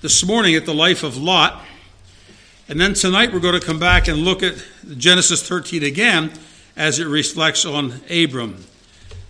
this 0.00 0.24
morning 0.24 0.54
at 0.54 0.66
the 0.66 0.74
life 0.74 1.02
of 1.02 1.16
Lot. 1.16 1.64
And 2.68 2.80
then 2.80 2.94
tonight 2.94 3.32
we're 3.32 3.40
going 3.40 3.58
to 3.58 3.66
come 3.66 3.78
back 3.78 4.08
and 4.08 4.18
look 4.18 4.42
at 4.42 4.54
Genesis 4.96 5.46
13 5.46 5.82
again 5.82 6.30
as 6.76 6.98
it 6.98 7.06
reflects 7.06 7.64
on 7.64 8.00
Abram. 8.10 8.64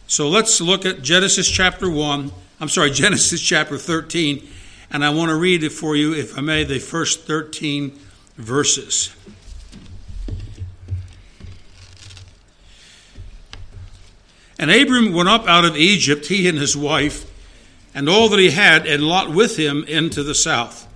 So 0.06 0.28
let's 0.28 0.60
look 0.60 0.84
at 0.84 1.02
Genesis 1.02 1.48
chapter 1.48 1.88
1. 1.88 2.32
I'm 2.60 2.68
sorry, 2.68 2.90
Genesis 2.92 3.40
chapter 3.40 3.78
13. 3.78 4.46
And 4.90 5.04
I 5.04 5.10
want 5.10 5.28
to 5.28 5.36
read 5.36 5.62
it 5.62 5.70
for 5.70 5.94
you, 5.94 6.14
if 6.14 6.36
I 6.36 6.40
may, 6.40 6.64
the 6.64 6.80
first 6.80 7.22
13 7.22 7.98
verses. 8.36 9.14
And 14.58 14.70
Abram 14.70 15.14
went 15.14 15.28
up 15.28 15.46
out 15.46 15.64
of 15.64 15.76
Egypt, 15.76 16.26
he 16.26 16.46
and 16.46 16.58
his 16.58 16.76
wife, 16.76 17.29
and 17.94 18.08
all 18.08 18.28
that 18.28 18.38
he 18.38 18.50
had, 18.50 18.86
and 18.86 19.02
Lot 19.02 19.30
with 19.30 19.56
him 19.56 19.84
into 19.84 20.22
the 20.22 20.34
south. 20.34 20.86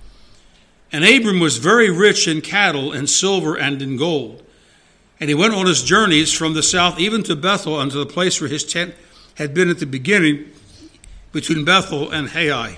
And 0.91 1.03
Abram 1.03 1.39
was 1.39 1.57
very 1.57 1.89
rich 1.89 2.27
in 2.27 2.41
cattle, 2.41 2.91
and 2.91 3.09
silver, 3.09 3.57
and 3.57 3.81
in 3.81 3.97
gold. 3.97 4.43
And 5.19 5.29
he 5.29 5.35
went 5.35 5.53
on 5.53 5.65
his 5.65 5.83
journeys 5.83 6.31
from 6.31 6.53
the 6.53 6.63
south 6.63 6.99
even 6.99 7.23
to 7.23 7.35
Bethel, 7.35 7.75
unto 7.75 7.97
the 7.97 8.05
place 8.05 8.39
where 8.39 8.49
his 8.49 8.63
tent 8.63 8.95
had 9.35 9.53
been 9.53 9.69
at 9.69 9.79
the 9.79 9.85
beginning, 9.85 10.51
between 11.31 11.65
Bethel 11.65 12.09
and 12.11 12.29
Hai, 12.29 12.77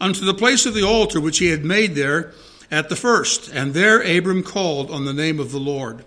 unto 0.00 0.24
the 0.24 0.34
place 0.34 0.66
of 0.66 0.74
the 0.74 0.82
altar 0.82 1.20
which 1.20 1.38
he 1.38 1.46
had 1.50 1.64
made 1.64 1.94
there 1.94 2.32
at 2.72 2.88
the 2.88 2.96
first. 2.96 3.48
And 3.52 3.72
there 3.72 4.00
Abram 4.00 4.42
called 4.42 4.90
on 4.90 5.04
the 5.04 5.12
name 5.12 5.38
of 5.38 5.52
the 5.52 5.60
Lord. 5.60 6.04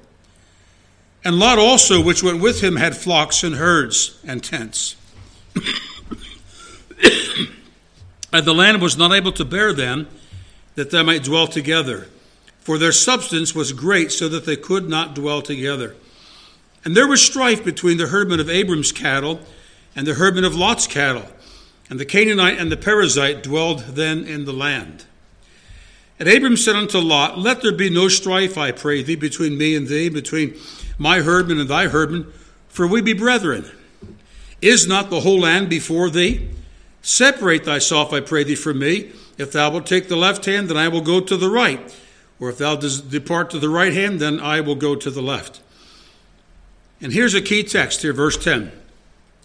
And 1.23 1.39
Lot 1.39 1.59
also, 1.59 2.03
which 2.03 2.23
went 2.23 2.41
with 2.41 2.61
him, 2.61 2.75
had 2.75 2.97
flocks 2.97 3.43
and 3.43 3.55
herds 3.55 4.19
and 4.27 4.43
tents. 4.43 4.97
and 8.33 8.45
the 8.45 8.53
land 8.53 8.81
was 8.81 8.97
not 8.97 9.11
able 9.11 9.31
to 9.33 9.45
bear 9.45 9.73
them, 9.73 10.07
that 10.75 10.91
they 10.91 11.03
might 11.03 11.23
dwell 11.23 11.47
together. 11.47 12.07
For 12.59 12.77
their 12.77 12.91
substance 12.91 13.55
was 13.55 13.73
great, 13.73 14.11
so 14.11 14.29
that 14.29 14.45
they 14.45 14.55
could 14.55 14.87
not 14.87 15.15
dwell 15.15 15.41
together. 15.41 15.95
And 16.83 16.95
there 16.95 17.07
was 17.07 17.23
strife 17.23 17.63
between 17.63 17.97
the 17.97 18.07
herdmen 18.07 18.39
of 18.39 18.49
Abram's 18.49 18.91
cattle 18.91 19.41
and 19.95 20.07
the 20.07 20.15
herdmen 20.15 20.45
of 20.45 20.55
Lot's 20.55 20.87
cattle. 20.87 21.25
And 21.89 21.99
the 21.99 22.05
Canaanite 22.05 22.57
and 22.57 22.71
the 22.71 22.77
Perizzite 22.77 23.43
dwelled 23.43 23.79
then 23.79 24.23
in 24.23 24.45
the 24.45 24.53
land. 24.53 25.05
And 26.17 26.29
Abram 26.29 26.55
said 26.55 26.75
unto 26.75 26.99
Lot, 26.99 27.37
Let 27.37 27.61
there 27.61 27.71
be 27.71 27.89
no 27.89 28.07
strife, 28.07 28.57
I 28.57 28.71
pray 28.71 29.03
thee, 29.03 29.15
between 29.15 29.57
me 29.57 29.75
and 29.75 29.87
thee, 29.87 30.07
between 30.07 30.55
my 30.97 31.21
herdmen 31.21 31.59
and 31.59 31.69
thy 31.69 31.87
herdmen, 31.87 32.31
for 32.69 32.87
we 32.87 33.01
be 33.01 33.13
brethren. 33.13 33.65
Is 34.61 34.87
not 34.87 35.09
the 35.09 35.21
whole 35.21 35.39
land 35.39 35.69
before 35.69 36.09
thee? 36.09 36.47
Separate 37.01 37.65
thyself, 37.65 38.13
I 38.13 38.19
pray 38.19 38.43
thee, 38.43 38.55
from 38.55 38.79
me. 38.79 39.11
If 39.37 39.51
thou 39.51 39.71
wilt 39.71 39.85
take 39.85 40.07
the 40.07 40.15
left 40.15 40.45
hand, 40.45 40.69
then 40.69 40.77
I 40.77 40.87
will 40.87 41.01
go 41.01 41.19
to 41.19 41.35
the 41.35 41.49
right. 41.49 41.97
Or 42.39 42.49
if 42.49 42.57
thou 42.57 42.75
depart 42.75 43.49
to 43.51 43.59
the 43.59 43.69
right 43.69 43.93
hand, 43.93 44.19
then 44.19 44.39
I 44.39 44.61
will 44.61 44.75
go 44.75 44.95
to 44.95 45.09
the 45.09 45.21
left. 45.21 45.61
And 47.01 47.13
here's 47.13 47.33
a 47.33 47.41
key 47.41 47.63
text 47.63 48.01
here, 48.03 48.13
verse 48.13 48.37
10. 48.37 48.71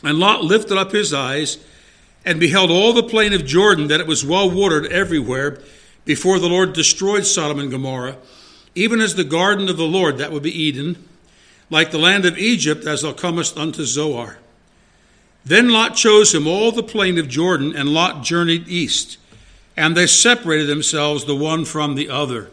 And 0.04 0.18
Lot 0.18 0.44
lifted 0.44 0.76
up 0.76 0.92
his 0.92 1.14
eyes 1.14 1.58
and 2.24 2.40
beheld 2.40 2.70
all 2.70 2.92
the 2.92 3.02
plain 3.02 3.32
of 3.32 3.46
Jordan, 3.46 3.88
that 3.88 4.00
it 4.00 4.06
was 4.06 4.24
well 4.24 4.50
watered 4.50 4.86
everywhere, 4.92 5.60
before 6.04 6.38
the 6.38 6.48
Lord 6.48 6.72
destroyed 6.72 7.26
Sodom 7.26 7.58
and 7.58 7.70
Gomorrah, 7.70 8.16
even 8.74 9.00
as 9.00 9.14
the 9.14 9.24
garden 9.24 9.68
of 9.68 9.76
the 9.76 9.86
Lord, 9.86 10.18
that 10.18 10.32
would 10.32 10.42
be 10.42 10.62
Eden, 10.62 11.02
like 11.70 11.90
the 11.90 11.98
land 11.98 12.24
of 12.24 12.38
Egypt, 12.38 12.84
as 12.86 13.02
thou 13.02 13.12
comest 13.12 13.56
unto 13.56 13.84
Zoar. 13.84 14.38
Then 15.46 15.68
Lot 15.68 15.94
chose 15.94 16.34
him 16.34 16.48
all 16.48 16.72
the 16.72 16.82
plain 16.82 17.18
of 17.18 17.28
Jordan, 17.28 17.76
and 17.76 17.88
Lot 17.88 18.24
journeyed 18.24 18.66
east, 18.66 19.16
and 19.76 19.96
they 19.96 20.08
separated 20.08 20.66
themselves 20.66 21.24
the 21.24 21.36
one 21.36 21.64
from 21.64 21.94
the 21.94 22.10
other. 22.10 22.50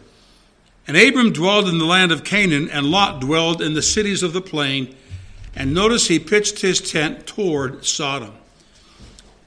And 0.87 0.95
Abram 0.95 1.33
dwelled 1.33 1.67
in 1.67 1.79
the 1.79 1.85
land 1.85 2.11
of 2.11 2.23
Canaan, 2.23 2.69
and 2.69 2.85
Lot 2.85 3.19
dwelled 3.19 3.63
in 3.63 3.73
the 3.73 3.81
cities 3.81 4.21
of 4.21 4.33
the 4.33 4.41
plain. 4.41 4.95
And 5.55 5.73
notice 5.73 6.07
he 6.07 6.19
pitched 6.19 6.61
his 6.61 6.79
tent 6.79 7.25
toward 7.25 7.83
Sodom. 7.83 8.33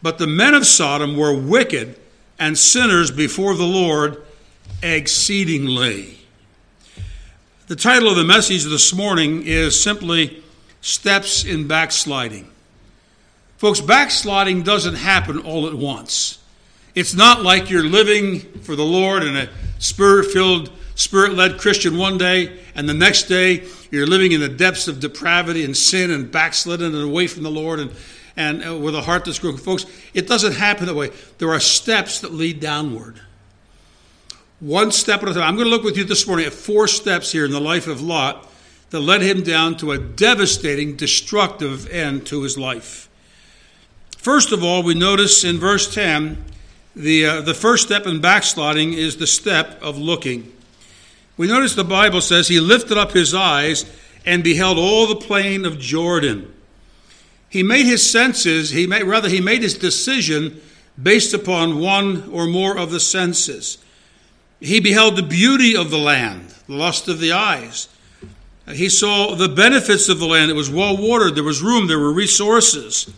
But 0.02 0.18
the 0.18 0.26
men 0.26 0.54
of 0.54 0.66
Sodom 0.66 1.16
were 1.16 1.32
wicked 1.32 1.96
and 2.40 2.58
sinners 2.58 3.12
before 3.12 3.54
the 3.54 3.64
Lord 3.64 4.24
exceedingly. 4.82 6.18
The 7.68 7.76
title 7.76 8.08
of 8.08 8.16
the 8.16 8.24
message 8.24 8.64
this 8.64 8.92
morning 8.92 9.44
is 9.44 9.80
simply 9.80 10.42
Steps 10.80 11.44
in 11.44 11.68
Backsliding. 11.68 12.50
Folks, 13.56 13.80
backsliding 13.80 14.62
doesn't 14.62 14.96
happen 14.96 15.38
all 15.38 15.66
at 15.66 15.74
once. 15.74 16.38
It's 16.94 17.14
not 17.14 17.42
like 17.42 17.70
you're 17.70 17.84
living 17.84 18.40
for 18.40 18.76
the 18.76 18.84
Lord 18.84 19.22
in 19.22 19.36
a 19.36 19.48
spirit 19.78 20.30
filled, 20.30 20.70
spirit 20.94 21.34
led 21.34 21.58
Christian 21.58 21.96
one 21.96 22.18
day, 22.18 22.58
and 22.74 22.88
the 22.88 22.94
next 22.94 23.24
day 23.24 23.66
you're 23.90 24.06
living 24.06 24.32
in 24.32 24.40
the 24.40 24.48
depths 24.48 24.88
of 24.88 25.00
depravity 25.00 25.64
and 25.64 25.76
sin 25.76 26.10
and 26.10 26.30
backslidden 26.30 26.94
and 26.94 27.04
away 27.04 27.26
from 27.26 27.42
the 27.42 27.50
Lord 27.50 27.80
and, 27.80 27.92
and 28.36 28.66
uh, 28.66 28.76
with 28.76 28.94
a 28.94 29.02
heart 29.02 29.24
that's 29.24 29.38
broken. 29.38 29.58
Folks, 29.58 29.86
it 30.12 30.26
doesn't 30.26 30.54
happen 30.54 30.86
that 30.86 30.94
way. 30.94 31.10
There 31.38 31.50
are 31.50 31.60
steps 31.60 32.20
that 32.20 32.32
lead 32.32 32.60
downward. 32.60 33.20
One 34.60 34.90
step 34.90 35.22
at 35.22 35.28
a 35.28 35.34
time. 35.34 35.42
I'm 35.42 35.56
going 35.56 35.66
to 35.66 35.70
look 35.70 35.84
with 35.84 35.98
you 35.98 36.04
this 36.04 36.26
morning 36.26 36.46
at 36.46 36.52
four 36.52 36.88
steps 36.88 37.30
here 37.30 37.44
in 37.44 37.52
the 37.52 37.60
life 37.60 37.86
of 37.86 38.00
Lot 38.00 38.50
that 38.90 39.00
led 39.00 39.20
him 39.20 39.42
down 39.42 39.76
to 39.78 39.92
a 39.92 39.98
devastating, 39.98 40.96
destructive 40.96 41.88
end 41.90 42.26
to 42.26 42.42
his 42.42 42.56
life. 42.56 43.05
First 44.26 44.50
of 44.50 44.64
all, 44.64 44.82
we 44.82 44.94
notice 44.94 45.44
in 45.44 45.58
verse 45.58 45.94
10 45.94 46.44
the, 46.96 47.26
uh, 47.26 47.40
the 47.42 47.54
first 47.54 47.86
step 47.86 48.08
in 48.08 48.20
backsliding 48.20 48.92
is 48.92 49.18
the 49.18 49.26
step 49.28 49.80
of 49.80 49.98
looking. 49.98 50.52
We 51.36 51.46
notice 51.46 51.76
the 51.76 51.84
Bible 51.84 52.20
says 52.20 52.48
he 52.48 52.58
lifted 52.58 52.98
up 52.98 53.12
his 53.12 53.36
eyes 53.36 53.84
and 54.24 54.42
beheld 54.42 54.78
all 54.78 55.06
the 55.06 55.14
plain 55.14 55.64
of 55.64 55.78
Jordan. 55.78 56.52
He 57.48 57.62
made 57.62 57.86
his 57.86 58.10
senses, 58.10 58.70
he 58.70 58.84
made, 58.88 59.04
rather, 59.04 59.28
he 59.28 59.40
made 59.40 59.62
his 59.62 59.78
decision 59.78 60.60
based 61.00 61.32
upon 61.32 61.78
one 61.78 62.28
or 62.32 62.48
more 62.48 62.76
of 62.76 62.90
the 62.90 62.98
senses. 62.98 63.78
He 64.58 64.80
beheld 64.80 65.14
the 65.14 65.22
beauty 65.22 65.76
of 65.76 65.92
the 65.92 65.98
land, 65.98 66.52
the 66.66 66.74
lust 66.74 67.06
of 67.06 67.20
the 67.20 67.30
eyes. 67.30 67.88
He 68.72 68.88
saw 68.88 69.36
the 69.36 69.48
benefits 69.48 70.08
of 70.08 70.18
the 70.18 70.26
land. 70.26 70.50
It 70.50 70.54
was 70.54 70.68
well 70.68 70.96
watered, 70.96 71.36
there 71.36 71.44
was 71.44 71.62
room, 71.62 71.86
there 71.86 72.00
were 72.00 72.12
resources. 72.12 73.08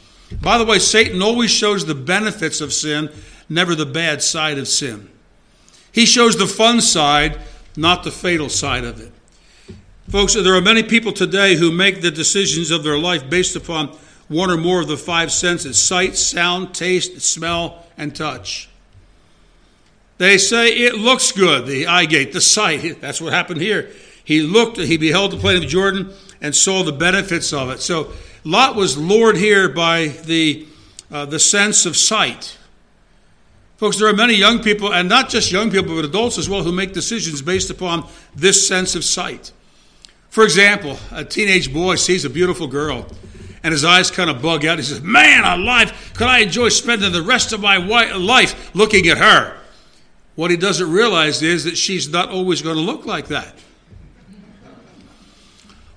By 0.40 0.58
the 0.58 0.64
way, 0.64 0.78
Satan 0.78 1.22
always 1.22 1.50
shows 1.50 1.86
the 1.86 1.94
benefits 1.94 2.60
of 2.60 2.72
sin, 2.72 3.10
never 3.48 3.74
the 3.74 3.86
bad 3.86 4.22
side 4.22 4.58
of 4.58 4.68
sin. 4.68 5.08
He 5.92 6.04
shows 6.04 6.36
the 6.36 6.46
fun 6.46 6.80
side, 6.80 7.38
not 7.76 8.04
the 8.04 8.10
fatal 8.10 8.48
side 8.48 8.84
of 8.84 9.00
it. 9.00 9.12
Folks, 10.10 10.34
there 10.34 10.54
are 10.54 10.60
many 10.60 10.82
people 10.82 11.12
today 11.12 11.56
who 11.56 11.70
make 11.70 12.00
the 12.00 12.10
decisions 12.10 12.70
of 12.70 12.82
their 12.82 12.98
life 12.98 13.28
based 13.28 13.56
upon 13.56 13.88
one 14.28 14.50
or 14.50 14.56
more 14.56 14.80
of 14.80 14.88
the 14.88 14.96
five 14.96 15.32
senses 15.32 15.80
sight, 15.80 16.16
sound, 16.16 16.74
taste, 16.74 17.20
smell, 17.20 17.84
and 17.96 18.14
touch. 18.14 18.68
They 20.18 20.36
say 20.36 20.68
it 20.68 20.94
looks 20.94 21.32
good, 21.32 21.66
the 21.66 21.86
eye 21.86 22.04
gate, 22.04 22.32
the 22.32 22.40
sight. 22.40 23.00
That's 23.00 23.20
what 23.20 23.32
happened 23.32 23.60
here. 23.60 23.90
He 24.24 24.42
looked, 24.42 24.76
he 24.76 24.98
beheld 24.98 25.32
the 25.32 25.38
plain 25.38 25.62
of 25.62 25.68
Jordan 25.68 26.12
and 26.40 26.54
saw 26.54 26.82
the 26.82 26.92
benefits 26.92 27.52
of 27.52 27.70
it. 27.70 27.80
So 27.80 28.12
Lot 28.44 28.76
was 28.76 28.96
lured 28.96 29.36
here 29.36 29.68
by 29.68 30.08
the, 30.08 30.66
uh, 31.10 31.26
the 31.26 31.38
sense 31.38 31.86
of 31.86 31.96
sight. 31.96 32.56
Folks, 33.78 33.98
there 33.98 34.08
are 34.08 34.12
many 34.12 34.34
young 34.34 34.60
people, 34.60 34.92
and 34.92 35.08
not 35.08 35.28
just 35.28 35.52
young 35.52 35.70
people, 35.70 35.94
but 35.94 36.04
adults 36.04 36.36
as 36.36 36.48
well, 36.48 36.62
who 36.62 36.72
make 36.72 36.92
decisions 36.92 37.40
based 37.42 37.70
upon 37.70 38.08
this 38.34 38.66
sense 38.66 38.94
of 38.94 39.04
sight. 39.04 39.52
For 40.30 40.44
example, 40.44 40.98
a 41.12 41.24
teenage 41.24 41.72
boy 41.72 41.94
sees 41.94 42.24
a 42.24 42.30
beautiful 42.30 42.66
girl, 42.66 43.06
and 43.62 43.72
his 43.72 43.84
eyes 43.84 44.10
kind 44.10 44.30
of 44.30 44.42
bug 44.42 44.64
out. 44.64 44.78
He 44.78 44.84
says, 44.84 45.00
Man 45.00 45.44
alive, 45.44 46.12
could 46.14 46.26
I 46.26 46.40
enjoy 46.40 46.70
spending 46.70 47.12
the 47.12 47.22
rest 47.22 47.52
of 47.52 47.60
my 47.60 47.76
life 47.76 48.74
looking 48.74 49.06
at 49.08 49.18
her? 49.18 49.56
What 50.34 50.50
he 50.50 50.56
doesn't 50.56 50.90
realize 50.90 51.42
is 51.42 51.64
that 51.64 51.76
she's 51.76 52.08
not 52.08 52.30
always 52.30 52.62
going 52.62 52.76
to 52.76 52.82
look 52.82 53.06
like 53.06 53.28
that. 53.28 53.54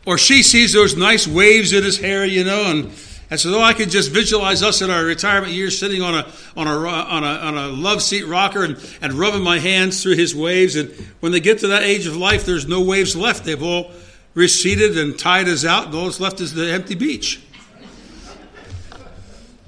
Or 0.06 0.18
she 0.18 0.44
sees 0.44 0.74
those 0.74 0.96
nice 0.96 1.28
waves 1.28 1.74
in 1.74 1.84
his 1.84 1.98
hair, 2.00 2.26
you 2.26 2.44
know, 2.44 2.72
and, 2.72 2.86
and 3.30 3.40
says, 3.40 3.54
Oh, 3.54 3.62
I 3.62 3.74
could 3.74 3.90
just 3.90 4.12
visualize 4.12 4.64
us 4.64 4.82
in 4.82 4.90
our 4.90 5.04
retirement 5.04 5.54
years 5.54 5.78
sitting 5.78 6.02
on 6.02 6.16
a, 6.16 6.28
on 6.58 6.68
a, 6.68 6.72
on 6.72 7.24
a, 7.24 7.28
on 7.28 7.58
a 7.58 7.68
love 7.68 8.02
seat 8.02 8.24
rocker 8.24 8.64
and, 8.64 8.78
and 9.02 9.14
rubbing 9.14 9.44
my 9.44 9.60
hands 9.60 10.02
through 10.02 10.16
his 10.16 10.36
waves. 10.36 10.76
And 10.76 10.90
when 11.20 11.32
they 11.32 11.40
get 11.40 11.60
to 11.60 11.68
that 11.68 11.84
age 11.84 12.08
of 12.08 12.18
life, 12.18 12.46
there's 12.46 12.68
no 12.68 12.82
waves 12.82 13.16
left. 13.16 13.46
They've 13.46 13.62
all 13.62 13.92
receded 14.34 14.98
and 14.98 15.18
tied 15.18 15.48
us 15.48 15.66
out, 15.66 15.88
and 15.88 15.96
all 15.96 16.06
that's 16.06 16.20
left 16.20 16.42
is 16.42 16.54
the 16.54 16.72
empty 16.72 16.96
beach. 16.96 17.42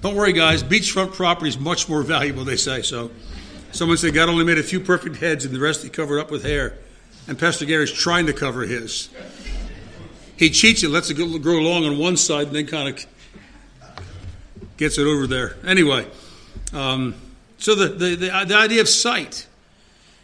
Don't 0.02 0.16
worry, 0.16 0.34
guys, 0.34 0.64
beachfront 0.64 1.14
property 1.14 1.50
is 1.50 1.58
much 1.58 1.88
more 1.88 2.02
valuable, 2.02 2.44
they 2.44 2.58
say. 2.58 2.82
So. 2.82 3.12
Someone 3.74 3.98
said 3.98 4.14
God 4.14 4.30
only 4.30 4.46
made 4.46 4.60
a 4.60 4.64
few 4.64 4.80
perfect 4.80 5.16
heads 5.16 5.46
and 5.46 5.56
the 5.56 5.60
rest 5.60 5.82
he 5.82 5.90
covered 5.90 6.20
up 6.20 6.30
with 6.30 6.44
hair. 6.44 6.78
And 7.28 7.40
Pastor 7.40 7.66
Gary's 7.66 7.92
trying 7.92 8.28
to 8.28 8.34
cover 8.34 8.62
his. 8.62 9.10
He 10.38 10.50
cheats 10.50 10.84
it, 10.84 10.90
lets 10.90 11.10
it 11.10 11.16
grow 11.16 11.60
long 11.60 11.86
on 11.86 11.98
one 11.98 12.18
side, 12.18 12.48
and 12.48 12.56
then 12.56 12.68
kind 12.68 12.90
of 12.90 13.06
gets 14.78 14.98
it 14.98 15.06
over 15.06 15.28
there. 15.28 15.56
Anyway, 15.66 16.08
um, 16.74 17.16
So 17.64 17.76
the, 17.76 17.88
the, 17.88 18.16
the, 18.16 18.46
the 18.46 18.58
idea 18.58 18.82
of 18.82 18.90
sight. 18.90 19.48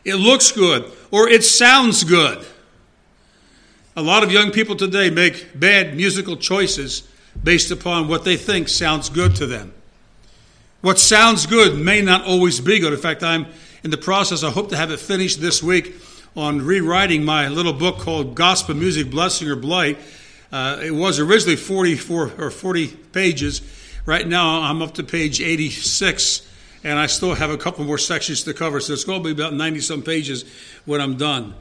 It 0.03 0.15
looks 0.15 0.51
good 0.51 0.91
or 1.09 1.29
it 1.29 1.45
sounds 1.45 2.03
good. 2.03 2.45
A 3.95 4.01
lot 4.01 4.23
of 4.23 4.31
young 4.31 4.51
people 4.51 4.75
today 4.75 5.09
make 5.09 5.57
bad 5.57 5.95
musical 5.95 6.35
choices 6.35 7.07
based 7.41 7.71
upon 7.71 8.09
what 8.09 8.25
they 8.25 8.35
think 8.35 8.67
sounds 8.67 9.07
good 9.07 9.37
to 9.37 9.45
them. 9.45 9.73
What 10.81 10.99
sounds 10.99 11.45
good 11.45 11.77
may 11.77 12.01
not 12.01 12.25
always 12.25 12.59
be 12.59 12.79
good. 12.79 12.91
In 12.91 12.99
fact, 12.99 13.23
I'm 13.23 13.45
in 13.85 13.91
the 13.91 13.97
process, 13.97 14.43
I 14.43 14.49
hope 14.49 14.69
to 14.69 14.77
have 14.77 14.91
it 14.91 14.99
finished 14.99 15.39
this 15.39 15.63
week 15.63 15.95
on 16.35 16.61
rewriting 16.61 17.23
my 17.23 17.47
little 17.47 17.73
book 17.73 17.99
called 17.99 18.35
Gospel 18.35 18.75
Music 18.75 19.09
Blessing 19.09 19.47
or 19.49 19.55
Blight. 19.55 19.97
Uh, 20.51 20.79
it 20.83 20.91
was 20.91 21.19
originally 21.19 21.55
44 21.55 22.33
or 22.37 22.51
40 22.51 22.87
pages. 22.87 23.61
Right 24.05 24.27
now, 24.27 24.61
I'm 24.61 24.81
up 24.81 24.95
to 24.95 25.03
page 25.03 25.41
86, 25.41 26.47
and 26.83 26.97
I 26.97 27.07
still 27.07 27.35
have 27.35 27.49
a 27.49 27.57
couple 27.57 27.83
more 27.85 27.97
sections 27.97 28.43
to 28.43 28.53
cover. 28.53 28.79
So 28.79 28.93
it's 28.93 29.03
going 29.03 29.21
to 29.21 29.33
be 29.33 29.41
about 29.41 29.53
90 29.53 29.81
some 29.81 30.01
pages 30.01 30.45
when 30.85 31.01
I'm 31.01 31.17
done. 31.17 31.53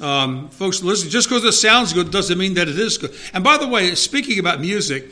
Um, 0.00 0.50
folks, 0.50 0.82
listen, 0.82 1.08
just 1.08 1.28
because 1.28 1.44
it 1.44 1.52
sounds 1.52 1.92
good 1.92 2.10
doesn't 2.10 2.36
mean 2.36 2.54
that 2.54 2.68
it 2.68 2.78
is 2.78 2.98
good. 2.98 3.14
And 3.32 3.42
by 3.42 3.56
the 3.56 3.66
way, 3.66 3.94
speaking 3.94 4.38
about 4.38 4.60
music, 4.60 5.10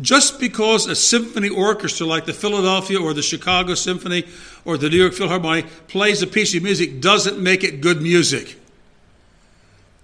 just 0.00 0.40
because 0.40 0.86
a 0.86 0.94
symphony 0.94 1.48
orchestra 1.48 2.06
like 2.06 2.26
the 2.26 2.32
Philadelphia 2.32 3.00
or 3.00 3.12
the 3.12 3.22
Chicago 3.22 3.74
Symphony 3.74 4.26
or 4.64 4.78
the 4.78 4.88
New 4.88 4.96
York 4.96 5.12
Philharmonic 5.12 5.88
plays 5.88 6.22
a 6.22 6.26
piece 6.26 6.54
of 6.54 6.62
music 6.62 7.00
doesn't 7.00 7.38
make 7.38 7.64
it 7.64 7.80
good 7.80 8.00
music. 8.00 8.56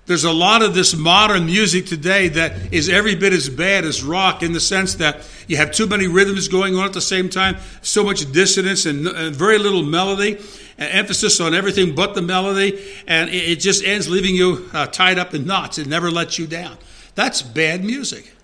There's 0.07 0.25
a 0.25 0.33
lot 0.33 0.63
of 0.63 0.73
this 0.73 0.95
modern 0.95 1.47
music 1.47 1.87
today 1.87 2.29
that 2.29 2.73
is 2.73 2.89
every 2.89 3.17
bit 3.17 3.33
as 3.33 3.49
bad 3.49 3.85
as 3.85 4.05
rock 4.05 4.41
in 4.43 4.53
the 4.53 4.61
sense 4.61 4.95
that 4.95 5.29
you 5.49 5.57
have 5.57 5.73
too 5.73 5.89
many 5.89 6.07
rhythms 6.07 6.47
going 6.47 6.77
on 6.77 6.85
at 6.85 6.93
the 6.93 7.01
same 7.01 7.29
time, 7.29 7.57
so 7.83 8.05
much 8.05 8.31
dissonance 8.31 8.87
and, 8.87 9.09
and 9.09 9.35
very 9.35 9.59
little 9.59 9.83
melody, 9.83 10.39
and 10.79 10.93
emphasis 10.93 11.41
on 11.41 11.55
everything 11.55 11.97
but 11.97 12.15
the 12.15 12.23
melody, 12.23 12.81
and 13.09 13.31
it, 13.31 13.51
it 13.51 13.57
just 13.57 13.83
ends 13.83 14.09
leaving 14.09 14.37
you 14.37 14.71
uh, 14.73 14.87
tied 14.87 15.19
up 15.19 15.35
in 15.35 15.45
knots. 15.45 15.77
It 15.79 15.89
never 15.89 16.09
lets 16.09 16.39
you 16.39 16.47
down. 16.47 16.79
That's 17.17 17.43
bad 17.43 17.83
music. 17.83 18.36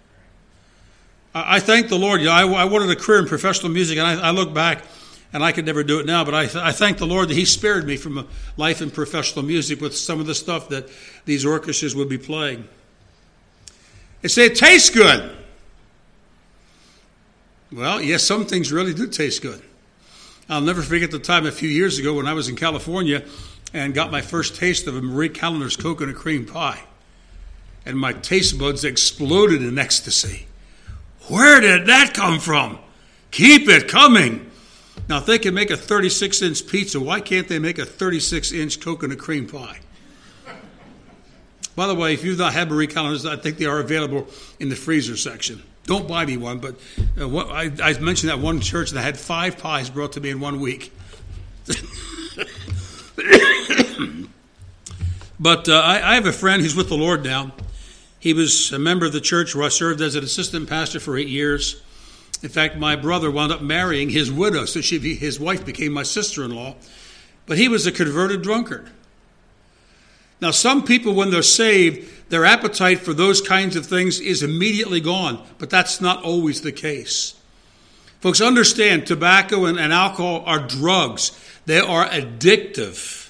I, 1.34 1.60
thank 1.60 1.88
the 1.88 1.98
Lord. 1.98 2.20
You 2.20 2.26
know, 2.26 2.32
I, 2.32 2.42
I, 2.42 2.64
wanted 2.64 2.90
a 2.90 2.96
career 2.96 3.18
in 3.18 3.26
professional 3.26 3.70
music, 3.70 3.96
and 3.98 4.06
I, 4.06 4.28
I 4.28 4.30
look 4.32 4.52
back 4.52 4.84
and 5.32 5.42
I 5.42 5.52
could 5.52 5.64
never 5.64 5.82
do 5.82 5.98
it 5.98 6.06
now. 6.06 6.24
But 6.24 6.34
I, 6.34 6.68
I 6.68 6.72
thank 6.72 6.98
the 6.98 7.06
Lord 7.06 7.28
that 7.28 7.34
He 7.34 7.46
spared 7.46 7.86
me 7.86 7.96
from 7.96 8.18
a 8.18 8.26
life 8.56 8.82
in 8.82 8.90
professional 8.90 9.44
music 9.44 9.80
with 9.80 9.96
some 9.96 10.20
of 10.20 10.26
the 10.26 10.34
stuff 10.34 10.68
that 10.68 10.88
these 11.24 11.46
orchestras 11.46 11.96
would 11.96 12.08
be 12.08 12.18
playing. 12.18 12.68
They 14.20 14.28
say 14.28 14.46
it 14.46 14.56
tastes 14.56 14.90
good. 14.90 15.36
Well, 17.72 18.02
yes, 18.02 18.22
some 18.22 18.44
things 18.44 18.70
really 18.70 18.92
do 18.92 19.06
taste 19.06 19.40
good. 19.40 19.62
I'll 20.48 20.60
never 20.60 20.82
forget 20.82 21.10
the 21.10 21.18
time 21.18 21.46
a 21.46 21.52
few 21.52 21.68
years 21.68 21.98
ago 21.98 22.14
when 22.14 22.26
I 22.26 22.34
was 22.34 22.48
in 22.48 22.56
California 22.56 23.24
and 23.72 23.94
got 23.94 24.10
my 24.10 24.20
first 24.20 24.56
taste 24.56 24.86
of 24.86 24.96
a 24.96 25.00
Marie 25.00 25.30
Callender's 25.30 25.76
coconut 25.76 26.16
cream 26.16 26.44
pie. 26.44 26.82
And 27.86 27.98
my 27.98 28.12
taste 28.12 28.58
buds 28.58 28.84
exploded 28.84 29.62
in 29.62 29.78
ecstasy. 29.78 30.46
Where 31.32 31.60
did 31.62 31.86
that 31.86 32.12
come 32.12 32.38
from? 32.40 32.78
Keep 33.30 33.66
it 33.66 33.88
coming. 33.88 34.50
Now, 35.08 35.16
if 35.16 35.24
they 35.24 35.38
can 35.38 35.54
make 35.54 35.70
a 35.70 35.78
36 35.78 36.42
inch 36.42 36.66
pizza, 36.66 37.00
why 37.00 37.22
can't 37.22 37.48
they 37.48 37.58
make 37.58 37.78
a 37.78 37.86
36 37.86 38.52
inch 38.52 38.80
coconut 38.80 39.18
cream 39.18 39.48
pie? 39.48 39.78
By 41.74 41.86
the 41.86 41.94
way, 41.94 42.12
if 42.12 42.22
you've 42.22 42.36
not 42.36 42.52
had 42.52 42.68
Marie 42.68 42.86
Callender's, 42.86 43.24
I 43.24 43.36
think 43.36 43.56
they 43.56 43.64
are 43.64 43.80
available 43.80 44.26
in 44.60 44.68
the 44.68 44.76
freezer 44.76 45.16
section. 45.16 45.62
Don't 45.86 46.06
buy 46.06 46.26
me 46.26 46.36
one, 46.36 46.58
but 46.58 46.74
uh, 47.18 47.26
what, 47.26 47.46
I, 47.48 47.70
I, 47.82 47.98
mentioned 47.98 48.28
that 48.28 48.38
one 48.38 48.60
church 48.60 48.90
that 48.90 49.00
had 49.00 49.18
five 49.18 49.56
pies 49.56 49.88
brought 49.88 50.12
to 50.12 50.20
me 50.20 50.28
in 50.28 50.38
one 50.38 50.60
week. 50.60 50.92
but 55.40 55.66
uh, 55.66 55.80
I, 55.80 56.10
I, 56.10 56.14
have 56.16 56.26
a 56.26 56.32
friend 56.32 56.60
who's 56.60 56.76
with 56.76 56.90
the 56.90 56.98
Lord 56.98 57.24
now. 57.24 57.52
He 58.22 58.34
was 58.34 58.70
a 58.70 58.78
member 58.78 59.04
of 59.04 59.12
the 59.12 59.20
church 59.20 59.52
where 59.52 59.64
I 59.64 59.68
served 59.68 60.00
as 60.00 60.14
an 60.14 60.22
assistant 60.22 60.68
pastor 60.68 61.00
for 61.00 61.18
eight 61.18 61.26
years. 61.26 61.82
In 62.40 62.50
fact, 62.50 62.76
my 62.76 62.94
brother 62.94 63.32
wound 63.32 63.50
up 63.50 63.62
marrying 63.62 64.10
his 64.10 64.30
widow, 64.30 64.64
so 64.64 64.80
she, 64.80 65.00
his 65.16 65.40
wife 65.40 65.66
became 65.66 65.90
my 65.90 66.04
sister 66.04 66.44
in 66.44 66.54
law. 66.54 66.76
But 67.46 67.58
he 67.58 67.66
was 67.66 67.84
a 67.84 67.90
converted 67.90 68.40
drunkard. 68.40 68.88
Now, 70.40 70.52
some 70.52 70.84
people, 70.84 71.14
when 71.14 71.32
they're 71.32 71.42
saved, 71.42 72.30
their 72.30 72.44
appetite 72.44 73.00
for 73.00 73.12
those 73.12 73.40
kinds 73.40 73.74
of 73.74 73.86
things 73.86 74.20
is 74.20 74.44
immediately 74.44 75.00
gone, 75.00 75.44
but 75.58 75.68
that's 75.68 76.00
not 76.00 76.22
always 76.22 76.60
the 76.60 76.70
case. 76.70 77.34
Folks, 78.20 78.40
understand 78.40 79.04
tobacco 79.04 79.64
and, 79.64 79.80
and 79.80 79.92
alcohol 79.92 80.44
are 80.46 80.60
drugs, 80.60 81.32
they 81.66 81.80
are 81.80 82.06
addictive. 82.06 83.21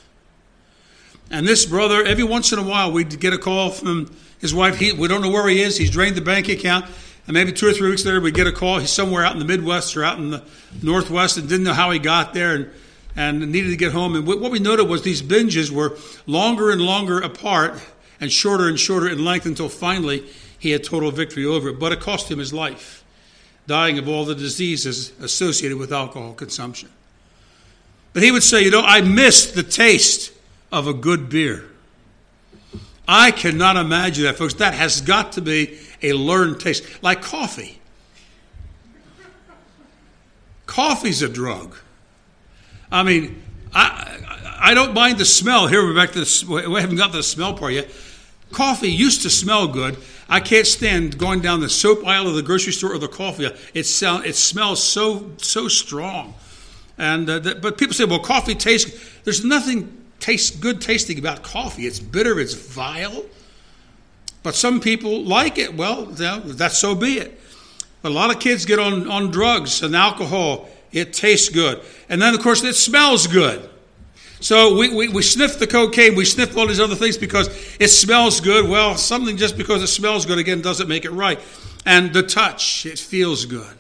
And 1.33 1.49
this 1.49 1.65
brother, 1.65 2.05
every 2.05 2.25
once 2.25 2.53
in 2.53 2.59
a 2.59 2.63
while, 2.63 2.93
we'd 2.93 3.19
get 3.19 3.33
a 3.33 3.39
call 3.39 3.71
from 3.71 4.15
his 4.39 4.55
wife. 4.55 4.77
He, 4.77 4.93
we 4.93 5.09
don't 5.09 5.23
know 5.23 5.31
where 5.31 5.49
he 5.49 5.63
is. 5.63 5.79
He's 5.79 5.91
drained 5.91 6.15
the 6.15 6.21
bank 6.21 6.51
account. 6.51 6.85
And 7.27 7.33
maybe 7.33 7.53
two 7.53 7.67
or 7.67 7.73
three 7.73 7.89
weeks 7.89 8.05
later, 8.05 8.21
we'd 8.21 8.35
get 8.35 8.47
a 8.47 8.53
call. 8.53 8.79
He's 8.79 8.91
somewhere 8.91 9.25
out 9.25 9.33
in 9.33 9.39
the 9.39 9.47
Midwest 9.47 9.97
or 9.97 10.05
out 10.05 10.19
in 10.19 10.29
the 10.29 10.43
Northwest 10.83 11.39
and 11.39 11.49
didn't 11.49 11.65
know 11.65 11.73
how 11.73 11.91
he 11.91 11.99
got 11.99 12.35
there 12.35 12.55
and, 12.55 12.71
and 13.17 13.51
needed 13.51 13.71
to 13.71 13.77
get 13.77 13.93
home. 13.93 14.15
And 14.15 14.27
what 14.27 14.51
we 14.51 14.59
noted 14.59 14.89
was 14.89 15.03
these 15.03 15.23
binges 15.23 15.71
were 15.71 15.97
longer 16.27 16.71
and 16.71 16.83
longer 16.83 17.19
apart 17.19 17.81
and 18.21 18.31
shorter 18.31 18.69
and 18.69 18.79
shorter 18.79 19.09
in 19.09 19.25
length 19.25 19.47
until 19.47 19.71
finally 19.71 20.27
he 20.59 20.73
had 20.73 20.85
total 20.85 21.11
victory 21.11 21.47
over 21.47 21.71
it. 21.71 21.79
But 21.79 21.93
it 21.93 22.01
cost 22.01 22.31
him 22.31 22.41
his 22.41 22.53
life, 22.53 23.05
dying 23.67 23.97
of 23.97 24.07
all 24.07 24.27
the 24.27 24.35
diseases 24.35 25.13
associated 25.19 25.79
with 25.79 25.93
alcohol 25.95 26.35
consumption. 26.35 26.91
But 28.13 28.23
he 28.23 28.31
would 28.31 28.43
say, 28.43 28.63
You 28.63 28.71
know, 28.71 28.83
I 28.83 29.01
missed 29.01 29.55
the 29.55 29.63
taste 29.63 30.33
of 30.73 30.89
a 30.89 30.95
good 30.95 31.29
beer. 31.29 31.67
I 33.07 33.31
cannot 33.31 33.77
imagine 33.77 34.25
that, 34.25 34.37
folks. 34.37 34.55
That 34.55 34.75
has 34.75 35.03
got 35.03 35.33
to 35.33 35.43
be 35.43 35.79
a 36.03 36.15
learned 36.15 36.61
taste, 36.61 36.85
like 37.03 37.21
coffee. 37.21 37.79
Coffee's 40.67 41.21
a 41.21 41.29
drug. 41.29 41.77
I 42.91 43.03
mean, 43.03 43.43
I, 43.75 44.19
I 44.59 44.75
don't 44.75 44.95
mind 44.95 45.19
the 45.19 45.25
smell. 45.25 45.67
Here 45.67 45.85
we're 45.85 45.95
back 45.95 46.13
to 46.13 46.21
this, 46.21 46.45
we 46.45 46.81
haven't 46.81 46.97
got 46.97 47.13
the 47.13 47.23
smell 47.23 47.55
part 47.55 47.75
yet. 47.75 47.91
Coffee 48.53 48.91
used 48.91 49.23
to 49.23 49.31
smell 49.31 49.69
good. 49.69 49.97
I 50.29 50.41
can't 50.41 50.67
stand 50.67 51.19
going 51.19 51.41
down 51.41 51.61
the 51.61 51.69
soap 51.69 52.07
aisle 52.07 52.29
of 52.29 52.35
the 52.35 52.43
grocery 52.43 52.73
store 52.73 52.95
or 52.95 52.99
the 52.99 53.09
coffee. 53.09 53.45
It, 53.47 53.57
it 53.75 53.85
smells 53.85 54.83
so 54.83 55.31
so 55.39 55.69
strong. 55.69 56.35
And 56.97 57.29
uh, 57.29 57.39
the, 57.39 57.55
but 57.55 57.77
people 57.77 57.95
say, 57.95 58.05
well, 58.05 58.19
coffee 58.19 58.55
tastes. 58.55 59.21
There's 59.25 59.45
nothing 59.45 60.02
tastes 60.23 60.57
good 60.57 60.81
tasting 60.81 61.19
about 61.19 61.43
coffee. 61.43 61.87
It's 61.87 62.01
bitter. 62.01 62.41
It's 62.41 62.55
vile. 62.55 63.25
But 64.43 64.55
some 64.55 64.81
people 64.81 65.23
like 65.23 65.59
it. 65.59 65.75
Well, 65.77 66.07
that's 66.07 66.79
so 66.79 66.95
be 66.95 67.19
it. 67.19 67.39
But 68.01 68.11
a 68.11 68.15
lot 68.15 68.35
of 68.35 68.41
kids 68.41 68.65
get 68.65 68.79
on, 68.79 69.09
on 69.09 69.31
drugs 69.31 69.83
and 69.83 69.95
alcohol. 69.95 70.69
It 70.91 71.13
tastes 71.13 71.49
good. 71.49 71.81
And 72.09 72.21
then, 72.21 72.35
of 72.35 72.41
course, 72.41 72.63
it 72.65 72.75
smells 72.75 73.27
good. 73.27 73.69
So 74.41 74.77
we, 74.77 74.93
we, 74.93 75.09
we 75.09 75.23
sniff 75.23 75.61
the 75.61 75.69
cocaine, 75.69 76.17
we 76.17 76.25
sniff 76.25 76.57
all 76.57 76.67
these 76.67 76.81
other 76.81 76.97
things 76.97 77.17
because 77.17 77.49
it 77.79 77.89
smells 77.89 78.41
good. 78.41 78.69
Well, 78.69 78.97
something 78.97 79.37
just 79.37 79.57
because 79.57 79.85
it 79.85 79.87
smells 79.87 80.27
good, 80.27 80.39
again, 80.39 80.61
doesn't 80.61 80.89
make 80.89 81.05
it 81.05 81.13
right. 81.13 81.39
And 81.87 82.13
the 82.13 82.25
touch, 82.25 82.85
it 82.85 82.99
feels 82.99 83.45
good. 83.45 83.77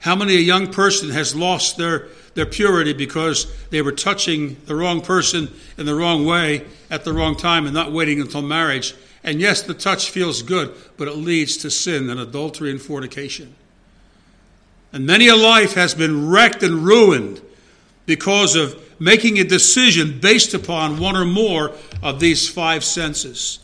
How 0.00 0.16
many 0.16 0.36
a 0.36 0.40
young 0.40 0.72
person 0.72 1.10
has 1.10 1.34
lost 1.34 1.76
their, 1.76 2.08
their 2.34 2.46
purity 2.46 2.92
because 2.92 3.46
they 3.68 3.82
were 3.82 3.92
touching 3.92 4.56
the 4.66 4.74
wrong 4.74 5.00
person 5.00 5.50
in 5.78 5.86
the 5.86 5.94
wrong 5.94 6.26
way 6.26 6.66
at 6.90 7.04
the 7.04 7.12
wrong 7.12 7.36
time 7.36 7.66
and 7.66 7.74
not 7.74 7.92
waiting 7.92 8.20
until 8.20 8.42
marriage 8.42 8.94
and 9.22 9.40
yes, 9.40 9.62
the 9.62 9.74
touch 9.74 10.10
feels 10.10 10.42
good, 10.42 10.74
but 10.96 11.08
it 11.08 11.16
leads 11.16 11.58
to 11.58 11.70
sin 11.70 12.08
and 12.08 12.18
adultery 12.18 12.70
and 12.70 12.80
fornication. 12.80 13.54
And 14.92 15.06
many 15.06 15.28
a 15.28 15.36
life 15.36 15.74
has 15.74 15.94
been 15.94 16.28
wrecked 16.28 16.62
and 16.62 16.84
ruined 16.84 17.40
because 18.06 18.56
of 18.56 18.82
making 18.98 19.38
a 19.38 19.44
decision 19.44 20.18
based 20.20 20.54
upon 20.54 20.98
one 20.98 21.16
or 21.16 21.24
more 21.24 21.72
of 22.02 22.18
these 22.18 22.48
five 22.48 22.82
senses. 22.82 23.60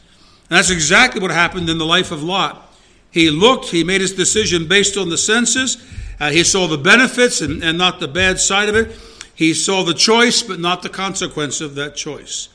And 0.48 0.58
that's 0.58 0.70
exactly 0.70 1.20
what 1.20 1.30
happened 1.30 1.68
in 1.68 1.78
the 1.78 1.86
life 1.86 2.12
of 2.12 2.22
Lot. 2.22 2.62
He 3.10 3.30
looked, 3.30 3.70
he 3.70 3.82
made 3.82 4.02
his 4.02 4.12
decision 4.12 4.68
based 4.68 4.96
on 4.96 5.08
the 5.08 5.18
senses. 5.18 5.82
Uh, 6.18 6.30
he 6.30 6.44
saw 6.44 6.66
the 6.66 6.78
benefits 6.78 7.40
and, 7.40 7.62
and 7.62 7.76
not 7.76 8.00
the 8.00 8.08
bad 8.08 8.40
side 8.40 8.68
of 8.68 8.76
it. 8.76 8.96
He 9.34 9.52
saw 9.52 9.82
the 9.82 9.94
choice, 9.94 10.42
but 10.42 10.58
not 10.58 10.82
the 10.82 10.88
consequence 10.88 11.60
of 11.60 11.74
that 11.74 11.94
choice. 11.94 12.48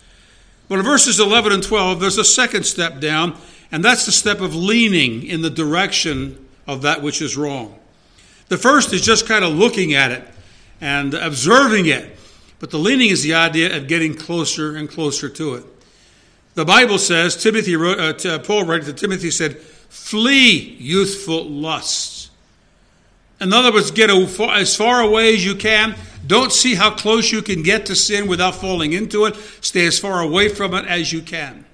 But 0.68 0.80
in 0.80 0.86
verses 0.86 1.20
11 1.20 1.51
and 1.51 1.63
12, 1.63 2.00
there's 2.00 2.18
a 2.18 2.24
second 2.24 2.63
step 2.63 3.00
down, 3.00 3.38
and 3.72 3.84
that's 3.84 4.06
the 4.06 4.12
step 4.12 4.41
of 4.41 4.56
leaning 4.56 5.24
in 5.24 5.41
the 5.41 5.50
direction 5.50 6.48
of 6.65 6.82
that 6.82 7.01
which 7.01 7.22
is 7.22 7.38
wrong. 7.38 7.77
The 8.48 8.58
first 8.58 8.94
is 8.94 9.01
just 9.01 9.27
kind 9.27 9.46
of 9.46 9.53
looking 9.53 9.94
at 9.94 10.12
it 10.12 10.27
and 10.80 11.13
observing 11.13 11.86
it. 11.86 12.18
But 12.60 12.72
the 12.72 12.80
leaning 12.80 13.10
is 13.10 13.24
the 13.24 13.34
idea 13.34 13.75
of 13.75 13.88
getting 13.88 14.13
closer 14.15 14.75
and 14.75 14.89
closer 14.89 15.30
to 15.30 15.56
it. 15.56 15.65
The 16.53 16.65
Bible 16.65 16.98
says, 16.98 17.41
Timothy 17.41 17.75
wrote, 17.75 18.25
uh, 18.25 18.39
Paul 18.39 18.65
wrote 18.65 18.84
to 18.84 18.94
Timothy 18.94 19.32
said, 19.32 19.58
flee 19.58 20.75
youthful 20.80 21.50
lusts. 21.50 22.21
In 23.41 23.51
other 23.51 23.74
words, 23.74 23.89
get 23.89 24.12
as 24.12 24.75
far 24.75 25.01
away 25.01 25.33
as 25.33 25.43
you 25.43 25.55
can. 25.55 25.95
Don't 26.25 26.51
see 26.51 26.75
how 26.75 26.91
close 26.91 27.31
you 27.31 27.41
can 27.41 27.63
get 27.63 27.88
to 27.88 27.95
sin 27.95 28.27
without 28.27 28.55
falling 28.55 28.93
into 28.93 29.25
it. 29.25 29.36
Stay 29.62 29.88
as 29.88 29.98
far 29.98 30.21
away 30.21 30.48
from 30.48 30.75
it 30.75 30.86
as 30.86 31.12
you 31.12 31.21
can. 31.21 31.65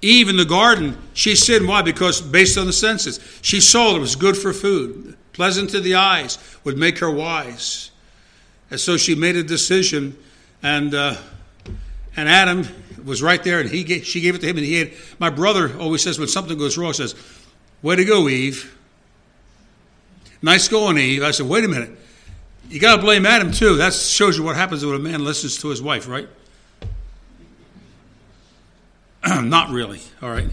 Eve 0.00 0.28
in 0.28 0.36
the 0.36 0.44
garden, 0.44 0.96
she 1.12 1.34
sinned. 1.34 1.66
Why? 1.66 1.82
Because 1.82 2.20
based 2.20 2.56
on 2.56 2.66
the 2.66 2.72
senses. 2.72 3.18
She 3.42 3.60
saw 3.60 3.96
it 3.96 3.98
was 3.98 4.14
good 4.14 4.36
for 4.36 4.52
food, 4.52 5.16
pleasant 5.32 5.70
to 5.70 5.80
the 5.80 5.96
eyes, 5.96 6.38
would 6.62 6.78
make 6.78 6.98
her 6.98 7.10
wise. 7.10 7.90
And 8.70 8.78
so 8.78 8.96
she 8.96 9.16
made 9.16 9.34
a 9.34 9.42
decision, 9.42 10.16
and 10.62 10.94
uh, 10.94 11.16
and 12.16 12.28
Adam 12.28 12.68
was 13.04 13.22
right 13.22 13.42
there, 13.42 13.58
and 13.58 13.68
he 13.68 13.82
gave, 13.82 14.06
she 14.06 14.20
gave 14.20 14.36
it 14.36 14.40
to 14.42 14.46
him, 14.46 14.56
and 14.56 14.64
he 14.64 14.76
had. 14.76 14.92
My 15.18 15.30
brother 15.30 15.76
always 15.80 16.02
says 16.02 16.16
when 16.18 16.28
something 16.28 16.56
goes 16.56 16.78
wrong, 16.78 16.92
says, 16.92 17.16
"Way 17.82 17.96
to 17.96 18.04
go, 18.04 18.28
Eve." 18.28 18.77
Nice 20.40 20.68
going, 20.68 20.98
Eve. 20.98 21.22
I 21.22 21.32
said, 21.32 21.46
"Wait 21.46 21.64
a 21.64 21.68
minute, 21.68 21.90
you 22.68 22.80
got 22.80 22.96
to 22.96 23.02
blame 23.02 23.26
Adam 23.26 23.50
too." 23.50 23.76
That 23.76 23.92
shows 23.92 24.36
you 24.36 24.44
what 24.44 24.56
happens 24.56 24.84
when 24.84 24.94
a 24.94 24.98
man 24.98 25.24
listens 25.24 25.58
to 25.58 25.68
his 25.68 25.82
wife, 25.82 26.08
right? 26.08 26.28
Not 29.42 29.70
really. 29.70 30.00
All 30.22 30.30
right. 30.30 30.50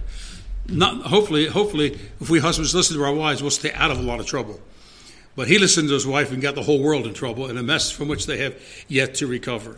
Not 0.68 1.04
hopefully. 1.04 1.48
Hopefully, 1.48 2.00
if 2.20 2.30
we 2.30 2.40
husbands 2.40 2.74
listen 2.74 2.98
to 2.98 3.04
our 3.04 3.14
wives, 3.14 3.42
we'll 3.42 3.52
stay 3.52 3.72
out 3.74 3.92
of 3.92 4.00
a 4.00 4.04
lot 4.04 4.20
of 4.20 4.26
trouble. 4.26 4.60
But 5.36 5.48
he 5.48 5.60
listened 5.60 5.90
to 5.90 5.94
his 5.94 6.08
wife 6.08 6.32
and 6.32 6.42
got 6.42 6.56
the 6.56 6.64
whole 6.64 6.82
world 6.82 7.06
in 7.06 7.14
trouble 7.14 7.48
and 7.48 7.60
a 7.60 7.64
mess 7.64 7.92
from 7.92 8.08
which 8.08 8.26
they 8.26 8.38
have 8.38 8.56
yet 8.88 9.16
to 9.16 9.28
recover. 9.28 9.78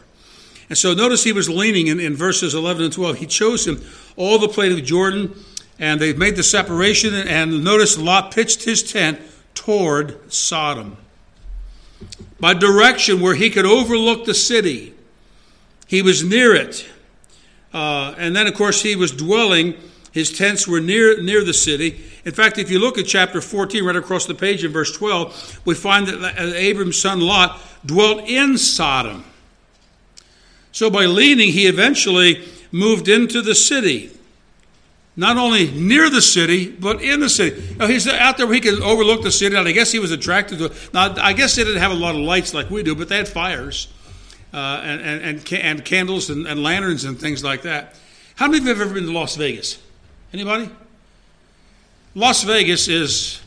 And 0.69 0.77
so 0.77 0.93
notice 0.93 1.23
he 1.23 1.31
was 1.31 1.49
leaning 1.49 1.87
in, 1.87 1.99
in 1.99 2.15
verses 2.15 2.53
11 2.53 2.83
and 2.83 2.93
12. 2.93 3.17
He 3.17 3.25
chose 3.25 3.65
him 3.65 3.81
all 4.15 4.37
the 4.37 4.49
plain 4.49 4.71
of 4.71 4.83
Jordan, 4.83 5.33
and 5.79 5.99
they've 5.99 6.17
made 6.17 6.35
the 6.35 6.43
separation. 6.43 7.13
And 7.13 7.63
notice 7.63 7.97
Lot 7.97 8.31
pitched 8.31 8.63
his 8.63 8.83
tent 8.83 9.19
toward 9.57 10.31
Sodom. 10.31 10.97
By 12.39 12.53
direction 12.53 13.21
where 13.21 13.35
he 13.35 13.49
could 13.49 13.65
overlook 13.65 14.25
the 14.25 14.33
city, 14.33 14.93
he 15.87 16.01
was 16.01 16.23
near 16.23 16.53
it. 16.53 16.87
Uh, 17.73 18.13
and 18.17 18.35
then, 18.35 18.47
of 18.47 18.53
course, 18.53 18.81
he 18.81 18.95
was 18.95 19.11
dwelling. 19.11 19.75
His 20.11 20.31
tents 20.31 20.67
were 20.67 20.79
near 20.79 21.21
near 21.21 21.43
the 21.43 21.53
city. 21.53 22.03
In 22.25 22.31
fact, 22.31 22.57
if 22.57 22.69
you 22.69 22.79
look 22.79 22.97
at 22.97 23.05
chapter 23.05 23.41
14, 23.41 23.83
right 23.83 23.95
across 23.95 24.25
the 24.25 24.35
page 24.35 24.63
in 24.63 24.71
verse 24.71 24.95
12, 24.95 25.61
we 25.65 25.75
find 25.75 26.07
that 26.07 26.37
Abram's 26.37 26.99
son 26.99 27.19
Lot 27.19 27.59
dwelt 27.85 28.27
in 28.27 28.57
Sodom. 28.57 29.23
So 30.71 30.89
by 30.89 31.05
leaning, 31.05 31.51
he 31.51 31.67
eventually 31.67 32.45
moved 32.71 33.07
into 33.07 33.41
the 33.41 33.55
city. 33.55 34.11
Not 35.19 35.36
only 35.36 35.71
near 35.71 36.09
the 36.12 36.21
city, 36.21 36.69
but 36.69 37.01
in 37.01 37.19
the 37.19 37.27
city. 37.27 37.75
Now, 37.77 37.88
he's 37.88 38.07
out 38.07 38.38
there 38.38 38.45
where 38.45 38.53
he 38.53 38.62
could 38.62 38.81
overlook 38.81 39.24
the 39.24 39.31
city, 39.31 39.55
and 39.55 39.67
I 39.67 39.71
guess 39.71 39.91
he 39.91 39.97
was 39.97 40.12
attracted 40.12 40.59
to 40.59 40.65
it. 40.65 40.89
Now, 40.93 41.15
I 41.17 41.33
guess 41.33 41.55
they 41.55 41.63
didn't 41.63 41.81
have 41.81 41.91
a 41.91 41.95
lot 41.95 42.13
of 42.13 42.21
lights 42.21 42.53
like 42.53 42.69
we 42.69 42.83
do, 42.83 42.93
but 42.93 43.09
they 43.09 43.17
had 43.17 43.27
fires 43.27 43.88
uh, 44.53 44.81
and, 44.83 45.01
and, 45.01 45.21
and, 45.24 45.53
and, 45.53 45.83
candles 45.83 46.29
and, 46.29 46.45
and 46.45 46.62
lanterns 46.62 47.03
and 47.03 47.19
things 47.19 47.43
like 47.43 47.63
that. 47.63 47.95
How 48.36 48.45
many 48.45 48.59
of 48.59 48.63
you 48.65 48.69
have 48.69 48.81
ever 48.81 48.93
been 48.93 49.05
to 49.05 49.12
Las 49.12 49.36
Vegas? 49.36 49.81
Anybody? 50.31 50.69
Las 52.13 52.43
Vegas 52.43 52.88
is, 52.88 53.41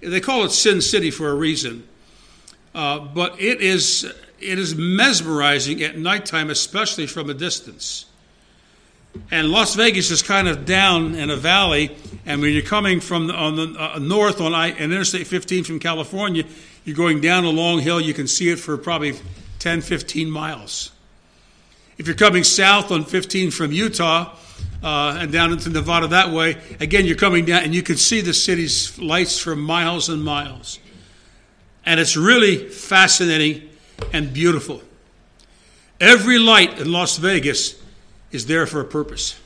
they 0.00 0.20
call 0.20 0.44
it 0.44 0.50
Sin 0.50 0.80
City 0.80 1.10
for 1.10 1.28
a 1.28 1.34
reason, 1.34 1.86
uh, 2.74 3.00
but 3.00 3.38
it 3.40 3.60
is 3.60 4.10
it 4.40 4.58
is 4.58 4.76
mesmerizing 4.76 5.82
at 5.82 5.98
nighttime, 5.98 6.48
especially 6.48 7.06
from 7.06 7.28
a 7.28 7.34
distance. 7.34 8.06
And 9.30 9.48
Las 9.48 9.74
Vegas 9.74 10.10
is 10.10 10.22
kind 10.22 10.48
of 10.48 10.64
down 10.64 11.14
in 11.14 11.30
a 11.30 11.36
valley, 11.36 11.96
and 12.24 12.40
when 12.40 12.52
you're 12.52 12.62
coming 12.62 13.00
from 13.00 13.26
the, 13.26 13.34
on 13.34 13.56
the 13.56 13.74
uh, 13.78 13.98
north 13.98 14.40
on 14.40 14.54
I, 14.54 14.72
Interstate 14.72 15.26
15 15.26 15.64
from 15.64 15.78
California, 15.80 16.44
you're 16.84 16.96
going 16.96 17.20
down 17.20 17.44
a 17.44 17.50
long 17.50 17.80
hill. 17.80 18.00
You 18.00 18.14
can 18.14 18.26
see 18.26 18.48
it 18.50 18.56
for 18.58 18.76
probably 18.78 19.14
10, 19.58 19.80
15 19.80 20.30
miles. 20.30 20.92
If 21.98 22.06
you're 22.06 22.16
coming 22.16 22.44
south 22.44 22.90
on 22.92 23.04
15 23.04 23.50
from 23.50 23.72
Utah 23.72 24.34
uh, 24.82 25.18
and 25.20 25.32
down 25.32 25.52
into 25.52 25.68
Nevada 25.68 26.06
that 26.08 26.30
way, 26.30 26.56
again, 26.80 27.04
you're 27.04 27.16
coming 27.16 27.44
down 27.44 27.64
and 27.64 27.74
you 27.74 27.82
can 27.82 27.96
see 27.96 28.20
the 28.20 28.32
city's 28.32 28.98
lights 28.98 29.38
for 29.38 29.56
miles 29.56 30.08
and 30.08 30.22
miles. 30.22 30.78
And 31.84 31.98
it's 31.98 32.16
really 32.16 32.68
fascinating 32.68 33.68
and 34.12 34.32
beautiful. 34.32 34.80
Every 36.00 36.38
light 36.38 36.78
in 36.78 36.92
Las 36.92 37.16
Vegas 37.16 37.74
is 38.30 38.46
there 38.46 38.66
for 38.66 38.80
a 38.80 38.84
purpose. 38.84 39.38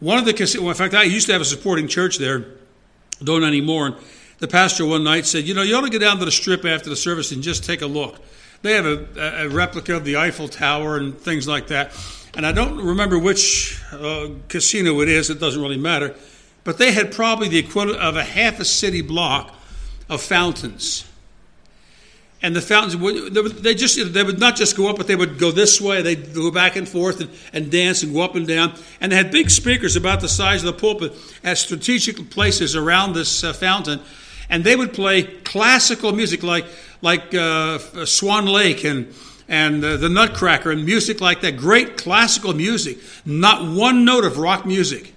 One 0.00 0.18
of 0.18 0.24
the 0.24 0.32
casinos, 0.32 0.68
in 0.68 0.74
fact, 0.74 0.94
I 0.94 1.04
used 1.04 1.26
to 1.26 1.32
have 1.32 1.42
a 1.42 1.46
supporting 1.46 1.88
church 1.88 2.18
there, 2.18 2.46
don't 3.22 3.44
anymore. 3.44 3.86
And 3.86 3.96
the 4.38 4.48
pastor 4.48 4.84
one 4.84 5.04
night 5.04 5.26
said, 5.26 5.44
You 5.44 5.54
know, 5.54 5.62
you 5.62 5.74
ought 5.76 5.82
to 5.82 5.90
go 5.90 5.98
down 5.98 6.18
to 6.18 6.24
the 6.24 6.30
strip 6.30 6.64
after 6.64 6.90
the 6.90 6.96
service 6.96 7.32
and 7.32 7.42
just 7.42 7.64
take 7.64 7.82
a 7.82 7.86
look. 7.86 8.20
They 8.62 8.72
have 8.72 8.86
a, 8.86 9.44
a 9.44 9.48
replica 9.48 9.96
of 9.96 10.04
the 10.04 10.16
Eiffel 10.16 10.48
Tower 10.48 10.96
and 10.96 11.18
things 11.18 11.46
like 11.48 11.68
that. 11.68 11.92
And 12.36 12.44
I 12.44 12.52
don't 12.52 12.84
remember 12.84 13.18
which 13.18 13.80
uh, 13.92 14.28
casino 14.48 15.00
it 15.00 15.08
is, 15.08 15.30
it 15.30 15.40
doesn't 15.40 15.60
really 15.60 15.78
matter. 15.78 16.14
But 16.64 16.78
they 16.78 16.92
had 16.92 17.12
probably 17.12 17.48
the 17.48 17.58
equivalent 17.58 18.00
of 18.00 18.16
a 18.16 18.24
half 18.24 18.60
a 18.60 18.64
city 18.64 19.00
block 19.00 19.54
of 20.08 20.20
fountains 20.20 21.06
and 22.46 22.54
the 22.54 22.62
fountains 22.62 22.96
would 22.96 23.34
they 23.34 23.74
just 23.74 24.12
they 24.14 24.22
would 24.22 24.38
not 24.38 24.54
just 24.54 24.76
go 24.76 24.88
up 24.88 24.96
but 24.96 25.08
they 25.08 25.16
would 25.16 25.36
go 25.36 25.50
this 25.50 25.80
way. 25.80 26.00
They'd 26.00 26.32
go 26.32 26.52
back 26.52 26.76
and 26.76 26.88
forth 26.88 27.20
and, 27.20 27.28
and 27.52 27.72
dance 27.72 28.04
and 28.04 28.14
go 28.14 28.20
up 28.20 28.36
and 28.36 28.46
down. 28.46 28.72
And 29.00 29.10
they 29.10 29.16
had 29.16 29.32
big 29.32 29.50
speakers 29.50 29.96
about 29.96 30.20
the 30.20 30.28
size 30.28 30.62
of 30.62 30.66
the 30.66 30.80
pulpit 30.80 31.12
at 31.42 31.58
strategic 31.58 32.30
places 32.30 32.76
around 32.76 33.14
this 33.14 33.42
uh, 33.42 33.52
fountain. 33.52 34.00
And 34.48 34.62
they 34.62 34.76
would 34.76 34.94
play 34.94 35.24
classical 35.24 36.12
music 36.12 36.44
like 36.44 36.66
like 37.02 37.34
uh, 37.34 37.78
swan 38.06 38.46
lake 38.46 38.84
and 38.84 39.12
and 39.48 39.84
uh, 39.84 39.96
the 39.96 40.08
nutcracker 40.08 40.70
and 40.70 40.84
music 40.84 41.20
like 41.20 41.40
that. 41.40 41.56
Great 41.56 41.96
classical 41.96 42.54
music. 42.54 42.98
Not 43.24 43.76
one 43.76 44.04
note 44.04 44.22
of 44.22 44.38
rock 44.38 44.64
music 44.64 45.15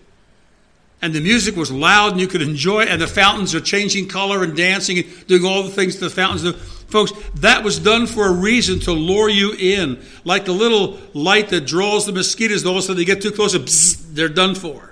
and 1.01 1.13
the 1.13 1.21
music 1.21 1.55
was 1.55 1.71
loud 1.71 2.11
and 2.11 2.21
you 2.21 2.27
could 2.27 2.41
enjoy 2.41 2.81
it 2.81 2.89
and 2.89 3.01
the 3.01 3.07
fountains 3.07 3.55
are 3.55 3.61
changing 3.61 4.07
color 4.07 4.43
and 4.43 4.55
dancing 4.55 4.97
and 4.97 5.27
doing 5.27 5.45
all 5.45 5.63
the 5.63 5.69
things 5.69 5.95
to 5.95 6.01
the 6.01 6.09
fountains 6.09 6.43
do 6.43 6.53
Folks, 6.89 7.11
that 7.35 7.63
was 7.63 7.77
done 7.77 8.07
for 8.07 8.27
a 8.27 8.31
reason 8.31 8.79
to 8.79 8.91
lure 8.91 9.29
you 9.29 9.53
in. 9.53 10.01
Like 10.23 10.45
the 10.45 10.53
little 10.53 10.97
light 11.13 11.49
that 11.49 11.67
draws 11.67 12.07
the 12.07 12.11
mosquitoes, 12.11 12.65
all 12.65 12.73
of 12.73 12.79
a 12.79 12.81
sudden 12.81 12.97
they 12.97 13.05
get 13.05 13.21
too 13.21 13.31
close 13.31 13.53
and 13.53 13.63
bzz, 13.65 14.15
they're 14.15 14.27
done 14.27 14.55
for. 14.55 14.91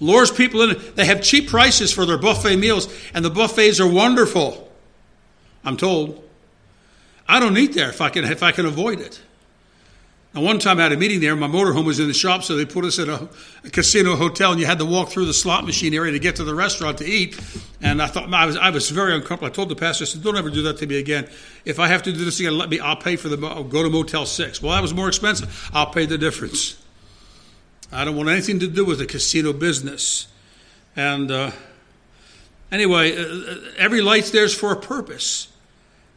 Lures 0.00 0.32
people 0.32 0.62
in. 0.62 0.82
They 0.96 1.04
have 1.04 1.22
cheap 1.22 1.48
prices 1.48 1.92
for 1.92 2.04
their 2.04 2.18
buffet 2.18 2.56
meals, 2.56 2.92
and 3.14 3.24
the 3.24 3.30
buffets 3.30 3.78
are 3.78 3.88
wonderful. 3.88 4.68
I'm 5.64 5.76
told. 5.76 6.28
I 7.28 7.38
don't 7.38 7.56
eat 7.56 7.72
there 7.74 7.88
if 7.88 8.00
I 8.00 8.10
can 8.10 8.24
if 8.24 8.42
I 8.42 8.50
can 8.50 8.66
avoid 8.66 9.00
it. 9.00 9.20
Now, 10.34 10.40
one 10.40 10.58
time 10.58 10.80
I 10.80 10.82
had 10.82 10.92
a 10.92 10.96
meeting 10.96 11.20
there. 11.20 11.36
My 11.36 11.46
motorhome 11.46 11.84
was 11.84 12.00
in 12.00 12.08
the 12.08 12.14
shop, 12.14 12.42
so 12.42 12.56
they 12.56 12.64
put 12.64 12.84
us 12.84 12.98
at 12.98 13.08
a, 13.08 13.28
a, 13.62 13.70
casino 13.70 14.16
hotel, 14.16 14.50
and 14.50 14.60
you 14.60 14.66
had 14.66 14.80
to 14.80 14.84
walk 14.84 15.10
through 15.10 15.26
the 15.26 15.34
slot 15.34 15.64
machine 15.64 15.94
area 15.94 16.10
to 16.10 16.18
get 16.18 16.36
to 16.36 16.44
the 16.44 16.54
restaurant 16.54 16.98
to 16.98 17.06
eat. 17.06 17.38
And 17.80 18.02
I 18.02 18.08
thought 18.08 18.32
I 18.34 18.44
was 18.44 18.56
I 18.56 18.70
was 18.70 18.90
very 18.90 19.14
uncomfortable. 19.14 19.46
I 19.46 19.50
told 19.50 19.68
the 19.68 19.76
pastor, 19.76 20.02
I 20.02 20.06
said, 20.06 20.24
"Don't 20.24 20.36
ever 20.36 20.50
do 20.50 20.62
that 20.62 20.78
to 20.78 20.86
me 20.88 20.98
again. 20.98 21.28
If 21.64 21.78
I 21.78 21.86
have 21.86 22.02
to 22.04 22.12
do 22.12 22.24
this 22.24 22.40
again, 22.40 22.58
let 22.58 22.68
me. 22.68 22.80
I'll 22.80 22.96
pay 22.96 23.14
for 23.14 23.28
the. 23.28 23.46
I'll 23.46 23.62
go 23.62 23.84
to 23.84 23.90
Motel 23.90 24.26
Six. 24.26 24.60
Well, 24.60 24.72
that 24.72 24.82
was 24.82 24.92
more 24.92 25.06
expensive. 25.06 25.70
I'll 25.72 25.92
pay 25.92 26.04
the 26.04 26.18
difference. 26.18 26.82
I 27.92 28.04
don't 28.04 28.16
want 28.16 28.28
anything 28.28 28.58
to 28.58 28.66
do 28.66 28.84
with 28.84 28.98
the 28.98 29.06
casino 29.06 29.52
business. 29.52 30.26
And 30.96 31.30
uh, 31.30 31.52
anyway, 32.72 33.16
uh, 33.16 33.22
uh 33.22 33.56
every 33.78 34.00
light's 34.00 34.30
there's 34.30 34.54
for 34.54 34.72
a 34.72 34.76
purpose. 34.76 35.46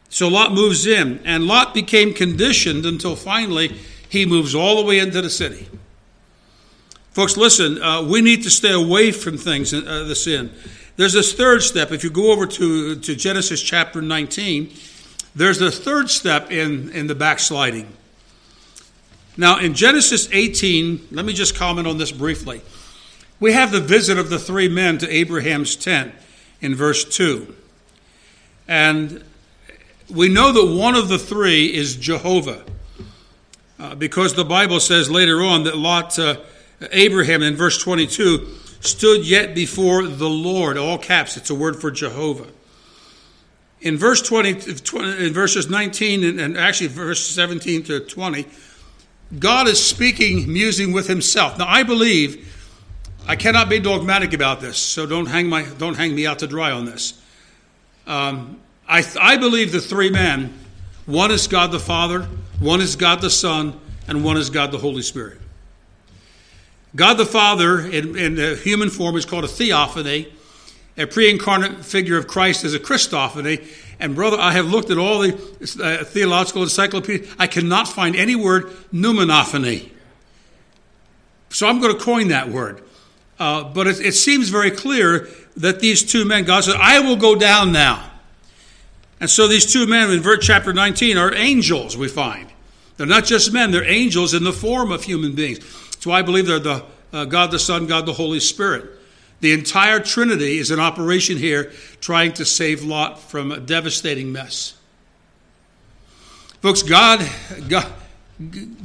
So 0.08 0.26
Lot 0.26 0.52
moves 0.52 0.86
in, 0.86 1.20
and 1.24 1.46
Lot 1.46 1.72
became 1.72 2.14
conditioned 2.14 2.84
until 2.84 3.14
finally 3.14 3.78
he 4.08 4.24
moves 4.26 4.54
all 4.54 4.76
the 4.76 4.84
way 4.84 4.98
into 4.98 5.20
the 5.20 5.30
city. 5.30 5.68
Folks, 7.10 7.36
listen, 7.36 7.82
uh, 7.82 8.02
we 8.02 8.20
need 8.20 8.42
to 8.44 8.50
stay 8.50 8.72
away 8.72 9.10
from 9.12 9.36
things, 9.36 9.74
uh, 9.74 10.04
the 10.06 10.14
sin. 10.14 10.52
There's 10.96 11.12
this 11.12 11.32
third 11.32 11.62
step. 11.62 11.92
If 11.92 12.04
you 12.04 12.10
go 12.10 12.32
over 12.32 12.46
to, 12.46 12.96
to 12.96 13.14
Genesis 13.14 13.62
chapter 13.62 14.00
19, 14.00 14.72
there's 15.34 15.58
the 15.58 15.70
third 15.70 16.10
step 16.10 16.50
in, 16.50 16.90
in 16.90 17.06
the 17.06 17.14
backsliding. 17.14 17.88
Now, 19.36 19.58
in 19.58 19.74
Genesis 19.74 20.28
18, 20.32 21.08
let 21.12 21.24
me 21.24 21.32
just 21.32 21.54
comment 21.54 21.86
on 21.86 21.98
this 21.98 22.10
briefly. 22.10 22.60
We 23.38 23.52
have 23.52 23.70
the 23.70 23.80
visit 23.80 24.18
of 24.18 24.30
the 24.30 24.38
three 24.38 24.68
men 24.68 24.98
to 24.98 25.08
Abraham's 25.08 25.76
tent 25.76 26.12
in 26.60 26.74
verse 26.74 27.04
2. 27.04 27.54
And 28.66 29.22
we 30.10 30.28
know 30.28 30.52
that 30.52 30.76
one 30.76 30.96
of 30.96 31.08
the 31.08 31.18
three 31.18 31.72
is 31.72 31.94
Jehovah. 31.96 32.64
Uh, 33.78 33.94
because 33.94 34.34
the 34.34 34.44
Bible 34.44 34.80
says 34.80 35.10
later 35.10 35.42
on 35.42 35.64
that 35.64 35.76
Lot, 35.76 36.18
uh, 36.18 36.36
Abraham 36.90 37.42
in 37.42 37.56
verse 37.56 37.78
22, 37.78 38.46
stood 38.80 39.26
yet 39.26 39.54
before 39.54 40.06
the 40.06 40.28
Lord. 40.28 40.76
All 40.76 40.98
caps, 40.98 41.36
it's 41.36 41.50
a 41.50 41.54
word 41.54 41.76
for 41.76 41.90
Jehovah. 41.90 42.48
In 43.80 43.96
verse 43.96 44.20
20, 44.22 44.74
20 44.74 45.26
in 45.26 45.32
verses 45.32 45.70
19 45.70 46.24
and, 46.24 46.40
and 46.40 46.58
actually 46.58 46.88
verse 46.88 47.24
17 47.24 47.84
to 47.84 48.00
20, 48.00 48.46
God 49.38 49.68
is 49.68 49.84
speaking, 49.84 50.52
musing 50.52 50.92
with 50.92 51.06
himself. 51.06 51.58
Now 51.58 51.68
I 51.68 51.84
believe 51.84 52.54
I 53.28 53.36
cannot 53.36 53.68
be 53.68 53.78
dogmatic 53.78 54.32
about 54.32 54.60
this, 54.60 54.78
so 54.78 55.06
don't 55.06 55.26
hang 55.26 55.48
my 55.48 55.62
don't 55.62 55.96
hang 55.96 56.14
me 56.14 56.26
out 56.26 56.40
to 56.40 56.46
dry 56.46 56.72
on 56.72 56.86
this. 56.86 57.22
Um, 58.06 58.58
I, 58.88 59.04
I 59.20 59.36
believe 59.36 59.70
the 59.70 59.80
three 59.80 60.10
men 60.10 60.58
one 61.08 61.30
is 61.30 61.46
God 61.46 61.72
the 61.72 61.80
Father, 61.80 62.24
one 62.60 62.82
is 62.82 62.94
God 62.94 63.22
the 63.22 63.30
Son, 63.30 63.80
and 64.06 64.22
one 64.22 64.36
is 64.36 64.50
God 64.50 64.72
the 64.72 64.78
Holy 64.78 65.00
Spirit. 65.00 65.38
God 66.94 67.14
the 67.14 67.24
Father, 67.24 67.80
in, 67.80 68.14
in 68.14 68.58
human 68.58 68.90
form, 68.90 69.16
is 69.16 69.24
called 69.24 69.44
a 69.44 69.48
theophany. 69.48 70.30
A 70.98 71.06
pre 71.06 71.30
incarnate 71.30 71.82
figure 71.82 72.18
of 72.18 72.26
Christ 72.26 72.62
is 72.62 72.74
a 72.74 72.78
Christophany. 72.78 73.66
And, 73.98 74.14
brother, 74.14 74.36
I 74.38 74.52
have 74.52 74.66
looked 74.66 74.90
at 74.90 74.98
all 74.98 75.20
the 75.20 75.34
uh, 75.82 76.04
theological 76.04 76.62
encyclopedias. 76.62 77.34
I 77.38 77.46
cannot 77.46 77.88
find 77.88 78.14
any 78.14 78.36
word 78.36 78.66
pneumenophany. 78.92 79.90
So 81.48 81.66
I'm 81.66 81.80
going 81.80 81.96
to 81.96 82.04
coin 82.04 82.28
that 82.28 82.50
word. 82.50 82.82
Uh, 83.38 83.64
but 83.64 83.86
it, 83.86 84.00
it 84.00 84.12
seems 84.12 84.50
very 84.50 84.70
clear 84.70 85.26
that 85.56 85.80
these 85.80 86.02
two 86.02 86.26
men, 86.26 86.44
God 86.44 86.64
said, 86.64 86.76
I 86.76 87.00
will 87.00 87.16
go 87.16 87.34
down 87.34 87.72
now. 87.72 88.10
And 89.20 89.28
so 89.28 89.48
these 89.48 89.70
two 89.70 89.86
men 89.86 90.10
in 90.10 90.20
verse 90.20 90.46
chapter 90.46 90.72
19 90.72 91.16
are 91.18 91.34
angels, 91.34 91.96
we 91.96 92.08
find. 92.08 92.48
They're 92.96 93.06
not 93.06 93.24
just 93.24 93.52
men, 93.52 93.70
they're 93.70 93.84
angels 93.84 94.34
in 94.34 94.44
the 94.44 94.52
form 94.52 94.92
of 94.92 95.04
human 95.04 95.34
beings. 95.34 95.60
So 96.00 96.10
I 96.10 96.22
believe 96.22 96.46
they're 96.46 96.58
the 96.58 96.84
uh, 97.12 97.24
God 97.24 97.50
the 97.50 97.58
Son, 97.58 97.86
God 97.86 98.06
the 98.06 98.12
Holy 98.12 98.40
Spirit. 98.40 98.90
The 99.40 99.52
entire 99.52 100.00
Trinity 100.00 100.58
is 100.58 100.70
in 100.70 100.80
operation 100.80 101.38
here, 101.38 101.72
trying 102.00 102.32
to 102.34 102.44
save 102.44 102.82
Lot 102.82 103.20
from 103.20 103.52
a 103.52 103.60
devastating 103.60 104.32
mess. 104.32 104.74
Folks, 106.60 106.82
God, 106.82 107.26
God, 107.68 107.90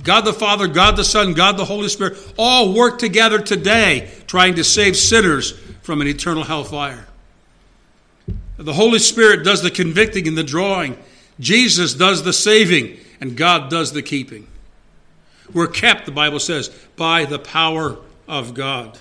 God 0.03 0.21
the 0.21 0.33
Father, 0.33 0.67
God 0.67 0.95
the 0.95 1.03
Son, 1.03 1.33
God 1.33 1.57
the 1.57 1.65
Holy 1.65 1.89
Spirit 1.89 2.17
all 2.37 2.73
work 2.73 2.99
together 2.99 3.39
today, 3.39 4.11
trying 4.27 4.55
to 4.55 4.63
save 4.63 4.95
sinners 4.95 5.51
from 5.81 6.01
an 6.01 6.07
eternal 6.07 6.43
hellfire. 6.43 7.07
The 8.57 8.73
Holy 8.73 8.99
Spirit 8.99 9.43
does 9.43 9.61
the 9.61 9.71
convicting 9.71 10.27
and 10.27 10.37
the 10.37 10.43
drawing. 10.43 10.97
Jesus 11.39 11.93
does 11.93 12.23
the 12.23 12.33
saving, 12.33 12.97
and 13.19 13.35
God 13.35 13.69
does 13.69 13.93
the 13.93 14.01
keeping. 14.01 14.47
We're 15.51 15.67
kept, 15.67 16.05
the 16.05 16.11
Bible 16.11 16.39
says, 16.39 16.69
by 16.95 17.25
the 17.25 17.39
power 17.39 17.97
of 18.27 18.53
God. 18.53 18.99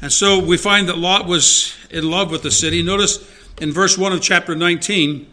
And 0.00 0.12
so 0.12 0.38
we 0.38 0.56
find 0.56 0.88
that 0.88 0.98
Lot 0.98 1.26
was 1.26 1.74
in 1.90 2.08
love 2.08 2.30
with 2.30 2.42
the 2.42 2.50
city. 2.50 2.82
Notice 2.82 3.18
in 3.60 3.72
verse 3.72 3.96
1 3.96 4.12
of 4.12 4.20
chapter 4.20 4.54
19, 4.54 5.26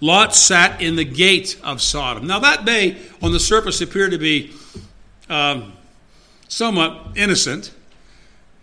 Lot 0.00 0.34
sat 0.34 0.80
in 0.82 0.96
the 0.96 1.04
gate 1.04 1.60
of 1.62 1.80
Sodom. 1.80 2.26
Now, 2.26 2.40
that 2.40 2.64
may, 2.64 2.98
on 3.22 3.32
the 3.32 3.38
surface, 3.38 3.80
appear 3.80 4.10
to 4.10 4.18
be 4.18 4.50
um, 5.28 5.72
somewhat 6.48 7.12
innocent. 7.14 7.72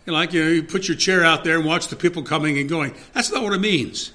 Like 0.06 0.34
you, 0.34 0.44
know, 0.44 0.50
you 0.52 0.64
put 0.64 0.88
your 0.88 0.98
chair 0.98 1.24
out 1.24 1.44
there 1.44 1.58
and 1.58 1.66
watch 1.66 1.88
the 1.88 1.96
people 1.96 2.24
coming 2.24 2.58
and 2.58 2.68
going. 2.68 2.94
That's 3.14 3.32
not 3.32 3.44
what 3.44 3.54
it 3.54 3.60
means. 3.60 4.12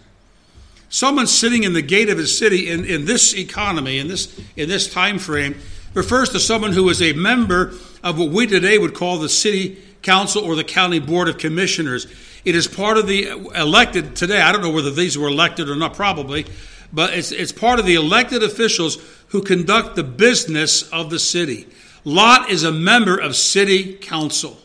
Someone 0.89 1.27
sitting 1.27 1.65
in 1.65 1.73
the 1.73 1.83
gate 1.83 2.09
of 2.09 2.19
his 2.19 2.37
city 2.37 2.69
in, 2.69 2.85
in 2.85 3.05
this 3.05 3.35
economy, 3.35 3.99
in 3.99 4.09
this, 4.09 4.41
in 4.57 4.69
this 4.69 4.93
time 4.93 5.19
frame, 5.19 5.57
refers 5.93 6.31
to 6.31 6.41
someone 6.41 6.73
who 6.73 6.89
is 6.89 7.01
a 7.01 7.13
member 7.15 7.73
of 8.03 8.19
what 8.19 8.31
we 8.31 8.47
today 8.47 8.79
would 8.79 8.95
call 8.95 9.19
the 9.19 9.29
city 9.29 9.83
council 10.03 10.45
or 10.45 10.55
the 10.55 10.65
county 10.65 10.99
board 10.99 11.29
of 11.29 11.39
commissioners. 11.39 12.07
It 12.45 12.55
is 12.55 12.69
part 12.69 12.99
of 12.99 13.07
the 13.07 13.29
elected 13.55 14.15
today. 14.15 14.41
I 14.41 14.53
don't 14.53 14.61
know 14.61 14.71
whether 14.71 14.91
these 14.91 15.17
were 15.17 15.29
elected 15.29 15.69
or 15.69 15.77
not, 15.77 15.95
probably, 15.95 16.47
but 16.93 17.15
it's, 17.15 17.33
it's 17.33 17.53
part 17.53 17.79
of 17.79 17.87
the 17.87 17.95
elected 17.95 18.43
officials 18.43 18.99
who 19.29 19.43
conduct 19.43 19.97
the 19.97 20.05
business 20.05 20.83
of 20.91 21.11
the 21.11 21.19
city. 21.19 21.67
Lot 22.05 22.51
is 22.51 22.65
a 22.65 22.73
member 22.73 23.17
of 23.17 23.35
city 23.35 23.95
council. 23.95 24.59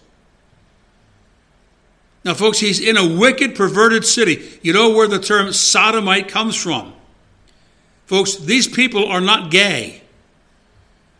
Now, 2.29 2.35
folks, 2.35 2.59
he's 2.59 2.79
in 2.79 2.95
a 2.95 3.17
wicked, 3.17 3.55
perverted 3.55 4.05
city. 4.05 4.59
You 4.61 4.71
know 4.71 4.91
where 4.91 5.07
the 5.07 5.17
term 5.17 5.51
sodomite 5.51 6.27
comes 6.27 6.55
from. 6.55 6.93
Folks, 8.05 8.35
these 8.35 8.67
people 8.67 9.07
are 9.07 9.19
not 9.19 9.49
gay. 9.49 10.03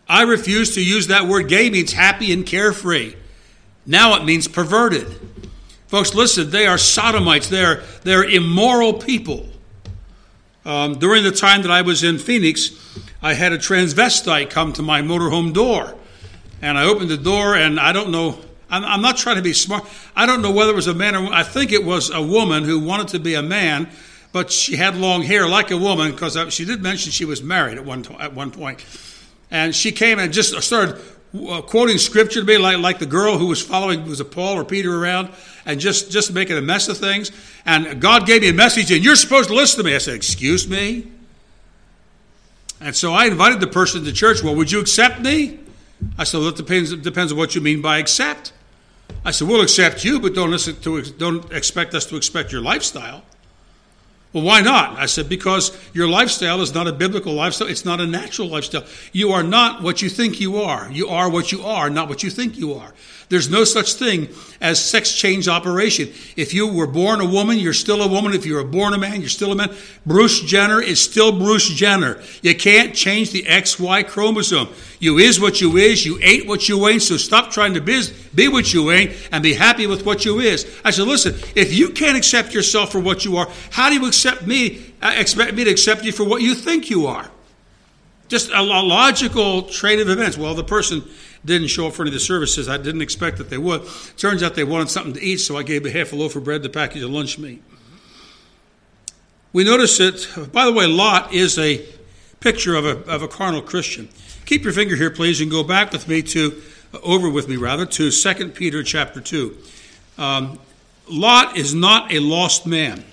I 0.08 0.22
refuse 0.22 0.76
to 0.76 0.86
use 0.86 1.08
that 1.08 1.26
word. 1.26 1.48
Gay 1.48 1.72
means 1.72 1.94
happy 1.94 2.32
and 2.32 2.46
carefree. 2.46 3.16
Now 3.88 4.18
it 4.18 4.24
means 4.24 4.48
perverted. 4.48 5.08
Folks, 5.88 6.14
listen, 6.14 6.52
they 6.52 6.68
are 6.68 6.78
sodomites. 6.78 7.50
They're, 7.50 7.82
they're 8.04 8.26
immoral 8.26 8.94
people. 8.94 9.48
Um, 10.64 11.00
during 11.00 11.24
the 11.24 11.32
time 11.32 11.64
that 11.64 11.72
I 11.72 11.82
was 11.82 12.04
in 12.04 12.20
Phoenix, 12.20 12.70
I 13.20 13.34
had 13.34 13.52
a 13.52 13.58
transvestite 13.58 14.52
come 14.52 14.74
to 14.74 14.84
my 14.84 15.02
motorhome 15.02 15.56
door. 15.56 15.96
And 16.62 16.78
I 16.78 16.84
opened 16.84 17.10
the 17.10 17.18
door, 17.18 17.56
and 17.56 17.80
I 17.80 17.94
don't 17.94 18.12
know, 18.12 18.38
I'm, 18.70 18.84
I'm 18.84 19.02
not 19.02 19.18
trying 19.18 19.38
to 19.38 19.42
be 19.42 19.54
smart. 19.54 19.86
I 20.16 20.26
don't 20.26 20.42
know 20.42 20.52
whether 20.52 20.72
it 20.72 20.76
was 20.76 20.88
a 20.88 20.94
man 20.94 21.16
or 21.16 21.32
I 21.34 21.44
think 21.44 21.72
it 21.72 21.84
was 21.84 22.10
a 22.10 22.22
woman 22.22 22.64
who 22.64 22.80
wanted 22.80 23.10
to 23.10 23.20
be 23.20 23.34
a 23.34 23.42
man, 23.42 23.90
but 24.32 24.52
she 24.52 24.76
had 24.76 24.96
long 24.96 25.24
hair 25.24 25.48
like 25.48 25.72
a 25.72 25.78
woman 25.78 26.12
because 26.12 26.38
she 26.54 26.66
did 26.66 26.82
mention 26.82 27.12
she 27.12 27.26
was 27.26 27.42
married 27.42 27.78
at 27.78 27.86
one, 27.86 28.06
at 28.20 28.34
one 28.34 28.52
point. 28.52 28.86
And 29.52 29.76
she 29.76 29.92
came 29.92 30.20
and 30.20 30.32
just 30.32 30.60
started 30.62 31.02
uh, 31.34 31.62
quoting 31.62 31.98
scripture 31.98 32.42
to 32.42 32.46
me 32.46 32.58
like, 32.58 32.78
like 32.78 33.00
the 33.00 33.06
girl 33.06 33.38
who 33.38 33.48
was 33.48 33.62
following 33.62 34.06
was 34.06 34.20
a 34.20 34.26
Paul 34.26 34.56
or 34.56 34.66
Peter 34.66 34.96
around 34.96 35.30
and 35.66 35.80
just 35.80 36.12
just 36.12 36.34
making 36.34 36.58
a 36.58 36.62
mess 36.62 36.88
of 36.88 36.98
things. 36.98 37.32
And 37.66 38.02
God 38.02 38.26
gave 38.26 38.42
me 38.42 38.50
a 38.50 38.54
message 38.54 38.92
and 38.92 39.04
you're 39.04 39.16
supposed 39.16 39.50
to 39.50 39.56
listen 39.56 39.78
to 39.78 39.84
me. 39.84 39.96
I 39.96 40.00
said, 40.00 40.16
"Excuse 40.16 40.68
me." 40.68 41.08
And 42.82 42.96
so 42.96 43.14
I 43.14 43.26
invited 43.26 43.60
the 43.60 43.68
person 43.68 44.04
to 44.06 44.14
church. 44.14 44.44
Well, 44.44 44.56
would 44.56 44.72
you 44.72 44.80
accept 44.80 45.20
me? 45.20 45.60
I 46.18 46.24
said, 46.24 46.40
well, 46.40 46.50
it 46.50 46.56
depends, 46.56 46.96
depends 46.96 47.32
on 47.32 47.38
what 47.38 47.56
you 47.56 47.62
mean 47.62 47.82
by 47.82 47.98
accept. 47.98 48.54
I 49.26 49.32
said, 49.32 49.48
we'll 49.48 49.62
accept 49.62 50.06
you, 50.06 50.20
but 50.20 50.34
don't 50.34 50.52
listen 50.52 50.80
to 50.82 51.02
don't 51.02 51.52
expect 51.52 51.94
us 51.94 52.06
to 52.08 52.16
expect 52.16 52.52
your 52.52 52.62
lifestyle. 52.62 53.24
Well, 54.32 54.44
why 54.44 54.62
not? 54.62 55.00
I 55.00 55.08
said, 55.08 55.28
because 55.28 55.76
your 55.92 56.08
lifestyle 56.08 56.62
is 56.62 56.74
not 56.74 56.88
a 56.88 56.94
biblical 56.94 57.34
lifestyle. 57.34 57.68
It's 57.68 57.84
not 57.84 58.00
a 58.00 58.06
natural 58.06 58.48
lifestyle. 58.48 58.86
You 59.12 59.32
are 59.32 59.42
not 59.42 59.82
what 59.82 60.04
you 60.04 60.10
think 60.10 60.40
you 60.40 60.58
are. 60.58 60.90
You 60.92 61.08
are 61.08 61.30
what 61.30 61.52
you 61.52 61.64
are, 61.64 61.90
not 61.90 62.10
what 62.10 62.22
you 62.22 62.30
think 62.30 62.56
you 62.56 62.74
are. 62.76 62.94
There's 63.30 63.50
no 63.50 63.64
such 63.64 63.94
thing 63.94 64.30
as 64.60 64.84
sex 64.84 65.14
change 65.14 65.48
operation. 65.48 66.10
If 66.36 66.54
you 66.54 66.68
were 66.68 66.88
born 66.88 67.22
a 67.22 67.26
woman, 67.26 67.58
you're 67.58 67.74
still 67.74 68.02
a 68.02 68.08
woman. 68.08 68.34
If 68.34 68.46
you 68.46 68.56
were 68.56 68.64
born 68.64 68.94
a 68.94 68.98
man, 68.98 69.20
you're 69.20 69.30
still 69.30 69.52
a 69.52 69.56
man. 69.56 69.76
Bruce 70.06 70.42
Jenner 70.42 70.82
is 70.82 71.00
still 71.00 71.32
Bruce 71.32 71.70
Jenner. 71.70 72.22
You 72.42 72.56
can't 72.56 72.96
change 72.96 73.32
the 73.32 73.44
XY 73.44 74.08
chromosome. 74.08 74.70
You 75.00 75.20
is 75.20 75.40
what 75.40 75.62
you 75.62 75.78
is. 75.78 76.06
You 76.06 76.20
ain't 76.22 76.48
what 76.48 76.68
you 76.70 76.88
ain't. 76.88 77.04
So 77.04 77.18
stop 77.18 77.52
trying 77.52 77.76
to 77.76 77.82
biz, 77.82 78.10
be 78.40 78.48
what 78.48 78.74
you 78.74 78.90
ain't 78.92 79.12
and 79.32 79.44
be 79.44 79.54
happy 79.54 79.86
with 79.86 80.06
what 80.06 80.24
you 80.24 80.40
is. 80.40 80.66
I 80.86 80.92
said, 80.92 81.08
listen, 81.08 81.36
if 81.56 81.74
you 81.74 81.90
can't 81.90 82.18
accept 82.18 82.54
yourself 82.54 82.92
for 82.92 83.00
what 83.00 83.26
you 83.26 83.38
are, 83.38 83.50
how 83.72 83.90
do 83.90 83.96
you 83.96 84.08
accept 84.08 84.48
me, 84.48 84.94
uh, 85.02 85.14
expect 85.18 85.54
me 85.54 85.66
to 85.66 85.70
accept 85.70 86.04
you 86.04 86.12
for 86.12 86.24
what 86.24 86.42
you 86.42 86.56
think 86.56 86.90
you 86.90 87.08
are? 87.08 87.30
Just 88.30 88.52
a 88.52 88.62
logical 88.62 89.64
train 89.64 90.00
of 90.00 90.08
events. 90.08 90.38
Well, 90.38 90.56
the 90.56 90.64
person 90.64 91.04
didn't 91.44 91.68
show 91.68 91.88
up 91.88 91.94
for 91.94 92.04
any 92.04 92.10
of 92.10 92.14
the 92.14 92.20
services. 92.20 92.70
I 92.70 92.78
didn't 92.78 93.02
expect 93.02 93.38
that 93.38 93.50
they 93.50 93.58
would. 93.58 93.82
Turns 94.18 94.44
out 94.44 94.56
they 94.56 94.64
wanted 94.64 94.90
something 94.90 95.14
to 95.14 95.22
eat, 95.22 95.38
so 95.38 95.58
I 95.58 95.64
gave 95.64 95.86
a 95.86 95.92
half 95.92 96.14
a 96.14 96.16
loaf 96.16 96.36
of 96.36 96.44
bread, 96.44 96.64
the 96.64 96.70
package 96.70 97.02
of 97.02 97.10
lunch 97.10 97.38
meat. 97.38 97.62
We 99.52 99.64
notice 99.64 99.98
that, 99.98 100.52
by 100.54 100.66
the 100.66 100.74
way, 100.74 100.86
Lot 100.86 101.34
is 101.34 101.58
a 101.58 101.86
picture 102.40 102.76
of 102.76 102.86
a, 102.86 103.00
of 103.12 103.22
a 103.22 103.28
carnal 103.28 103.62
Christian. 103.62 104.10
Keep 104.46 104.64
your 104.64 104.74
finger 104.74 104.96
here, 104.96 105.10
please, 105.10 105.42
and 105.42 105.52
go 105.52 105.64
back 105.64 105.92
with 105.92 106.08
me 106.08 106.22
to, 106.22 106.62
over 107.04 107.30
with 107.30 107.48
me 107.48 107.56
rather, 107.56 107.86
to 107.86 108.12
2 108.12 108.50
Peter 108.50 108.84
chapter 108.84 109.22
2. 109.22 109.58
Um, 110.18 110.60
Lot 111.08 111.58
is 111.58 111.74
not 111.74 112.12
a 112.14 112.20
lost 112.20 112.68
man. 112.68 113.04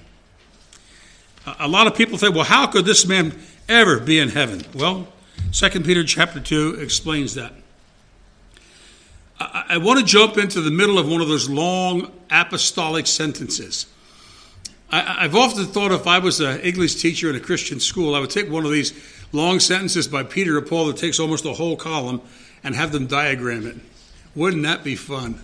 A 1.58 1.68
lot 1.68 1.86
of 1.86 1.94
people 1.94 2.18
say, 2.18 2.28
well, 2.28 2.44
how 2.44 2.66
could 2.66 2.84
this 2.84 3.06
man 3.06 3.38
ever 3.68 3.98
be 3.98 4.18
in 4.18 4.28
heaven? 4.28 4.62
Well, 4.74 5.08
2 5.52 5.68
Peter 5.80 6.04
chapter 6.04 6.40
2 6.40 6.78
explains 6.80 7.34
that. 7.34 7.52
I, 9.38 9.64
I 9.70 9.78
want 9.78 10.00
to 10.00 10.04
jump 10.04 10.36
into 10.36 10.60
the 10.60 10.70
middle 10.70 10.98
of 10.98 11.08
one 11.08 11.20
of 11.20 11.28
those 11.28 11.48
long 11.48 12.12
apostolic 12.30 13.06
sentences. 13.06 13.86
I, 14.90 15.22
have 15.22 15.34
often 15.34 15.64
thought 15.66 15.90
if 15.90 16.06
I 16.06 16.18
was 16.18 16.40
an 16.40 16.60
English 16.60 16.96
teacher 16.96 17.28
in 17.28 17.34
a 17.34 17.40
Christian 17.40 17.80
school, 17.80 18.14
I 18.14 18.20
would 18.20 18.30
take 18.30 18.48
one 18.48 18.64
of 18.64 18.70
these 18.70 18.92
long 19.32 19.58
sentences 19.58 20.06
by 20.06 20.22
Peter 20.22 20.56
or 20.56 20.62
Paul 20.62 20.86
that 20.86 20.96
takes 20.96 21.18
almost 21.18 21.44
a 21.44 21.52
whole 21.52 21.76
column 21.76 22.20
and 22.66 22.74
have 22.74 22.92
them 22.92 23.06
diagram 23.06 23.64
it. 23.64 23.76
Wouldn't 24.34 24.64
that 24.64 24.82
be 24.82 24.96
fun? 24.96 25.40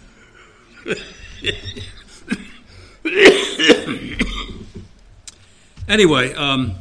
anyway, 5.88 6.34
um, 6.34 6.74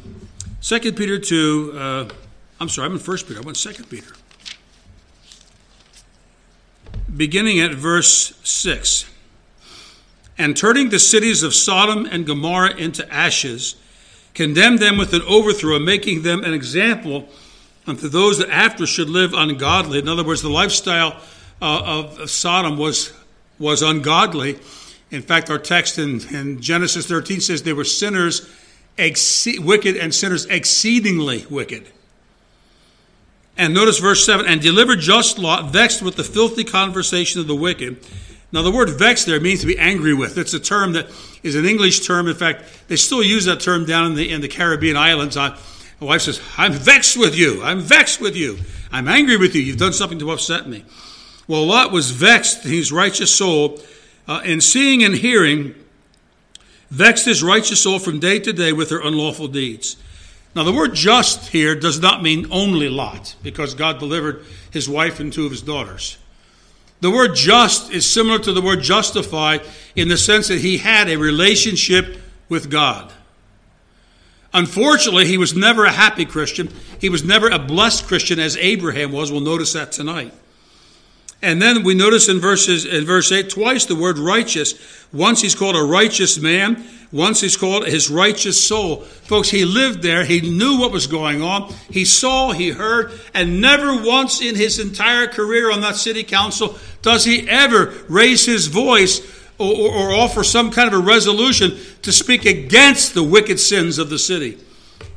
2 0.60 0.92
Peter 0.94 1.20
2, 1.20 1.72
uh, 1.74 2.08
I'm 2.60 2.68
sorry, 2.68 2.86
I'm 2.86 2.96
in 2.96 2.98
1 2.98 3.16
Peter. 3.18 3.38
I 3.38 3.42
went 3.42 3.56
2 3.56 3.84
Peter 3.84 4.12
beginning 7.16 7.60
at 7.60 7.72
verse 7.72 8.34
6. 8.42 9.04
And 10.38 10.56
turning 10.56 10.88
the 10.88 10.98
cities 10.98 11.44
of 11.44 11.54
Sodom 11.54 12.06
and 12.06 12.26
Gomorrah 12.26 12.74
into 12.76 13.08
ashes, 13.12 13.76
condemned 14.34 14.80
them 14.80 14.96
with 14.96 15.12
an 15.12 15.22
overthrow, 15.22 15.78
making 15.78 16.22
them 16.22 16.42
an 16.42 16.54
example 16.54 17.28
unto 17.86 18.08
those 18.08 18.38
that 18.38 18.50
after 18.50 18.86
should 18.86 19.08
live 19.08 19.32
ungodly. 19.34 19.98
In 19.98 20.08
other 20.08 20.24
words, 20.24 20.42
the 20.42 20.48
lifestyle 20.48 21.20
uh, 21.60 22.04
of 22.18 22.30
Sodom 22.30 22.76
was, 22.76 23.12
was 23.58 23.82
ungodly. 23.82 24.58
In 25.10 25.22
fact, 25.22 25.50
our 25.50 25.58
text 25.58 25.98
in, 25.98 26.20
in 26.34 26.60
Genesis 26.60 27.06
13 27.06 27.40
says 27.40 27.62
they 27.62 27.72
were 27.72 27.84
sinners 27.84 28.48
exce- 28.96 29.58
wicked 29.58 29.96
and 29.96 30.14
sinners 30.14 30.46
exceedingly 30.46 31.46
wicked. 31.50 31.86
And 33.56 33.74
notice 33.74 33.98
verse 33.98 34.24
7 34.24 34.46
and 34.46 34.60
delivered 34.60 35.00
just 35.00 35.38
Lot, 35.38 35.72
vexed 35.72 36.02
with 36.02 36.16
the 36.16 36.24
filthy 36.24 36.64
conversation 36.64 37.40
of 37.40 37.46
the 37.46 37.54
wicked. 37.54 37.98
Now, 38.50 38.62
the 38.62 38.70
word 38.70 38.90
vexed 38.90 39.26
there 39.26 39.40
means 39.40 39.60
to 39.60 39.66
be 39.66 39.78
angry 39.78 40.12
with. 40.12 40.36
It's 40.36 40.52
a 40.52 40.60
term 40.60 40.92
that 40.92 41.08
is 41.42 41.54
an 41.54 41.64
English 41.64 42.06
term. 42.06 42.28
In 42.28 42.34
fact, 42.34 42.64
they 42.88 42.96
still 42.96 43.22
use 43.22 43.46
that 43.46 43.60
term 43.60 43.86
down 43.86 44.06
in 44.06 44.14
the, 44.14 44.30
in 44.30 44.40
the 44.42 44.48
Caribbean 44.48 44.96
islands. 44.96 45.36
I, 45.36 45.58
wife 46.04 46.22
says, 46.22 46.40
I'm 46.56 46.72
vexed 46.72 47.16
with 47.16 47.36
you. 47.36 47.62
I'm 47.62 47.80
vexed 47.80 48.20
with 48.20 48.36
you. 48.36 48.58
I'm 48.90 49.08
angry 49.08 49.36
with 49.36 49.54
you. 49.54 49.62
You've 49.62 49.78
done 49.78 49.92
something 49.92 50.18
to 50.18 50.30
upset 50.30 50.68
me. 50.68 50.84
Well, 51.48 51.66
Lot 51.66 51.92
was 51.92 52.10
vexed 52.10 52.64
his 52.64 52.92
righteous 52.92 53.34
soul 53.34 53.80
uh, 54.28 54.42
in 54.44 54.60
seeing 54.60 55.02
and 55.02 55.14
hearing, 55.14 55.74
vexed 56.90 57.24
his 57.24 57.42
righteous 57.42 57.82
soul 57.82 57.98
from 57.98 58.20
day 58.20 58.38
to 58.38 58.52
day 58.52 58.72
with 58.72 58.90
her 58.90 59.00
unlawful 59.00 59.48
deeds. 59.48 59.96
Now, 60.54 60.64
the 60.64 60.72
word 60.72 60.94
just 60.94 61.48
here 61.48 61.74
does 61.74 62.00
not 62.00 62.22
mean 62.22 62.46
only 62.50 62.88
Lot, 62.88 63.36
because 63.42 63.74
God 63.74 63.98
delivered 63.98 64.44
his 64.70 64.88
wife 64.88 65.18
and 65.18 65.32
two 65.32 65.46
of 65.46 65.50
his 65.50 65.62
daughters. 65.62 66.18
The 67.00 67.10
word 67.10 67.34
just 67.34 67.90
is 67.90 68.06
similar 68.06 68.38
to 68.40 68.52
the 68.52 68.60
word 68.60 68.82
justified 68.82 69.62
in 69.96 70.08
the 70.08 70.16
sense 70.16 70.48
that 70.48 70.60
he 70.60 70.78
had 70.78 71.08
a 71.08 71.16
relationship 71.16 72.18
with 72.48 72.70
God. 72.70 73.12
Unfortunately, 74.54 75.26
he 75.26 75.38
was 75.38 75.54
never 75.54 75.84
a 75.84 75.92
happy 75.92 76.24
Christian. 76.24 76.68
He 77.00 77.08
was 77.08 77.24
never 77.24 77.48
a 77.48 77.58
blessed 77.58 78.06
Christian 78.06 78.38
as 78.38 78.56
Abraham 78.58 79.12
was. 79.12 79.32
We'll 79.32 79.40
notice 79.40 79.72
that 79.72 79.92
tonight. 79.92 80.32
And 81.40 81.60
then 81.60 81.82
we 81.82 81.94
notice 81.94 82.28
in 82.28 82.38
verses 82.38 82.84
in 82.84 83.04
verse 83.04 83.32
8 83.32 83.50
twice 83.50 83.86
the 83.86 83.96
word 83.96 84.18
righteous. 84.18 84.74
Once 85.12 85.40
he's 85.40 85.56
called 85.56 85.74
a 85.74 85.82
righteous 85.82 86.38
man, 86.38 86.84
once 87.10 87.40
he's 87.40 87.56
called 87.56 87.86
his 87.86 88.08
righteous 88.08 88.62
soul. 88.64 89.02
Folks, 89.02 89.50
he 89.50 89.64
lived 89.64 90.02
there, 90.02 90.24
he 90.24 90.40
knew 90.40 90.78
what 90.78 90.92
was 90.92 91.06
going 91.06 91.42
on, 91.42 91.72
he 91.90 92.04
saw, 92.04 92.52
he 92.52 92.70
heard, 92.70 93.12
and 93.34 93.60
never 93.60 94.02
once 94.02 94.40
in 94.40 94.54
his 94.54 94.78
entire 94.78 95.26
career 95.26 95.70
on 95.70 95.80
that 95.80 95.96
city 95.96 96.22
council 96.22 96.78
does 97.02 97.24
he 97.24 97.48
ever 97.48 97.92
raise 98.08 98.46
his 98.46 98.68
voice 98.68 99.41
or, 99.58 99.92
or, 99.92 100.12
offer 100.12 100.42
some 100.42 100.70
kind 100.70 100.88
of 100.88 100.94
a 100.94 101.02
resolution 101.02 101.78
to 102.02 102.10
speak 102.10 102.44
against 102.46 103.14
the 103.14 103.22
wicked 103.22 103.60
sins 103.60 103.98
of 103.98 104.10
the 104.10 104.18
city. 104.18 104.58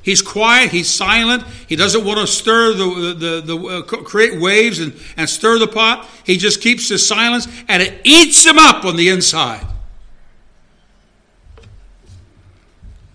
He's 0.06 0.22
quiet. 0.22 0.72
He's 0.72 0.88
silent. 0.88 1.44
He 1.68 1.76
doesn't 1.76 2.06
want 2.06 2.20
to 2.20 2.28
stir 2.28 2.74
the, 2.74 3.16
the, 3.18 3.42
the 3.42 3.58
uh, 3.58 3.82
create 3.82 4.40
waves 4.40 4.80
and, 4.80 4.94
and 5.18 5.28
stir 5.28 5.58
the 5.58 5.68
pot. 5.68 6.08
He 6.24 6.38
just 6.38 6.62
keeps 6.62 6.90
his 6.90 7.06
silence 7.06 7.48
and 7.68 7.82
it 7.82 8.02
eats 8.04 8.46
him 8.46 8.60
up 8.60 8.86
on 8.86 8.98
the 8.98 9.10
inside. 9.10 9.66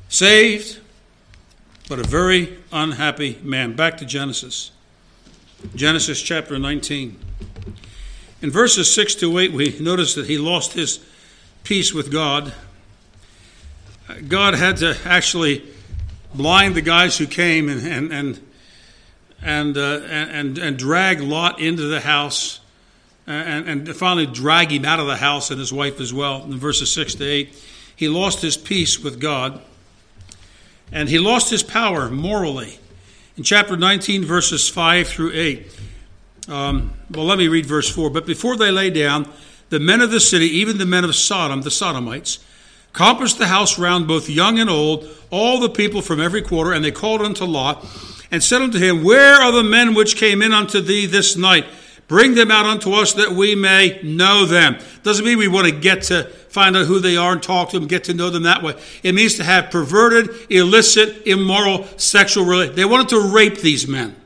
Saved, 0.09 0.81
but 1.89 2.01
a 2.01 2.03
very 2.03 2.59
unhappy 2.73 3.39
man. 3.45 3.77
Back 3.77 3.97
to 3.99 4.05
Genesis. 4.05 4.73
Genesis 5.77 6.21
chapter 6.21 6.59
19. 6.59 7.30
In 8.43 8.51
verses 8.51 8.93
6 8.95 9.17
to 9.17 9.39
8, 9.39 9.53
we 9.53 9.79
notice 9.81 10.15
that 10.15 10.27
he 10.27 10.39
lost 10.39 10.73
his 10.73 11.01
peace 11.63 11.93
with 11.93 12.11
God. 12.11 12.55
God 14.29 14.55
had 14.55 14.79
to 14.79 14.97
actually 15.05 15.63
blind 16.35 16.75
the 16.75 16.81
guys 16.81 17.19
who 17.19 17.27
came 17.27 17.69
and 17.69 17.87
and 17.87 18.13
and 18.13 18.41
and 19.43 19.77
uh, 19.77 20.01
and, 20.09 20.59
and 20.59 20.79
drag 20.79 21.21
Lot 21.21 21.61
into 21.61 21.83
the 21.83 22.01
house, 22.01 22.61
and, 23.27 23.69
and 23.69 23.97
finally 23.97 24.27
drag 24.27 24.73
him 24.73 24.85
out 24.85 25.01
of 25.01 25.07
the 25.07 25.17
house 25.17 25.51
and 25.51 25.59
his 25.59 25.73
wife 25.73 26.01
as 26.01 26.13
well. 26.13 26.43
In 26.45 26.59
verses 26.59 26.93
six 26.93 27.15
to 27.17 27.25
eight, 27.25 27.55
he 27.95 28.09
lost 28.09 28.41
his 28.41 28.57
peace 28.57 28.99
with 28.99 29.21
God, 29.21 29.61
and 30.91 31.09
he 31.09 31.19
lost 31.19 31.51
his 31.51 31.63
power 31.63 32.09
morally. 32.09 32.79
In 33.37 33.45
chapter 33.45 33.77
19, 33.77 34.25
verses 34.25 34.69
5 34.69 35.09
through 35.09 35.33
8. 35.33 35.67
Um, 36.49 36.93
well, 37.11 37.25
let 37.25 37.39
me 37.39 37.49
read 37.49 37.67
verse 37.67 37.89
4. 37.89 38.11
But 38.11 38.27
before 38.27 38.57
they 38.57 38.71
lay 38.71 38.91
down, 38.91 39.31
the 39.69 39.81
men 39.81 40.01
of 40.01 40.11
the 40.11 40.21
city, 40.21 40.47
even 40.47 40.79
the 40.79 40.87
men 40.87 41.05
of 41.05 41.15
Sodom, 41.15 41.63
the 41.63 41.71
Sodomites, 41.71 42.41
compassed 42.93 43.39
the 43.39 43.47
house 43.47 43.79
round, 43.79 44.09
both 44.09 44.29
young 44.29 44.59
and 44.59 44.69
old, 44.69 45.09
all 45.31 45.61
the 45.61 45.69
people 45.69 46.03
from 46.03 46.21
every 46.21 46.43
quarter, 46.43 46.73
and 46.73 46.85
they 46.85 46.91
called 46.91 47.23
unto 47.23 47.45
Lot, 47.45 47.87
and 48.31 48.43
said 48.43 48.63
unto 48.63 48.79
him, 48.79 49.05
Where 49.05 49.35
are 49.35 49.53
the 49.53 49.63
men 49.63 49.95
which 49.95 50.17
came 50.17 50.43
in 50.43 50.53
unto 50.53 50.81
thee 50.81 51.07
this 51.07 51.37
night? 51.37 51.67
Bring 52.09 52.35
them 52.35 52.51
out 52.51 52.67
unto 52.67 52.93
us 52.93 53.13
that 53.13 53.31
we 53.31 53.55
may 53.55 54.01
know 54.03 54.45
them. 54.45 54.79
Doesn't 55.05 55.25
mean 55.25 55.39
we 55.39 55.47
want 55.47 55.69
to 55.69 55.73
get 55.73 56.03
to 56.05 56.25
find 56.25 56.77
out 56.77 56.87
who 56.87 56.99
they 56.99 57.17
are 57.17 57.31
and 57.31 57.41
talk 57.41 57.71
to 57.71 57.79
them, 57.79 57.87
get 57.87 58.05
to 58.05 58.15
know 58.15 58.31
them 58.31 58.43
that 58.43 58.65
way. 58.65 58.75
It 59.05 59.15
means 59.15 59.37
to 59.37 59.45
have 59.45 59.71
perverted, 59.71 60.29
illicit, 60.51 61.25
immoral 61.29 61.85
sexual 61.99 62.45
relations. 62.45 62.75
They 62.75 62.85
wanted 62.85 63.11
to 63.11 63.33
rape 63.33 63.59
these 63.59 63.87
men. 63.87 64.17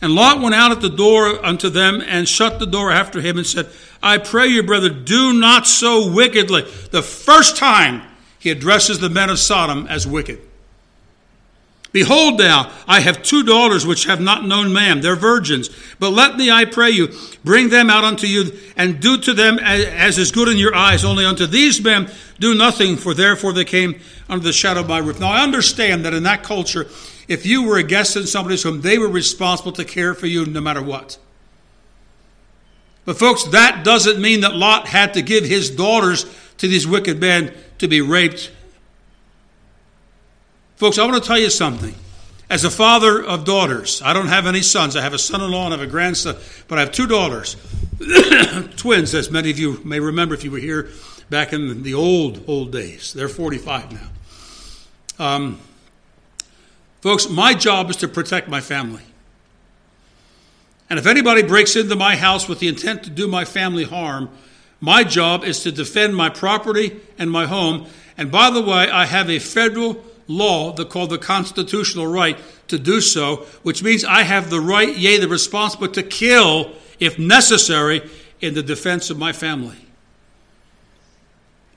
And 0.00 0.14
Lot 0.14 0.40
went 0.40 0.54
out 0.54 0.72
at 0.72 0.80
the 0.80 0.90
door 0.90 1.44
unto 1.44 1.70
them 1.70 2.02
and 2.06 2.28
shut 2.28 2.58
the 2.58 2.66
door 2.66 2.92
after 2.92 3.20
him 3.20 3.38
and 3.38 3.46
said, 3.46 3.68
I 4.02 4.18
pray 4.18 4.46
you, 4.46 4.62
brother, 4.62 4.90
do 4.90 5.32
not 5.32 5.66
so 5.66 6.10
wickedly. 6.10 6.62
The 6.90 7.02
first 7.02 7.56
time 7.56 8.02
he 8.38 8.50
addresses 8.50 9.00
the 9.00 9.08
men 9.08 9.30
of 9.30 9.38
Sodom 9.38 9.86
as 9.88 10.06
wicked. 10.06 10.40
Behold 11.92 12.38
now, 12.38 12.70
I 12.86 13.00
have 13.00 13.22
two 13.22 13.42
daughters 13.42 13.86
which 13.86 14.04
have 14.04 14.20
not 14.20 14.44
known 14.44 14.70
man, 14.70 15.00
they're 15.00 15.16
virgins. 15.16 15.70
But 15.98 16.10
let 16.10 16.36
me, 16.36 16.50
I 16.50 16.66
pray 16.66 16.90
you, 16.90 17.08
bring 17.42 17.70
them 17.70 17.88
out 17.88 18.04
unto 18.04 18.26
you, 18.26 18.52
and 18.76 19.00
do 19.00 19.16
to 19.16 19.32
them 19.32 19.58
as 19.58 20.18
is 20.18 20.30
good 20.30 20.48
in 20.48 20.58
your 20.58 20.74
eyes. 20.74 21.06
Only 21.06 21.24
unto 21.24 21.46
these 21.46 21.82
men 21.82 22.10
do 22.38 22.54
nothing, 22.54 22.98
for 22.98 23.14
therefore 23.14 23.54
they 23.54 23.64
came 23.64 23.98
under 24.28 24.44
the 24.44 24.52
shadow 24.52 24.80
of 24.80 24.88
my 24.88 24.98
roof. 24.98 25.20
Now 25.20 25.30
I 25.30 25.42
understand 25.42 26.04
that 26.04 26.12
in 26.12 26.24
that 26.24 26.42
culture, 26.42 26.86
if 27.28 27.44
you 27.44 27.64
were 27.64 27.78
a 27.78 27.82
guest 27.82 28.16
in 28.16 28.26
somebody's 28.26 28.62
home, 28.62 28.80
they 28.80 28.98
were 28.98 29.08
responsible 29.08 29.72
to 29.72 29.84
care 29.84 30.14
for 30.14 30.26
you 30.26 30.46
no 30.46 30.60
matter 30.60 30.82
what. 30.82 31.18
But, 33.04 33.18
folks, 33.18 33.44
that 33.44 33.84
doesn't 33.84 34.20
mean 34.20 34.40
that 34.40 34.54
Lot 34.54 34.88
had 34.88 35.14
to 35.14 35.22
give 35.22 35.44
his 35.44 35.70
daughters 35.70 36.26
to 36.58 36.68
these 36.68 36.86
wicked 36.86 37.20
men 37.20 37.54
to 37.78 37.88
be 37.88 38.00
raped. 38.00 38.50
Folks, 40.76 40.98
I 40.98 41.06
want 41.06 41.22
to 41.22 41.26
tell 41.26 41.38
you 41.38 41.50
something. 41.50 41.94
As 42.48 42.64
a 42.64 42.70
father 42.70 43.24
of 43.24 43.44
daughters, 43.44 44.02
I 44.02 44.12
don't 44.12 44.28
have 44.28 44.46
any 44.46 44.62
sons. 44.62 44.94
I 44.96 45.02
have 45.02 45.14
a 45.14 45.18
son 45.18 45.40
in 45.40 45.50
law 45.50 45.64
and 45.64 45.74
I 45.74 45.78
have 45.78 45.88
a 45.88 45.90
grandson, 45.90 46.36
but 46.68 46.78
I 46.78 46.82
have 46.82 46.92
two 46.92 47.06
daughters. 47.06 47.56
Twins, 48.76 49.14
as 49.14 49.30
many 49.30 49.50
of 49.50 49.58
you 49.58 49.80
may 49.84 49.98
remember 49.98 50.34
if 50.34 50.44
you 50.44 50.52
were 50.52 50.58
here 50.58 50.90
back 51.28 51.52
in 51.52 51.82
the 51.82 51.94
old, 51.94 52.44
old 52.46 52.70
days. 52.70 53.12
They're 53.12 53.28
45 53.28 53.92
now. 53.92 54.08
Um, 55.26 55.60
folks, 57.06 57.28
my 57.28 57.54
job 57.54 57.88
is 57.88 57.94
to 57.94 58.08
protect 58.08 58.48
my 58.48 58.60
family. 58.60 59.04
And 60.90 60.98
if 60.98 61.06
anybody 61.06 61.44
breaks 61.44 61.76
into 61.76 61.94
my 61.94 62.16
house 62.16 62.48
with 62.48 62.58
the 62.58 62.66
intent 62.66 63.04
to 63.04 63.10
do 63.10 63.28
my 63.28 63.44
family 63.44 63.84
harm, 63.84 64.28
my 64.80 65.04
job 65.04 65.44
is 65.44 65.62
to 65.62 65.70
defend 65.70 66.16
my 66.16 66.28
property 66.30 67.00
and 67.16 67.30
my 67.30 67.46
home. 67.46 67.86
And 68.18 68.32
by 68.32 68.50
the 68.50 68.60
way, 68.60 68.90
I 68.90 69.06
have 69.06 69.30
a 69.30 69.38
federal 69.38 70.04
law 70.26 70.72
that 70.72 70.90
called 70.90 71.10
the 71.10 71.18
constitutional 71.18 72.08
right 72.08 72.36
to 72.66 72.76
do 72.76 73.00
so, 73.00 73.46
which 73.62 73.84
means 73.84 74.04
I 74.04 74.24
have 74.24 74.50
the 74.50 74.60
right, 74.60 74.92
yea, 74.96 75.18
the 75.18 75.28
responsibility 75.28 76.02
to 76.02 76.08
kill, 76.08 76.72
if 76.98 77.20
necessary, 77.20 78.02
in 78.40 78.54
the 78.54 78.64
defense 78.64 79.10
of 79.10 79.16
my 79.16 79.32
family. 79.32 79.85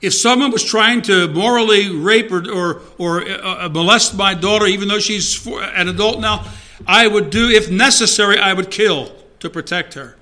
If 0.00 0.14
someone 0.14 0.50
was 0.50 0.64
trying 0.64 1.02
to 1.02 1.28
morally 1.28 1.94
rape 1.94 2.32
or, 2.32 2.50
or, 2.50 2.82
or 2.96 3.28
uh, 3.28 3.68
molest 3.68 4.16
my 4.16 4.34
daughter, 4.34 4.66
even 4.66 4.88
though 4.88 4.98
she's 4.98 5.46
an 5.46 5.88
adult 5.88 6.20
now, 6.20 6.46
I 6.86 7.06
would 7.06 7.30
do, 7.30 7.50
if 7.50 7.70
necessary, 7.70 8.38
I 8.38 8.54
would 8.54 8.70
kill 8.70 9.14
to 9.40 9.50
protect 9.50 9.94
her. 9.94 10.16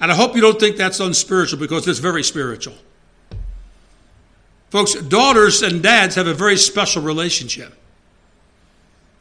And 0.00 0.10
I 0.10 0.14
hope 0.14 0.34
you 0.34 0.40
don't 0.40 0.58
think 0.58 0.76
that's 0.76 1.00
unspiritual 1.00 1.58
because 1.58 1.86
it's 1.86 1.98
very 1.98 2.22
spiritual. 2.22 2.74
Folks, 4.70 4.94
daughters 4.94 5.62
and 5.62 5.82
dads 5.82 6.14
have 6.14 6.26
a 6.26 6.34
very 6.34 6.56
special 6.56 7.02
relationship. 7.02 7.74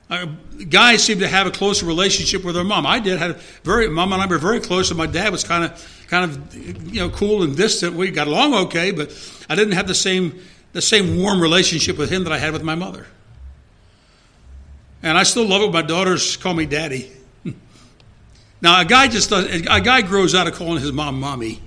Uh, 0.10 0.28
guys 0.70 1.04
seem 1.04 1.20
to 1.20 1.28
have 1.28 1.46
a 1.46 1.52
closer 1.52 1.86
relationship 1.86 2.44
with 2.44 2.56
their 2.56 2.64
mom. 2.64 2.86
I 2.86 3.00
did. 3.00 3.20
Had 3.20 3.38
very 3.64 3.90
mom 3.90 4.14
and 4.14 4.22
I 4.22 4.26
were 4.26 4.38
very 4.38 4.60
close, 4.60 4.90
and 4.90 4.98
my 4.98 5.06
dad 5.06 5.32
was 5.32 5.44
kind 5.44 5.66
of 5.66 5.99
kind 6.10 6.30
of 6.30 6.94
you 6.94 7.00
know 7.00 7.10
cool 7.10 7.44
and 7.44 7.56
distant. 7.56 7.96
We 7.96 8.12
got 8.12 8.28
along 8.28 8.54
okay, 8.66 8.92
but 8.92 9.12
I 9.50 9.56
didn't 9.56 9.74
have 9.74 9.88
the 9.88 9.96
same 9.96 10.42
the 10.74 10.82
same 10.82 11.18
warm 11.18 11.42
relationship 11.42 11.98
with 11.98 12.10
him 12.10 12.24
that 12.26 12.34
I 12.34 12.38
had 12.38 12.54
with 12.54 12.64
my 12.64 12.76
mother. 12.76 13.08
And 15.02 15.18
I 15.18 15.24
still 15.24 15.48
love 15.48 15.62
it. 15.62 15.72
My 15.72 15.82
daughters 15.82 16.36
call 16.38 16.54
me 16.54 16.66
daddy. 16.66 17.12
now, 18.62 18.82
a 18.82 18.86
guy 18.86 19.08
just 19.08 19.30
does, 19.30 19.46
a 19.46 19.82
guy 19.82 20.02
grows 20.02 20.36
out 20.36 20.48
of 20.48 20.56
calling 20.56 20.82
his 20.82 20.92
mom 20.92 21.20
mommy. 21.20 21.62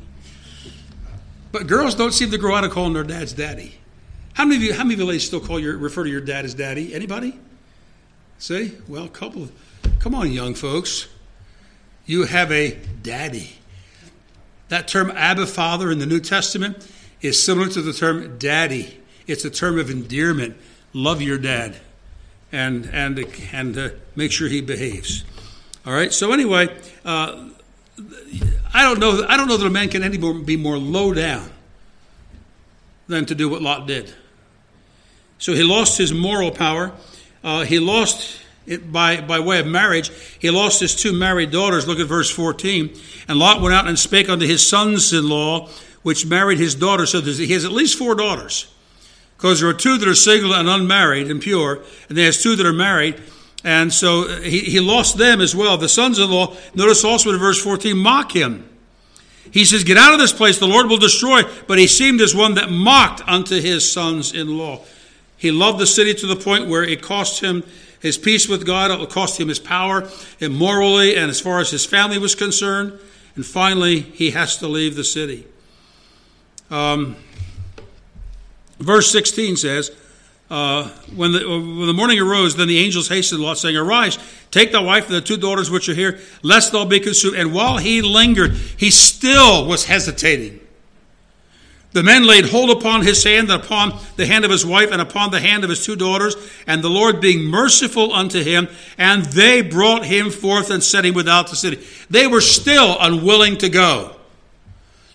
But 1.51 1.67
girls 1.67 1.95
don't 1.95 2.13
seem 2.13 2.31
to 2.31 2.39
grow 2.39 2.55
out 2.55 2.65
of 2.65 2.71
calling 2.71 2.93
their 2.93 3.05
dads 3.05 3.33
daddy. 3.33 3.75
How 4.35 4.45
many 4.45 4.57
of 4.57 4.63
you, 4.63 4.73
how 4.73 4.85
many 4.85 4.95
of 4.95 5.01
you 5.01 5.07
ladies 5.07 5.27
still 5.27 5.41
call 5.41 5.59
your, 5.59 5.77
refer 5.77 6.05
to 6.05 6.11
your 6.11 6.21
dad 6.21 6.45
as 6.45 6.55
daddy? 6.55 6.95
Anybody? 6.95 7.39
See? 8.39 8.73
Well, 8.89 9.09
couple 9.09 9.45
of, 9.45 9.53
come 9.99 10.15
on, 10.15 10.31
young 10.31 10.55
folks. 10.55 11.09
You 12.07 12.25
have 12.25 12.51
a 12.51 12.79
daddy. 13.03 13.57
That 14.73 14.89
term 14.89 15.11
Abba 15.11 15.47
Father 15.49 15.91
in 15.91 15.99
the 15.99 16.07
New 16.07 16.19
Testament 16.19 16.89
is 17.21 17.45
similar 17.45 17.69
to 17.69 17.83
the 17.83 17.93
term 17.93 18.39
daddy. 18.39 18.99
it's 19.27 19.45
a 19.45 19.51
term 19.51 19.79
of 19.79 19.91
endearment. 19.91 20.57
Love 20.95 21.21
your 21.21 21.37
dad, 21.37 21.77
and 22.51 22.89
and 22.91 23.19
and 23.53 23.77
uh, 23.77 23.91
make 24.17 24.33
sure 24.33 24.49
he 24.49 24.63
behaves. 24.63 25.25
All 25.85 25.93
right. 25.93 26.11
So 26.11 26.33
anyway, 26.33 26.75
uh, 27.05 27.51
I 28.73 28.83
don't 28.83 28.99
know. 28.99 29.27
I 29.29 29.37
don't 29.37 29.47
know 29.47 29.59
that 29.59 29.67
a 29.67 29.69
man 29.69 29.91
can 29.91 30.03
any 30.03 30.17
more 30.17 30.33
be 30.33 30.57
more 30.57 30.79
low 30.79 31.13
down 31.13 31.51
than 33.09 33.27
to 33.27 33.35
do 33.35 33.51
what 33.51 33.61
Lot 33.61 33.87
did. 33.87 34.15
So 35.37 35.53
he 35.53 35.65
lost 35.65 35.99
his 35.99 36.15
moral 36.15 36.51
power. 36.51 36.93
Uh, 37.45 37.65
he 37.65 37.79
lost 37.79 38.42
it 38.67 38.93
by, 38.93 39.21
by 39.21 39.41
way 39.41 39.61
of 39.61 39.67
marriage. 39.67 40.11
He 40.39 40.51
lost 40.51 40.81
his 40.81 40.95
two 40.95 41.13
married 41.13 41.51
daughters. 41.51 41.87
Look 41.87 41.99
at 41.99 42.07
verse 42.07 42.31
14. 42.31 42.95
And 43.29 43.39
Lot 43.39 43.61
went 43.61 43.75
out 43.75 43.89
and 43.89 43.99
spake 43.99 44.29
unto 44.29 44.47
his 44.47 44.67
sons 44.67 45.13
in 45.13 45.29
law, 45.29 45.69
which 46.03 46.27
married 46.27 46.59
his 46.59 46.75
daughters. 46.75 47.11
So 47.11 47.21
he 47.21 47.53
has 47.53 47.65
at 47.65 47.73
least 47.73 47.99
four 47.99 48.15
daughters. 48.15 48.73
Because 49.37 49.61
there 49.61 49.69
are 49.69 49.75
two 49.75 49.99
that 49.99 50.07
are 50.07 50.15
single 50.15 50.55
and 50.55 50.69
unmarried 50.69 51.29
and 51.29 51.41
pure, 51.41 51.83
and 52.09 52.17
he 52.17 52.25
has 52.25 52.41
two 52.41 52.55
that 52.55 52.65
are 52.65 52.73
married. 52.73 53.21
And 53.65 53.93
so 53.93 54.29
uh, 54.29 54.41
he, 54.41 54.61
he 54.61 54.81
lost 54.81 55.19
them 55.19 55.41
as 55.41 55.55
well. 55.55 55.77
The 55.77 55.89
sons 55.89 56.19
in 56.19 56.31
law, 56.31 56.57
notice 56.75 57.05
also 57.05 57.31
in 57.31 57.39
verse 57.39 57.61
14, 57.61 57.97
mock 57.97 58.35
him. 58.35 58.69
He 59.51 59.65
says, 59.65 59.85
Get 59.85 59.97
out 59.97 60.15
of 60.15 60.21
this 60.21 60.33
place, 60.33 60.59
the 60.59 60.67
Lord 60.67 60.89
will 60.89 60.99
destroy. 60.99 61.43
But 61.67 61.79
he 61.79 61.87
seemed 61.87 62.21
as 62.21 62.35
one 62.35 62.55
that 62.55 62.71
mocked 62.71 63.23
unto 63.27 63.61
his 63.61 63.91
sons 63.91 64.33
in 64.33 64.57
law. 64.57 64.81
He 65.37 65.51
loved 65.51 65.81
the 65.81 65.87
city 65.87 66.15
to 66.15 66.27
the 66.27 66.37
point 66.37 66.69
where 66.69 66.85
it 66.85 67.03
cost 67.03 67.41
him 67.43 67.65
his 68.03 68.19
peace 68.19 68.49
with 68.49 68.67
God, 68.67 68.91
it 68.91 69.11
cost 69.11 69.41
him 69.41 69.49
his 69.49 69.61
power, 69.61 70.09
and 70.41 70.55
morally, 70.55 71.17
and 71.17 71.31
as 71.31 71.41
far 71.41 71.61
as 71.61 71.71
his 71.71 71.87
family 71.87 72.19
was 72.19 72.35
concerned. 72.35 72.99
And 73.37 73.47
finally, 73.47 74.01
he 74.01 74.33
has 74.33 74.59
to 74.59 74.69
leave 74.69 74.97
the 74.97 75.05
city. 75.05 75.47
Um, 76.71 77.17
verse 78.79 79.11
16 79.11 79.57
says, 79.57 79.93
uh, 80.51 80.89
when, 81.15 81.33
the, 81.33 81.49
when 81.49 81.87
the 81.87 81.95
morning 81.95 82.19
arose, 82.19 82.57
then 82.57 82.69
the 82.69 82.79
angels 82.79 83.09
hastened 83.09 83.41
Lot, 83.41 83.57
saying, 83.57 83.77
Arise, 83.77 84.19
take 84.51 84.73
thy 84.73 84.83
wife 84.83 85.07
and 85.07 85.15
the 85.15 85.23
two 85.23 85.39
daughters 85.39 85.71
which 85.71 85.89
are 85.89 85.95
here, 85.95 86.21
lest 86.43 86.73
thou 86.73 86.85
be 86.85 87.01
consumed. 87.01 87.37
And 87.37 87.55
while 87.55 87.79
he 87.79 88.03
lingered, 88.03 88.53
he 88.53 88.91
still 88.91 89.65
was 89.67 89.87
hesitating. 89.87 90.61
The 91.93 92.03
men 92.03 92.27
laid 92.27 92.47
hold 92.47 92.71
upon 92.71 93.03
his 93.03 93.23
hand 93.23 93.51
and 93.51 93.63
upon 93.63 93.99
the 94.17 94.27
hand 94.27 94.47
of 94.47 94.51
his 94.51 94.65
wife 94.65 94.91
and 94.91 95.01
upon 95.01 95.31
the 95.31 95.41
hand 95.41 95.63
of 95.63 95.71
his 95.71 95.85
two 95.85 95.95
daughters, 95.95 96.35
and 96.67 96.83
the 96.83 96.89
Lord 96.89 97.21
being 97.21 97.45
merciful 97.45 98.15
unto 98.15 98.43
him, 98.43 98.69
and 98.97 99.27
they 99.27 99.61
brought 99.61 100.07
him 100.07 100.31
forth 100.31 100.71
and 100.71 100.83
set 100.83 101.05
him 101.05 101.15
without 101.15 101.49
the 101.49 101.57
city. 101.57 101.85
They 102.09 102.27
were 102.27 102.41
still 102.41 102.97
unwilling 102.99 103.59
to 103.59 103.69
go, 103.69 104.17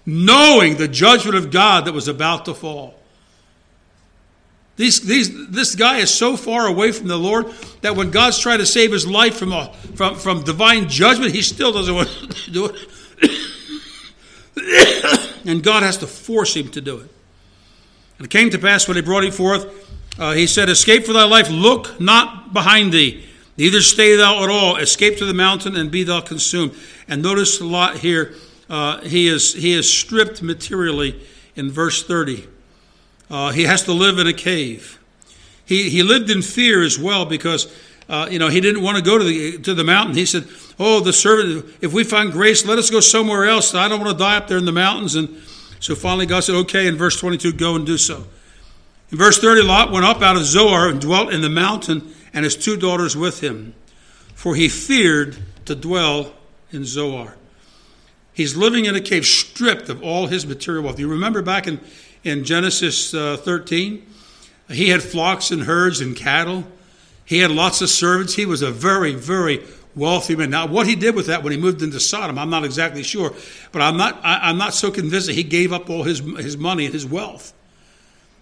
knowing 0.05 0.77
the 0.77 0.87
judgment 0.87 1.35
of 1.35 1.49
God 1.49 1.85
that 1.85 1.93
was 1.93 2.07
about 2.07 2.45
to 2.45 2.53
fall. 2.53 2.93
These, 4.75 5.01
these, 5.01 5.49
this 5.49 5.73
guy 5.73 5.97
is 5.97 6.13
so 6.13 6.37
far 6.37 6.67
away 6.67 6.91
from 6.91 7.07
the 7.07 7.17
Lord 7.17 7.47
that 7.81 7.95
when 7.95 8.11
God's 8.11 8.37
trying 8.37 8.59
to 8.59 8.65
save 8.67 8.91
his 8.91 9.07
life 9.07 9.35
from, 9.35 9.51
a, 9.51 9.73
from, 9.95 10.13
from 10.13 10.43
divine 10.43 10.87
judgment, 10.87 11.33
he 11.33 11.41
still 11.41 11.71
doesn't 11.71 11.95
want 11.95 12.09
to 12.09 12.51
do 12.51 12.71
it. 12.71 12.87
and 15.47 15.63
God 15.63 15.81
has 15.81 15.97
to 15.97 16.07
force 16.07 16.55
him 16.55 16.69
to 16.69 16.81
do 16.81 16.97
it. 16.97 17.09
And 18.17 18.25
it 18.25 18.29
came 18.29 18.49
to 18.51 18.59
pass 18.59 18.87
when 18.87 18.97
he 18.97 19.01
brought 19.01 19.23
him 19.23 19.31
forth, 19.31 19.85
uh, 20.19 20.33
he 20.33 20.45
said, 20.45 20.69
Escape 20.69 21.05
for 21.05 21.13
thy 21.13 21.23
life, 21.23 21.49
look 21.49 21.99
not 21.99 22.53
behind 22.53 22.91
thee, 22.91 23.25
neither 23.57 23.81
stay 23.81 24.15
thou 24.15 24.43
at 24.43 24.49
all. 24.49 24.75
Escape 24.75 25.17
to 25.17 25.25
the 25.25 25.33
mountain 25.33 25.75
and 25.75 25.89
be 25.89 26.03
thou 26.03 26.21
consumed. 26.21 26.75
And 27.07 27.21
notice 27.21 27.59
a 27.61 27.65
lot 27.65 27.97
here. 27.97 28.35
Uh, 28.69 28.99
he, 29.01 29.27
is, 29.27 29.53
he 29.53 29.71
is 29.71 29.91
stripped 29.91 30.43
materially 30.43 31.19
in 31.55 31.71
verse 31.71 32.03
30. 32.03 32.47
Uh, 33.29 33.51
he 33.51 33.63
has 33.63 33.83
to 33.83 33.93
live 33.93 34.19
in 34.19 34.27
a 34.27 34.33
cave. 34.33 34.99
He, 35.65 35.89
he 35.89 36.03
lived 36.03 36.29
in 36.29 36.41
fear 36.41 36.83
as 36.83 36.99
well 36.99 37.25
because, 37.25 37.73
uh, 38.09 38.27
you 38.29 38.39
know, 38.39 38.47
he 38.47 38.61
didn't 38.61 38.81
want 38.81 38.97
to 38.97 39.03
go 39.03 39.17
to 39.17 39.23
the, 39.23 39.57
to 39.59 39.73
the 39.73 39.83
mountain. 39.83 40.15
He 40.15 40.25
said, 40.25 40.47
Oh, 40.79 40.99
the 40.99 41.13
servant, 41.13 41.65
if 41.81 41.93
we 41.93 42.03
find 42.03 42.31
grace, 42.31 42.65
let 42.65 42.77
us 42.77 42.89
go 42.89 42.99
somewhere 42.99 43.45
else. 43.45 43.73
I 43.73 43.87
don't 43.87 43.99
want 43.99 44.11
to 44.11 44.17
die 44.17 44.37
up 44.37 44.47
there 44.47 44.57
in 44.57 44.65
the 44.65 44.71
mountains. 44.71 45.15
And 45.15 45.41
so 45.79 45.95
finally 45.95 46.25
God 46.25 46.43
said, 46.43 46.55
Okay, 46.55 46.87
in 46.87 46.95
verse 46.95 47.19
22, 47.19 47.53
go 47.53 47.75
and 47.75 47.85
do 47.85 47.97
so. 47.97 48.25
In 49.11 49.17
verse 49.17 49.39
30, 49.39 49.63
Lot 49.63 49.91
went 49.91 50.05
up 50.05 50.21
out 50.21 50.35
of 50.35 50.43
Zoar 50.43 50.89
and 50.89 50.99
dwelt 50.99 51.33
in 51.33 51.41
the 51.41 51.49
mountain, 51.49 52.13
and 52.33 52.43
his 52.43 52.55
two 52.55 52.77
daughters 52.77 53.15
with 53.15 53.41
him, 53.41 53.73
for 54.35 54.55
he 54.55 54.67
feared 54.67 55.37
to 55.65 55.75
dwell 55.75 56.33
in 56.71 56.85
Zoar. 56.85 57.35
He's 58.33 58.55
living 58.55 58.85
in 58.85 58.95
a 58.95 59.01
cave, 59.01 59.25
stripped 59.25 59.89
of 59.89 60.03
all 60.03 60.27
his 60.27 60.45
material 60.45 60.83
wealth. 60.83 60.99
You 60.99 61.07
remember 61.07 61.41
back 61.41 61.67
in 61.67 61.79
in 62.23 62.43
Genesis 62.43 63.13
uh, 63.13 63.37
13. 63.37 64.05
He 64.69 64.89
had 64.89 65.01
flocks 65.01 65.51
and 65.51 65.63
herds 65.63 66.01
and 66.01 66.15
cattle. 66.15 66.65
He 67.27 67.39
had 67.39 67.51
lots 67.51 67.81
of 67.81 67.89
servants. 67.89 68.35
He 68.35 68.45
was 68.45 68.61
a 68.61 68.71
very, 68.71 69.13
very 69.13 69.61
wealthy 69.95 70.33
man. 70.33 70.49
Now, 70.49 70.65
what 70.65 70.87
he 70.87 70.95
did 70.95 71.13
with 71.13 71.27
that 71.27 71.43
when 71.43 71.51
he 71.51 71.59
moved 71.59 71.81
into 71.81 71.99
Sodom, 71.99 72.39
I'm 72.39 72.49
not 72.49 72.63
exactly 72.63 73.03
sure, 73.03 73.33
but 73.73 73.81
I'm 73.81 73.97
not, 73.97 74.17
I, 74.23 74.49
am 74.49 74.57
not 74.57 74.73
so 74.73 74.89
convinced 74.89 75.27
that 75.27 75.33
he 75.33 75.43
gave 75.43 75.73
up 75.73 75.89
all 75.89 76.03
his, 76.03 76.19
his 76.19 76.55
money 76.55 76.85
and 76.85 76.93
his 76.93 77.05
wealth. 77.05 77.53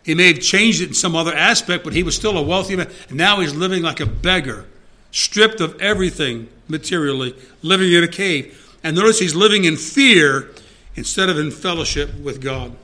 He 0.03 0.13
may 0.13 0.27
have 0.33 0.39
changed 0.39 0.83
it 0.83 0.89
in 0.89 0.93
some 0.93 1.15
other 1.15 1.33
aspect, 1.33 1.83
but 1.83 1.93
he 1.93 2.03
was 2.03 2.15
still 2.15 2.37
a 2.37 2.43
wealthy 2.43 2.75
man. 2.75 2.91
Now 3.09 3.39
he's 3.39 3.55
living 3.55 3.81
like 3.81 3.99
a 3.99 4.05
beggar, 4.05 4.67
stripped 5.09 5.61
of 5.61 5.81
everything 5.81 6.47
materially, 6.67 7.35
living 7.63 7.91
in 7.91 8.03
a 8.03 8.07
cave. 8.07 8.77
And 8.83 8.95
notice 8.95 9.17
he's 9.17 9.33
living 9.33 9.63
in 9.63 9.77
fear 9.77 10.51
instead 10.95 11.27
of 11.29 11.39
in 11.39 11.49
fellowship 11.49 12.13
with 12.19 12.39
God. 12.39 12.75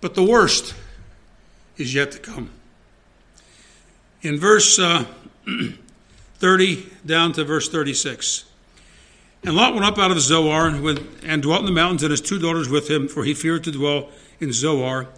But 0.00 0.14
the 0.14 0.22
worst 0.22 0.74
is 1.76 1.94
yet 1.94 2.12
to 2.12 2.18
come. 2.18 2.48
In 4.22 4.38
verse 4.38 4.78
uh, 4.78 5.04
30 6.38 6.86
down 7.06 7.32
to 7.32 7.44
verse 7.44 7.68
36. 7.68 8.44
And 9.44 9.54
Lot 9.54 9.74
went 9.74 9.86
up 9.86 9.98
out 9.98 10.10
of 10.10 10.20
Zoar 10.20 10.66
and 10.66 11.42
dwelt 11.42 11.60
in 11.60 11.66
the 11.66 11.72
mountains, 11.72 12.02
and 12.02 12.10
his 12.10 12.20
two 12.20 12.38
daughters 12.38 12.68
with 12.68 12.90
him, 12.90 13.06
for 13.06 13.24
he 13.24 13.34
feared 13.34 13.64
to 13.64 13.70
dwell 13.70 14.08
in 14.40 14.52
Zoar. 14.52 15.08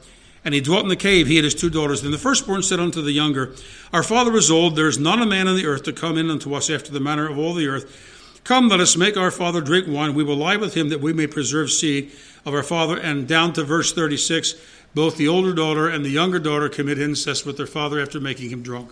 And 0.44 0.54
he 0.54 0.60
dwelt 0.60 0.82
in 0.82 0.88
the 0.88 0.96
cave, 0.96 1.26
he 1.26 1.36
and 1.36 1.44
his 1.44 1.54
two 1.54 1.70
daughters. 1.70 2.02
Then 2.02 2.10
the 2.10 2.18
firstborn 2.18 2.62
said 2.62 2.80
unto 2.80 3.02
the 3.02 3.12
younger, 3.12 3.54
Our 3.92 4.02
father 4.02 4.34
is 4.36 4.50
old, 4.50 4.76
there 4.76 4.88
is 4.88 4.98
not 4.98 5.20
a 5.20 5.26
man 5.26 5.48
on 5.48 5.56
the 5.56 5.66
earth 5.66 5.82
to 5.84 5.92
come 5.92 6.16
in 6.18 6.30
unto 6.30 6.54
us 6.54 6.70
after 6.70 6.92
the 6.92 7.00
manner 7.00 7.28
of 7.28 7.38
all 7.38 7.54
the 7.54 7.68
earth. 7.68 8.40
Come, 8.44 8.68
let 8.68 8.80
us 8.80 8.96
make 8.96 9.16
our 9.16 9.30
father 9.30 9.60
drink 9.60 9.86
wine. 9.86 10.14
We 10.14 10.24
will 10.24 10.36
lie 10.36 10.56
with 10.56 10.74
him 10.74 10.88
that 10.88 11.00
we 11.00 11.12
may 11.12 11.26
preserve 11.26 11.70
seed 11.70 12.10
of 12.44 12.54
our 12.54 12.62
father. 12.62 12.98
And 12.98 13.28
down 13.28 13.52
to 13.54 13.64
verse 13.64 13.92
36, 13.92 14.54
both 14.94 15.16
the 15.16 15.29
older 15.29 15.53
daughter 15.53 15.88
and 15.88 16.05
the 16.05 16.11
younger 16.11 16.38
daughter 16.38 16.68
commit 16.68 16.98
incest 16.98 17.46
with 17.46 17.57
their 17.57 17.66
father 17.66 18.00
after 18.00 18.20
making 18.20 18.50
him 18.50 18.62
drunk. 18.62 18.90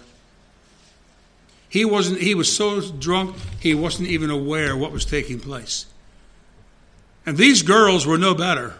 He 1.68 1.84
wasn't 1.84 2.20
he 2.20 2.34
was 2.34 2.54
so 2.54 2.80
drunk 2.80 3.36
he 3.60 3.74
wasn't 3.74 4.08
even 4.08 4.30
aware 4.30 4.76
what 4.76 4.92
was 4.92 5.04
taking 5.04 5.38
place. 5.38 5.86
And 7.26 7.36
these 7.36 7.62
girls 7.62 8.06
were 8.06 8.16
no 8.16 8.34
better. 8.34 8.74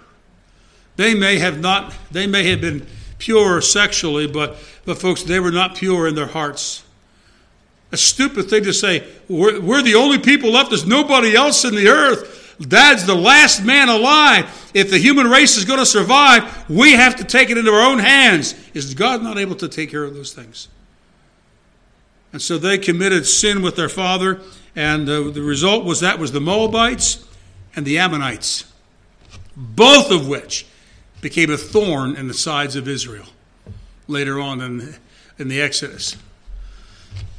They 0.96 1.14
may 1.14 1.38
have 1.38 1.60
not 1.60 1.92
they 2.10 2.26
may 2.26 2.48
have 2.50 2.60
been 2.60 2.86
pure 3.18 3.60
sexually, 3.60 4.26
but 4.26 4.56
but 4.84 4.98
folks, 4.98 5.22
they 5.22 5.38
were 5.38 5.50
not 5.50 5.76
pure 5.76 6.08
in 6.08 6.14
their 6.14 6.26
hearts. 6.26 6.82
A 7.92 7.96
stupid 7.96 8.48
thing 8.48 8.64
to 8.64 8.72
say, 8.72 9.06
we're, 9.28 9.60
we're 9.60 9.82
the 9.82 9.94
only 9.96 10.18
people 10.18 10.50
left, 10.50 10.70
there's 10.70 10.86
nobody 10.86 11.34
else 11.34 11.64
in 11.64 11.74
the 11.74 11.88
earth. 11.88 12.47
Dad's 12.60 13.06
the 13.06 13.14
last 13.14 13.64
man 13.64 13.88
alive. 13.88 14.70
If 14.74 14.90
the 14.90 14.98
human 14.98 15.28
race 15.28 15.56
is 15.56 15.64
going 15.64 15.78
to 15.78 15.86
survive, 15.86 16.68
we 16.68 16.92
have 16.92 17.16
to 17.16 17.24
take 17.24 17.50
it 17.50 17.58
into 17.58 17.70
our 17.70 17.82
own 17.82 18.00
hands. 18.00 18.54
Is 18.74 18.94
God 18.94 19.22
not 19.22 19.38
able 19.38 19.54
to 19.56 19.68
take 19.68 19.90
care 19.90 20.02
of 20.02 20.14
those 20.14 20.32
things? 20.32 20.68
And 22.32 22.42
so 22.42 22.58
they 22.58 22.76
committed 22.76 23.26
sin 23.26 23.62
with 23.62 23.76
their 23.76 23.88
father, 23.88 24.40
and 24.74 25.08
uh, 25.08 25.30
the 25.30 25.42
result 25.42 25.84
was 25.84 26.00
that 26.00 26.18
was 26.18 26.32
the 26.32 26.40
Moabites 26.40 27.24
and 27.76 27.86
the 27.86 27.98
Ammonites, 27.98 28.64
both 29.56 30.10
of 30.10 30.28
which 30.28 30.66
became 31.20 31.50
a 31.50 31.56
thorn 31.56 32.16
in 32.16 32.28
the 32.28 32.34
sides 32.34 32.76
of 32.76 32.88
Israel 32.88 33.26
later 34.08 34.40
on 34.40 34.60
in, 34.60 34.96
in 35.38 35.48
the 35.48 35.60
Exodus. 35.60 36.16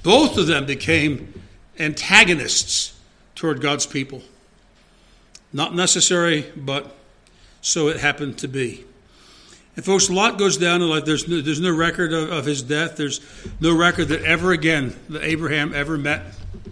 Both 0.02 0.38
of 0.38 0.48
them 0.48 0.66
became 0.66 1.42
antagonists 1.78 2.98
toward 3.36 3.62
God's 3.62 3.86
people. 3.86 4.22
Not 5.52 5.74
necessary, 5.74 6.52
but 6.56 6.96
so 7.62 7.88
it 7.88 7.98
happened 7.98 8.38
to 8.40 8.48
be. 8.48 8.86
And 9.76 9.86
folks, 9.86 10.10
Lot 10.10 10.38
goes 10.38 10.58
down 10.58 10.82
in 10.82 10.90
life. 10.90 11.06
There's 11.06 11.28
no, 11.28 11.42
there's 11.42 11.62
no 11.62 11.74
record 11.74 12.14
of, 12.14 12.32
of, 12.32 12.46
his 12.46 12.62
death. 12.62 12.98
There's 12.98 13.22
no 13.60 13.76
record 13.76 14.10
that 14.10 14.24
ever 14.24 14.52
again 14.52 14.96
that 15.10 15.24
Abraham 15.24 15.74
ever 15.74 15.98
met 15.98 16.22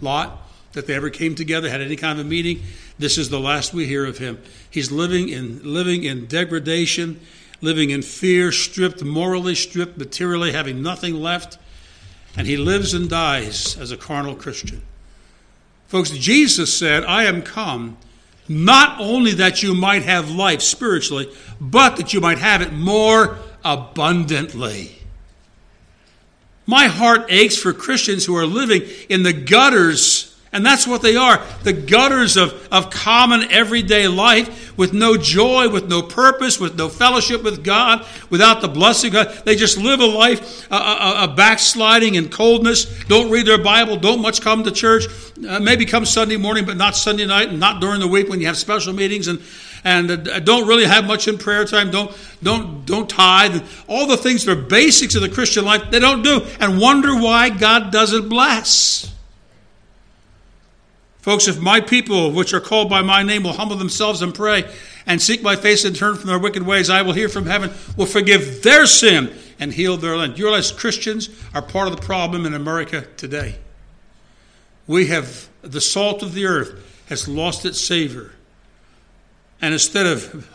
Lot, 0.00 0.38
that 0.74 0.86
they 0.86 0.94
ever 0.94 1.10
came 1.10 1.34
together, 1.34 1.70
had 1.70 1.80
any 1.80 1.96
kind 1.96 2.20
of 2.20 2.26
a 2.26 2.28
meeting. 2.28 2.62
This 2.98 3.16
is 3.16 3.30
the 3.30 3.40
last 3.40 3.72
we 3.72 3.86
hear 3.86 4.04
of 4.04 4.18
him. 4.18 4.38
He's 4.70 4.92
living 4.92 5.28
in 5.28 5.62
living 5.62 6.04
in 6.04 6.26
degradation, 6.26 7.20
living 7.60 7.90
in 7.90 8.02
fear, 8.02 8.52
stripped 8.52 9.02
morally, 9.02 9.54
stripped 9.54 9.96
materially, 9.96 10.52
having 10.52 10.82
nothing 10.82 11.14
left, 11.14 11.58
and 12.36 12.46
he 12.46 12.56
lives 12.56 12.92
and 12.92 13.08
dies 13.08 13.76
as 13.78 13.90
a 13.90 13.96
carnal 13.96 14.34
Christian. 14.34 14.82
Folks, 15.86 16.10
Jesus 16.10 16.76
said, 16.76 17.04
"I 17.04 17.24
am 17.24 17.42
come." 17.42 17.96
Not 18.48 19.00
only 19.00 19.32
that 19.34 19.62
you 19.62 19.74
might 19.74 20.02
have 20.02 20.30
life 20.30 20.62
spiritually, 20.62 21.30
but 21.60 21.96
that 21.96 22.12
you 22.12 22.20
might 22.20 22.38
have 22.38 22.62
it 22.62 22.72
more 22.72 23.38
abundantly. 23.64 24.98
My 26.66 26.86
heart 26.86 27.26
aches 27.28 27.56
for 27.56 27.72
Christians 27.72 28.26
who 28.26 28.36
are 28.36 28.46
living 28.46 28.82
in 29.08 29.22
the 29.22 29.32
gutters 29.32 30.37
and 30.52 30.64
that's 30.64 30.86
what 30.86 31.02
they 31.02 31.16
are 31.16 31.42
the 31.62 31.72
gutters 31.72 32.36
of, 32.36 32.68
of 32.72 32.90
common 32.90 33.50
everyday 33.50 34.08
life 34.08 34.76
with 34.78 34.92
no 34.92 35.16
joy, 35.16 35.68
with 35.68 35.88
no 35.88 36.00
purpose, 36.00 36.58
with 36.60 36.76
no 36.76 36.88
fellowship 36.88 37.42
with 37.42 37.64
God, 37.64 38.06
without 38.30 38.60
the 38.60 38.68
blessing 38.68 39.14
of 39.14 39.26
God. 39.26 39.44
They 39.44 39.56
just 39.56 39.76
live 39.76 40.00
a 40.00 40.06
life, 40.06 40.66
a, 40.70 41.32
backsliding 41.36 42.16
and 42.16 42.30
coldness, 42.30 42.84
don't 43.04 43.30
read 43.30 43.46
their 43.46 43.62
Bible, 43.62 43.96
don't 43.96 44.22
much 44.22 44.40
come 44.40 44.64
to 44.64 44.70
church, 44.70 45.04
uh, 45.46 45.60
maybe 45.60 45.84
come 45.84 46.06
Sunday 46.06 46.36
morning, 46.36 46.64
but 46.64 46.76
not 46.76 46.96
Sunday 46.96 47.26
night 47.26 47.48
and 47.48 47.60
not 47.60 47.80
during 47.80 48.00
the 48.00 48.08
week 48.08 48.28
when 48.28 48.40
you 48.40 48.46
have 48.46 48.56
special 48.56 48.92
meetings 48.92 49.28
and 49.28 49.40
and 49.84 50.10
uh, 50.10 50.40
don't 50.40 50.66
really 50.66 50.86
have 50.86 51.06
much 51.06 51.28
in 51.28 51.38
prayer 51.38 51.64
time. 51.64 51.90
Don't 51.90 52.16
don't 52.42 52.84
don't 52.84 53.08
tithe. 53.08 53.62
All 53.86 54.06
the 54.06 54.16
things 54.16 54.44
that 54.44 54.58
are 54.58 54.60
basics 54.60 55.14
of 55.14 55.22
the 55.22 55.28
Christian 55.28 55.64
life 55.64 55.90
they 55.90 56.00
don't 56.00 56.22
do, 56.22 56.44
and 56.58 56.80
wonder 56.80 57.14
why 57.14 57.50
God 57.50 57.92
doesn't 57.92 58.28
bless. 58.28 59.14
Folks, 61.18 61.48
if 61.48 61.58
my 61.58 61.80
people, 61.80 62.32
which 62.32 62.54
are 62.54 62.60
called 62.60 62.88
by 62.88 63.02
my 63.02 63.22
name, 63.22 63.42
will 63.42 63.52
humble 63.52 63.76
themselves 63.76 64.22
and 64.22 64.34
pray 64.34 64.64
and 65.06 65.20
seek 65.20 65.42
my 65.42 65.56
face 65.56 65.84
and 65.84 65.96
turn 65.96 66.16
from 66.16 66.28
their 66.28 66.38
wicked 66.38 66.62
ways, 66.62 66.90
I 66.90 67.02
will 67.02 67.12
hear 67.12 67.28
from 67.28 67.46
heaven, 67.46 67.70
will 67.96 68.06
forgive 68.06 68.62
their 68.62 68.86
sin 68.86 69.32
and 69.58 69.72
heal 69.72 69.96
their 69.96 70.16
land. 70.16 70.38
You 70.38 70.44
realize 70.44 70.70
Christians 70.70 71.28
are 71.54 71.62
part 71.62 71.88
of 71.88 71.96
the 71.96 72.02
problem 72.02 72.46
in 72.46 72.54
America 72.54 73.06
today. 73.16 73.56
We 74.86 75.06
have, 75.08 75.48
the 75.62 75.80
salt 75.80 76.22
of 76.22 76.34
the 76.34 76.46
earth 76.46 77.04
has 77.08 77.26
lost 77.26 77.64
its 77.64 77.80
savor. 77.80 78.32
And 79.60 79.72
instead 79.72 80.06
of 80.06 80.48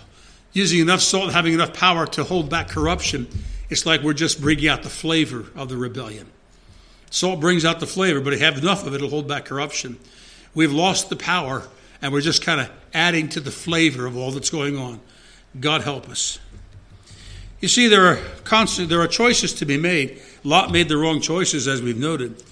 using 0.53 0.79
enough 0.79 1.01
salt 1.01 1.25
and 1.25 1.33
having 1.33 1.53
enough 1.53 1.73
power 1.73 2.05
to 2.07 2.23
hold 2.23 2.49
back 2.49 2.69
corruption, 2.69 3.27
it's 3.69 3.85
like 3.85 4.01
we're 4.01 4.13
just 4.13 4.39
bringing 4.39 4.67
out 4.67 4.83
the 4.83 4.89
flavor 4.89 5.45
of 5.55 5.67
the 5.67 5.77
rebellion. 5.77 6.27
Salt 7.09 7.39
brings 7.39 7.65
out 7.65 7.79
the 7.79 7.87
flavor, 7.87 8.21
but 8.21 8.33
if 8.33 8.39
you 8.39 8.45
have 8.45 8.57
enough 8.57 8.87
of 8.87 8.93
it, 8.93 8.97
it'll 8.97 9.09
hold 9.09 9.27
back 9.27 9.45
corruption. 9.45 9.99
We've 10.55 10.71
lost 10.71 11.09
the 11.09 11.15
power, 11.15 11.67
and 12.01 12.13
we're 12.13 12.21
just 12.21 12.43
kind 12.43 12.61
of 12.61 12.69
adding 12.93 13.29
to 13.29 13.39
the 13.39 13.51
flavor 13.51 14.05
of 14.05 14.15
all 14.15 14.31
that's 14.31 14.49
going 14.49 14.77
on. 14.77 14.99
God 15.59 15.81
help 15.81 16.09
us. 16.09 16.39
You 17.59 17.67
see, 17.67 17.87
there 17.87 18.07
are 18.07 18.19
constant, 18.43 18.89
there 18.89 19.01
are 19.01 19.07
choices 19.07 19.53
to 19.53 19.65
be 19.65 19.77
made. 19.77 20.21
Lot 20.43 20.71
made 20.71 20.89
the 20.89 20.97
wrong 20.97 21.21
choices, 21.21 21.67
as 21.67 21.81
we've 21.81 21.97
noted. 21.97 22.43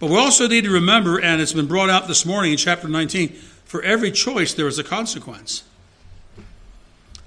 But 0.00 0.10
we 0.10 0.16
also 0.16 0.48
need 0.48 0.64
to 0.64 0.70
remember, 0.70 1.18
and 1.20 1.40
it's 1.40 1.52
been 1.52 1.66
brought 1.66 1.90
out 1.90 2.08
this 2.08 2.26
morning 2.26 2.52
in 2.52 2.58
chapter 2.58 2.88
19, 2.88 3.30
for 3.64 3.82
every 3.82 4.10
choice 4.10 4.54
there 4.54 4.66
is 4.66 4.78
a 4.78 4.84
consequence. 4.84 5.62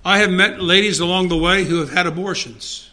I 0.04 0.20
have 0.20 0.32
met 0.32 0.62
ladies 0.62 1.00
along 1.00 1.30
the 1.30 1.38
way 1.38 1.64
who 1.64 1.80
have 1.80 1.92
had 1.92 2.08
abortions. 2.08 2.90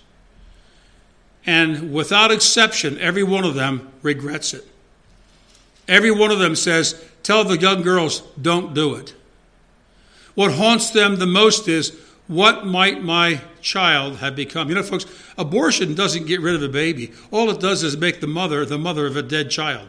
And 1.46 1.92
without 1.92 2.30
exception, 2.30 2.98
every 2.98 3.22
one 3.22 3.44
of 3.44 3.54
them 3.54 3.90
regrets 4.02 4.52
it. 4.52 4.66
Every 5.86 6.10
one 6.10 6.30
of 6.30 6.38
them 6.38 6.54
says, 6.54 7.02
Tell 7.28 7.44
the 7.44 7.58
young 7.58 7.82
girls, 7.82 8.22
don't 8.40 8.72
do 8.72 8.94
it. 8.94 9.14
What 10.34 10.52
haunts 10.52 10.88
them 10.88 11.16
the 11.16 11.26
most 11.26 11.68
is, 11.68 11.94
what 12.26 12.64
might 12.64 13.02
my 13.02 13.42
child 13.60 14.16
have 14.20 14.34
become? 14.34 14.70
You 14.70 14.76
know, 14.76 14.82
folks, 14.82 15.04
abortion 15.36 15.94
doesn't 15.94 16.24
get 16.24 16.40
rid 16.40 16.54
of 16.54 16.62
a 16.62 16.70
baby. 16.70 17.12
All 17.30 17.50
it 17.50 17.60
does 17.60 17.82
is 17.82 17.98
make 17.98 18.22
the 18.22 18.26
mother 18.26 18.64
the 18.64 18.78
mother 18.78 19.06
of 19.06 19.14
a 19.14 19.22
dead 19.22 19.50
child. 19.50 19.88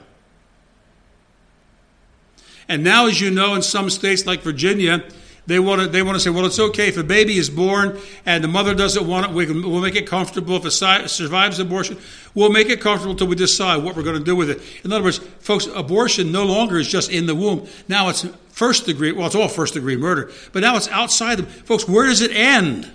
And 2.68 2.84
now, 2.84 3.08
as 3.08 3.22
you 3.22 3.32
know, 3.32 3.56
in 3.56 3.62
some 3.62 3.90
states 3.90 4.26
like 4.26 4.42
Virginia, 4.42 5.06
they 5.50 5.60
want 5.60 5.82
to, 5.82 5.88
they 5.88 6.04
want 6.04 6.16
to 6.16 6.20
say, 6.20 6.30
well, 6.30 6.46
it's 6.46 6.60
okay 6.60 6.90
if 6.90 6.98
a 6.98 7.04
baby 7.04 7.38
is 7.38 7.50
born 7.50 8.00
and 8.26 8.44
the 8.44 8.48
mother 8.48 8.76
doesn't 8.76 9.08
want 9.08 9.26
it, 9.26 9.32
we 9.34 9.48
can, 9.48 9.64
we'll 9.64 9.82
make 9.82 9.96
it 9.96 10.06
comfortable. 10.06 10.56
If 10.56 10.66
it 10.66 11.10
survives 11.10 11.60
abortion, 11.60 11.98
we'll 12.36 12.52
make 12.52 12.70
it 12.70 12.80
comfortable 12.80 13.14
until 13.14 13.28
we 13.28 13.36
decide 13.36 13.84
what 13.84 13.96
we're 13.96 14.04
going 14.04 14.20
to 14.20 14.24
do 14.24 14.36
with 14.36 14.52
it. 14.52 14.62
In 14.86 14.94
other 14.94 15.04
words, 15.04 15.18
folks, 15.40 15.66
abortion 15.66 16.32
no 16.32 16.46
longer 16.46 16.78
is 16.78 16.88
just 16.88 17.12
in 17.12 17.26
the 17.26 17.34
womb. 17.34 17.68
Now 17.88 18.10
it's 18.10 18.28
first 18.52 18.86
degree, 18.86 19.12
well, 19.12 19.26
it's 19.26 19.36
all 19.36 19.48
first 19.48 19.74
degree 19.74 19.98
murder, 19.98 20.32
but 20.54 20.62
now 20.62 20.76
it's 20.78 20.88
outside 20.90 21.40
them. 21.40 21.48
Folks, 21.48 21.88
where 21.88 22.06
does 22.06 22.22
it 22.22 22.32
end? 22.32 22.92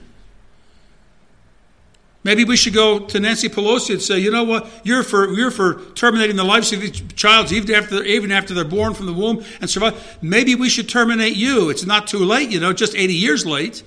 Maybe 2.25 2.45
we 2.45 2.57
should 2.57 2.73
go 2.73 3.01
to 3.01 3.21
Nancy 3.21 3.51
Pelosi 3.51 3.91
and 3.91 4.03
say, 4.03 4.19
you 4.19 4.31
know 4.31 4.45
what, 4.45 4.67
you're 4.83 5.03
for 5.03 5.31
you're 5.35 5.51
for 5.51 5.83
terminating 5.95 6.37
the 6.37 6.45
lives 6.45 6.73
of 6.73 6.81
these 6.81 7.03
child 7.13 7.53
even 7.53 7.75
after 7.75 8.03
even 8.03 8.33
after 8.33 8.55
they're 8.55 8.65
born 8.65 8.95
from 8.95 9.07
the 9.07 9.13
womb 9.13 9.45
and 9.61 9.69
survive. 9.69 10.19
Maybe 10.23 10.55
we 10.55 10.71
should 10.71 10.89
terminate 10.89 11.37
you. 11.37 11.69
It's 11.69 11.85
not 11.85 12.07
too 12.07 12.25
late, 12.25 12.51
you 12.51 12.59
know, 12.59 12.73
just 12.73 12.95
80 12.97 13.15
years 13.15 13.45
late. 13.45 13.83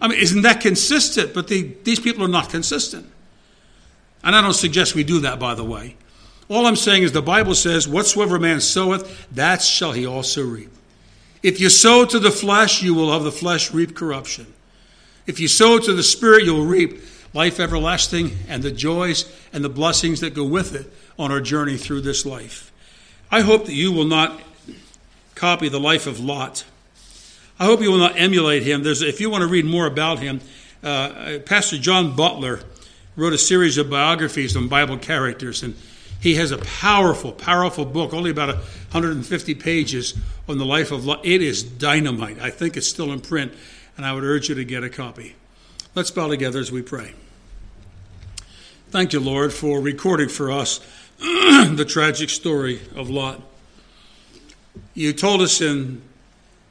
I 0.00 0.08
mean, 0.08 0.18
isn't 0.18 0.42
that 0.42 0.60
consistent? 0.60 1.32
But 1.32 1.46
the, 1.46 1.74
these 1.84 2.00
people 2.00 2.24
are 2.24 2.28
not 2.28 2.50
consistent. 2.50 3.06
And 4.24 4.34
I 4.34 4.42
don't 4.42 4.52
suggest 4.52 4.96
we 4.96 5.04
do 5.04 5.20
that, 5.20 5.38
by 5.38 5.54
the 5.54 5.64
way. 5.64 5.96
All 6.48 6.66
I'm 6.66 6.76
saying 6.76 7.04
is 7.04 7.12
the 7.12 7.22
Bible 7.22 7.54
says, 7.54 7.88
Whatsoever 7.88 8.38
man 8.38 8.60
soweth, 8.60 9.28
that 9.30 9.62
shall 9.62 9.92
he 9.92 10.04
also 10.04 10.44
reap. 10.44 10.72
If 11.42 11.60
you 11.60 11.70
sow 11.70 12.04
to 12.04 12.18
the 12.18 12.32
flesh, 12.32 12.82
you 12.82 12.92
will 12.92 13.10
of 13.10 13.22
the 13.22 13.32
flesh 13.32 13.72
reap 13.72 13.94
corruption. 13.94 14.52
If 15.26 15.38
you 15.38 15.48
sow 15.48 15.78
to 15.78 15.92
the 15.92 16.02
Spirit, 16.02 16.44
you'll 16.44 16.66
reap 16.66 17.00
life 17.36 17.60
everlasting, 17.60 18.34
and 18.48 18.62
the 18.62 18.72
joys 18.72 19.30
and 19.52 19.62
the 19.62 19.68
blessings 19.68 20.20
that 20.20 20.32
go 20.34 20.42
with 20.42 20.74
it 20.74 20.90
on 21.18 21.30
our 21.30 21.40
journey 21.40 21.76
through 21.76 22.00
this 22.00 22.24
life. 22.24 22.72
I 23.30 23.42
hope 23.42 23.66
that 23.66 23.74
you 23.74 23.92
will 23.92 24.06
not 24.06 24.40
copy 25.34 25.68
the 25.68 25.78
life 25.78 26.06
of 26.06 26.18
Lot. 26.18 26.64
I 27.60 27.66
hope 27.66 27.82
you 27.82 27.92
will 27.92 27.98
not 27.98 28.18
emulate 28.18 28.62
him. 28.62 28.82
There's, 28.82 29.02
if 29.02 29.20
you 29.20 29.28
want 29.28 29.42
to 29.42 29.48
read 29.48 29.66
more 29.66 29.86
about 29.86 30.18
him, 30.18 30.40
uh, 30.82 31.38
Pastor 31.44 31.76
John 31.76 32.16
Butler 32.16 32.60
wrote 33.16 33.34
a 33.34 33.38
series 33.38 33.76
of 33.76 33.90
biographies 33.90 34.56
on 34.56 34.68
Bible 34.68 34.96
characters, 34.96 35.62
and 35.62 35.76
he 36.18 36.36
has 36.36 36.52
a 36.52 36.58
powerful, 36.58 37.32
powerful 37.32 37.84
book, 37.84 38.14
only 38.14 38.30
about 38.30 38.48
150 38.48 39.54
pages 39.56 40.14
on 40.48 40.56
the 40.56 40.64
life 40.64 40.90
of 40.90 41.04
Lot. 41.04 41.24
It 41.24 41.42
is 41.42 41.62
dynamite. 41.62 42.40
I 42.40 42.48
think 42.48 42.78
it's 42.78 42.88
still 42.88 43.12
in 43.12 43.20
print, 43.20 43.52
and 43.98 44.06
I 44.06 44.14
would 44.14 44.24
urge 44.24 44.48
you 44.48 44.54
to 44.54 44.64
get 44.64 44.82
a 44.82 44.88
copy. 44.88 45.36
Let's 45.94 46.10
bow 46.10 46.28
together 46.28 46.60
as 46.60 46.72
we 46.72 46.80
pray. 46.80 47.12
Thank 48.96 49.12
you, 49.12 49.20
Lord, 49.20 49.52
for 49.52 49.78
recording 49.78 50.30
for 50.30 50.50
us 50.50 50.80
the 51.18 51.84
tragic 51.86 52.30
story 52.30 52.80
of 52.94 53.10
Lot. 53.10 53.42
You 54.94 55.12
told 55.12 55.42
us 55.42 55.60
in 55.60 56.00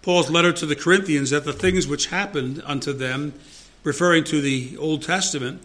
Paul's 0.02 0.32
letter 0.32 0.52
to 0.52 0.66
the 0.66 0.76
Corinthians 0.76 1.30
that 1.30 1.46
the 1.46 1.54
things 1.54 1.86
which 1.86 2.08
happened 2.08 2.64
unto 2.66 2.94
them, 2.94 3.36
referring 3.84 4.24
to 4.24 4.42
the 4.42 4.76
Old 4.78 5.04
Testament, 5.04 5.62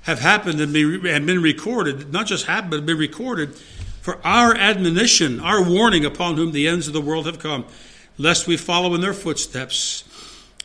have 0.00 0.18
happened 0.18 0.60
and 0.60 0.72
been 0.72 1.40
recorded, 1.40 2.12
not 2.12 2.26
just 2.26 2.46
happened, 2.46 2.70
but 2.72 2.84
been 2.84 2.98
recorded 2.98 3.54
for 4.00 4.18
our 4.26 4.56
admonition, 4.56 5.38
our 5.38 5.62
warning 5.62 6.04
upon 6.04 6.34
whom 6.34 6.50
the 6.50 6.66
ends 6.66 6.88
of 6.88 6.92
the 6.92 7.00
world 7.00 7.24
have 7.26 7.38
come, 7.38 7.66
lest 8.18 8.48
we 8.48 8.56
follow 8.56 8.96
in 8.96 9.00
their 9.00 9.14
footsteps 9.14 10.02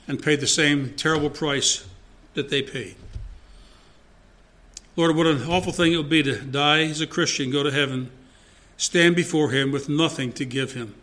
and 0.07 0.23
pay 0.23 0.35
the 0.35 0.47
same 0.47 0.95
terrible 0.95 1.29
price 1.29 1.87
that 2.33 2.49
they 2.49 2.63
paid. 2.63 2.95
Lord, 4.97 5.15
what 5.15 5.27
an 5.27 5.43
awful 5.43 5.71
thing 5.71 5.93
it 5.93 5.97
would 5.97 6.09
be 6.09 6.23
to 6.23 6.41
die 6.41 6.81
as 6.85 7.01
a 7.01 7.07
Christian, 7.07 7.51
go 7.51 7.61
to 7.61 7.69
heaven, 7.69 8.09
stand 8.77 9.15
before 9.15 9.51
Him 9.51 9.71
with 9.71 9.87
nothing 9.87 10.33
to 10.33 10.43
give 10.43 10.73
Him, 10.73 10.95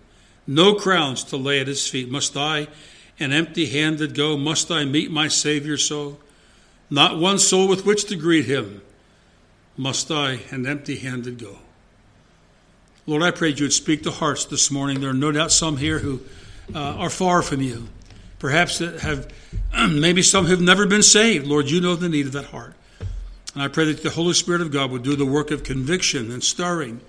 no 0.48 0.74
crowns 0.74 1.22
to 1.24 1.37
lay 1.37 1.61
at 1.61 1.68
His 1.68 1.88
feet. 1.88 2.11
Must 2.11 2.37
I, 2.37 2.66
an 3.20 3.33
empty 3.33 3.66
handed, 3.66 4.16
go? 4.16 4.37
Must 4.37 4.68
I 4.72 4.85
meet 4.85 5.12
my 5.12 5.28
Savior 5.28 5.76
so? 5.76 6.18
Not 6.90 7.20
one 7.20 7.38
soul 7.38 7.68
with 7.68 7.87
which 7.87 8.07
to 8.07 8.16
greet 8.16 8.46
Him. 8.46 8.83
Must 9.76 10.11
I, 10.11 10.40
an 10.50 10.66
empty 10.66 10.96
handed, 10.96 11.38
go? 11.38 11.59
Lord, 13.07 13.22
I 13.22 13.30
prayed 13.30 13.61
you 13.61 13.64
would 13.66 13.72
speak 13.72 14.02
to 14.02 14.11
hearts 14.11 14.44
this 14.44 14.72
morning. 14.72 15.00
There 15.00 15.11
are 15.11 15.14
no 15.14 15.30
doubt 15.30 15.52
some 15.52 15.76
here 15.76 16.00
who 16.00 16.20
uh, 16.74 16.78
are 16.78 17.11
far 17.11 17.42
from 17.42 17.62
you. 17.62 17.87
Perhaps 18.40 18.78
that 18.78 19.00
have, 19.00 19.33
maybe 19.88 20.22
some 20.22 20.47
who 20.47 20.51
have 20.51 20.61
never 20.61 20.84
been 20.84 21.03
saved. 21.03 21.47
Lord, 21.47 21.70
you 21.70 21.80
know 21.80 21.95
the 21.95 22.09
need 22.09 22.26
of 22.26 22.32
that 22.32 22.47
heart. 22.47 22.74
And 23.55 23.62
I 23.62 23.68
pray 23.68 23.84
that 23.86 24.02
the 24.02 24.11
Holy 24.11 24.34
Spirit 24.34 24.61
of 24.61 24.72
God 24.72 24.90
would 24.90 25.05
do 25.05 25.14
the 25.14 25.24
work 25.24 25.50
of 25.50 25.62
conviction 25.62 26.30
and 26.30 26.42
stirring 26.42 27.00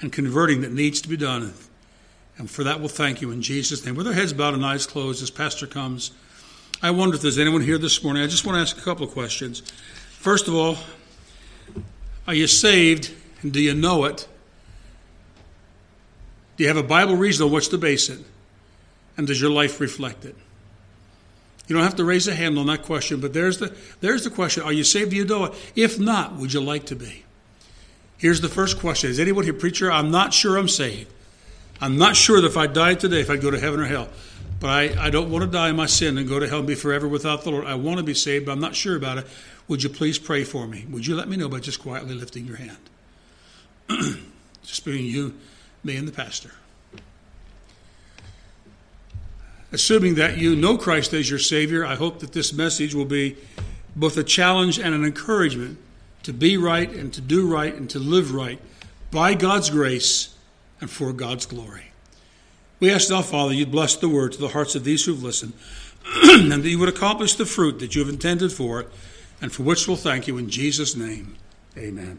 and 0.00 0.12
converting 0.12 0.60
that 0.62 0.72
needs 0.72 1.00
to 1.00 1.08
be 1.08 1.16
done. 1.16 1.54
And 2.38 2.50
for 2.50 2.64
that, 2.64 2.80
we'll 2.80 2.88
thank 2.88 3.22
you 3.22 3.30
in 3.30 3.40
Jesus' 3.40 3.86
name. 3.86 3.94
With 3.94 4.06
our 4.06 4.12
heads 4.12 4.32
bowed 4.32 4.54
and 4.54 4.66
eyes 4.66 4.86
closed 4.86 5.22
as 5.22 5.30
Pastor 5.30 5.66
comes, 5.66 6.10
I 6.82 6.90
wonder 6.90 7.16
if 7.16 7.22
there's 7.22 7.38
anyone 7.38 7.62
here 7.62 7.78
this 7.78 8.02
morning. 8.04 8.22
I 8.22 8.26
just 8.26 8.44
want 8.44 8.56
to 8.56 8.60
ask 8.60 8.76
a 8.76 8.82
couple 8.82 9.06
of 9.06 9.12
questions. 9.12 9.60
First 10.10 10.48
of 10.48 10.54
all, 10.54 10.76
are 12.26 12.34
you 12.34 12.46
saved 12.46 13.14
and 13.42 13.52
do 13.52 13.60
you 13.60 13.74
know 13.74 14.04
it? 14.04 14.28
Do 16.56 16.64
you 16.64 16.68
have 16.68 16.76
a 16.76 16.82
Bible 16.82 17.16
reason 17.16 17.46
on 17.46 17.52
which 17.52 17.68
to 17.68 17.78
base 17.78 18.08
it? 18.08 18.18
And 19.16 19.26
does 19.26 19.40
your 19.40 19.50
life 19.50 19.80
reflect 19.80 20.24
it? 20.24 20.36
You 21.66 21.74
don't 21.74 21.84
have 21.84 21.96
to 21.96 22.04
raise 22.04 22.28
a 22.28 22.34
hand 22.34 22.58
on 22.58 22.66
that 22.66 22.82
question, 22.82 23.20
but 23.20 23.32
there's 23.32 23.58
the, 23.58 23.76
there's 24.00 24.24
the 24.24 24.30
question 24.30 24.62
Are 24.62 24.72
you 24.72 24.84
saved? 24.84 25.10
Do? 25.10 25.52
If 25.74 25.98
not, 25.98 26.36
would 26.36 26.52
you 26.52 26.60
like 26.60 26.86
to 26.86 26.96
be? 26.96 27.24
Here's 28.18 28.40
the 28.40 28.48
first 28.48 28.78
question 28.78 29.10
Is 29.10 29.18
anyone 29.18 29.44
here, 29.44 29.52
preacher? 29.52 29.90
I'm 29.90 30.10
not 30.10 30.32
sure 30.32 30.56
I'm 30.56 30.68
saved. 30.68 31.12
I'm 31.80 31.98
not 31.98 32.16
sure 32.16 32.40
that 32.40 32.46
if 32.46 32.56
I 32.56 32.66
died 32.66 33.00
today, 33.00 33.20
if 33.20 33.30
I'd 33.30 33.42
go 33.42 33.50
to 33.50 33.58
heaven 33.58 33.80
or 33.80 33.84
hell. 33.84 34.08
but 34.60 34.70
I, 34.70 35.06
I 35.06 35.10
don't 35.10 35.30
want 35.30 35.44
to 35.44 35.50
die 35.50 35.68
in 35.68 35.76
my 35.76 35.86
sin 35.86 36.16
and 36.16 36.26
go 36.26 36.38
to 36.38 36.48
hell 36.48 36.58
and 36.58 36.66
be 36.66 36.74
forever 36.74 37.06
without 37.06 37.44
the 37.44 37.50
Lord. 37.50 37.66
I 37.66 37.74
want 37.74 37.98
to 37.98 38.04
be 38.04 38.14
saved, 38.14 38.46
but 38.46 38.52
I'm 38.52 38.60
not 38.60 38.74
sure 38.74 38.96
about 38.96 39.18
it. 39.18 39.26
Would 39.68 39.82
you 39.82 39.90
please 39.90 40.18
pray 40.18 40.44
for 40.44 40.66
me? 40.66 40.86
Would 40.90 41.06
you 41.06 41.16
let 41.16 41.28
me 41.28 41.36
know 41.36 41.48
by 41.48 41.60
just 41.60 41.82
quietly 41.82 42.14
lifting 42.14 42.46
your 42.46 42.56
hand? 42.56 42.78
just 44.62 44.84
between 44.84 45.04
you, 45.04 45.34
me, 45.84 45.96
and 45.96 46.08
the 46.08 46.12
pastor. 46.12 46.52
Assuming 49.76 50.14
that 50.14 50.38
you 50.38 50.56
know 50.56 50.78
Christ 50.78 51.12
as 51.12 51.28
your 51.28 51.38
Savior, 51.38 51.84
I 51.84 51.96
hope 51.96 52.20
that 52.20 52.32
this 52.32 52.50
message 52.50 52.94
will 52.94 53.04
be 53.04 53.36
both 53.94 54.16
a 54.16 54.24
challenge 54.24 54.78
and 54.78 54.94
an 54.94 55.04
encouragement 55.04 55.76
to 56.22 56.32
be 56.32 56.56
right 56.56 56.90
and 56.90 57.12
to 57.12 57.20
do 57.20 57.46
right 57.46 57.74
and 57.74 57.90
to 57.90 57.98
live 57.98 58.32
right 58.32 58.58
by 59.10 59.34
God's 59.34 59.68
grace 59.68 60.34
and 60.80 60.88
for 60.88 61.12
God's 61.12 61.44
glory. 61.44 61.90
We 62.80 62.90
ask 62.90 63.10
now, 63.10 63.20
Father, 63.20 63.52
you'd 63.52 63.70
bless 63.70 63.96
the 63.96 64.08
word 64.08 64.32
to 64.32 64.38
the 64.38 64.48
hearts 64.48 64.74
of 64.76 64.84
these 64.84 65.04
who've 65.04 65.22
listened, 65.22 65.52
and 66.22 66.50
that 66.50 66.66
you 66.66 66.78
would 66.78 66.88
accomplish 66.88 67.34
the 67.34 67.44
fruit 67.44 67.78
that 67.80 67.94
you 67.94 68.00
have 68.00 68.08
intended 68.08 68.54
for 68.54 68.80
it, 68.80 68.88
and 69.42 69.52
for 69.52 69.62
which 69.62 69.86
we'll 69.86 69.98
thank 69.98 70.26
you 70.26 70.38
in 70.38 70.48
Jesus' 70.48 70.96
name. 70.96 71.36
Amen. 71.76 72.18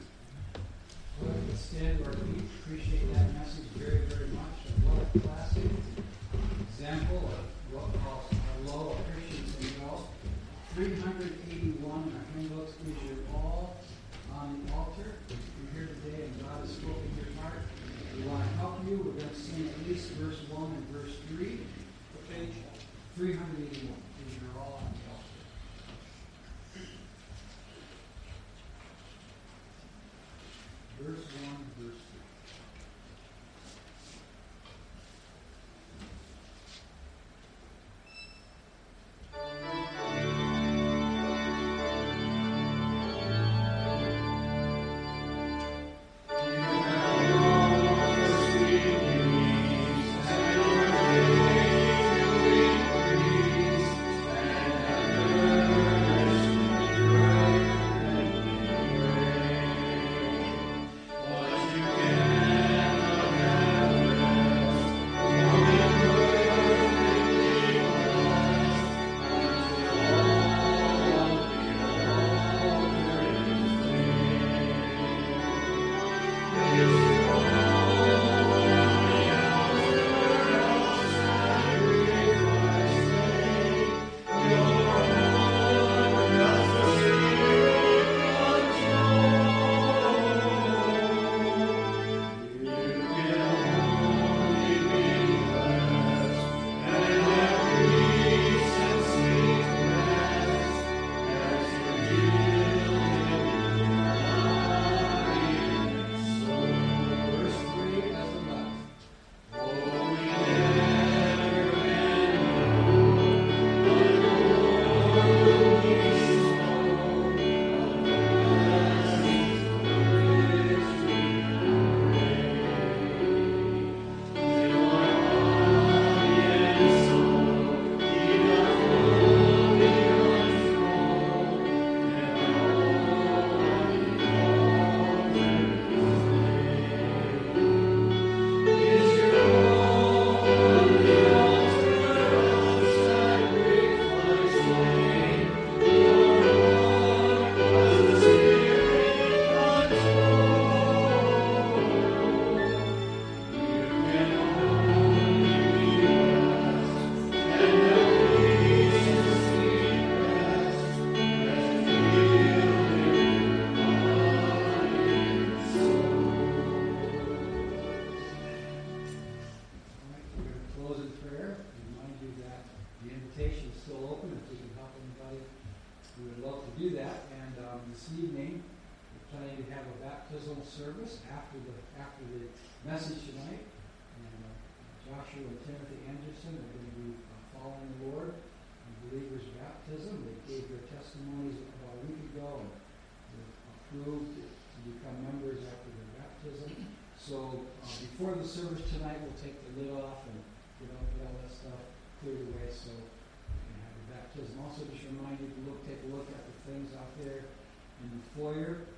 before 198.18 198.34
the 198.34 198.49
service 198.49 198.82
tonight, 198.89 199.22
we'll 199.22 199.38
take 199.38 199.53
the 199.61 199.78
lid 199.78 199.93
off 199.93 200.26
and 200.26 200.41
you 200.82 200.89
know, 200.89 200.97
get 201.13 201.30
all 201.30 201.38
that 201.38 201.53
stuff 201.53 201.78
cleared 202.18 202.49
away 202.49 202.65
so 202.65 202.89
we 202.89 203.61
can 203.70 203.78
have 203.78 203.93
the 203.93 204.05
baptism. 204.09 204.57
Also, 204.65 204.89
just 204.89 205.05
remind 205.13 205.38
you 205.38 205.53
to 205.53 205.61
look, 205.70 205.86
take 205.86 206.01
a 206.01 206.09
look 206.09 206.26
at 206.34 206.41
the 206.49 206.55
things 206.65 206.89
out 206.97 207.13
there 207.22 207.45
in 207.45 208.07
the 208.09 208.22
foyer. 208.34 208.89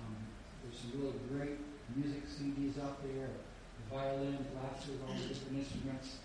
Um, 0.00 0.16
there's 0.64 0.88
some 0.88 0.96
really 0.96 1.20
great 1.28 1.60
music 2.00 2.24
CDs 2.24 2.80
out 2.80 3.04
there, 3.04 3.28
the 3.28 3.84
violin, 3.92 4.40
glasses, 4.56 5.04
all 5.04 5.12
the 5.12 5.36
different 5.36 5.60
instruments. 5.60 6.16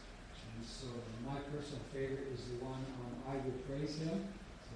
And 0.55 0.63
so 0.63 0.88
my 1.27 1.36
personal 1.51 1.84
favorite 1.91 2.32
is 2.32 2.47
the 2.47 2.63
one 2.63 2.79
on 2.79 3.11
I 3.27 3.43
Will 3.43 3.59
Praise 3.67 3.99
Him. 3.99 4.23
So 4.71 4.75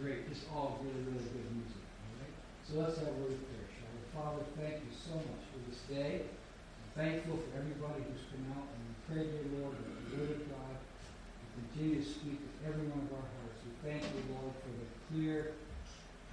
great, 0.00 0.24
It's 0.32 0.48
all 0.48 0.80
really, 0.80 1.04
really 1.04 1.20
good 1.36 1.52
music. 1.52 1.84
All 1.84 2.16
right? 2.16 2.34
So 2.64 2.80
let's 2.80 2.96
have 2.96 3.12
a 3.12 3.20
word 3.20 3.36
of 3.36 3.44
prayer. 3.44 3.69
Father, 4.14 4.42
thank 4.58 4.82
you 4.82 4.90
so 4.90 5.14
much 5.14 5.44
for 5.54 5.62
this 5.70 5.78
day. 5.86 6.26
I'm 6.26 6.90
thankful 6.98 7.38
for 7.38 7.50
everybody 7.54 8.02
who's 8.10 8.26
come 8.26 8.42
out 8.58 8.66
and 8.66 8.82
we 8.82 8.94
pray, 9.06 9.22
dear 9.30 9.46
Lord, 9.62 9.78
that 9.78 9.86
the 9.86 10.18
Word 10.18 10.34
of 10.34 10.42
God 10.50 10.74
will 10.74 11.54
continue 11.62 12.02
to 12.02 12.06
speak 12.10 12.42
to 12.42 12.50
every 12.66 12.90
one 12.90 13.06
of 13.06 13.14
our 13.14 13.22
hearts. 13.22 13.62
We 13.62 13.70
thank 13.86 14.02
you, 14.02 14.34
Lord, 14.34 14.50
for 14.66 14.72
the 14.74 14.88
clear 15.06 15.54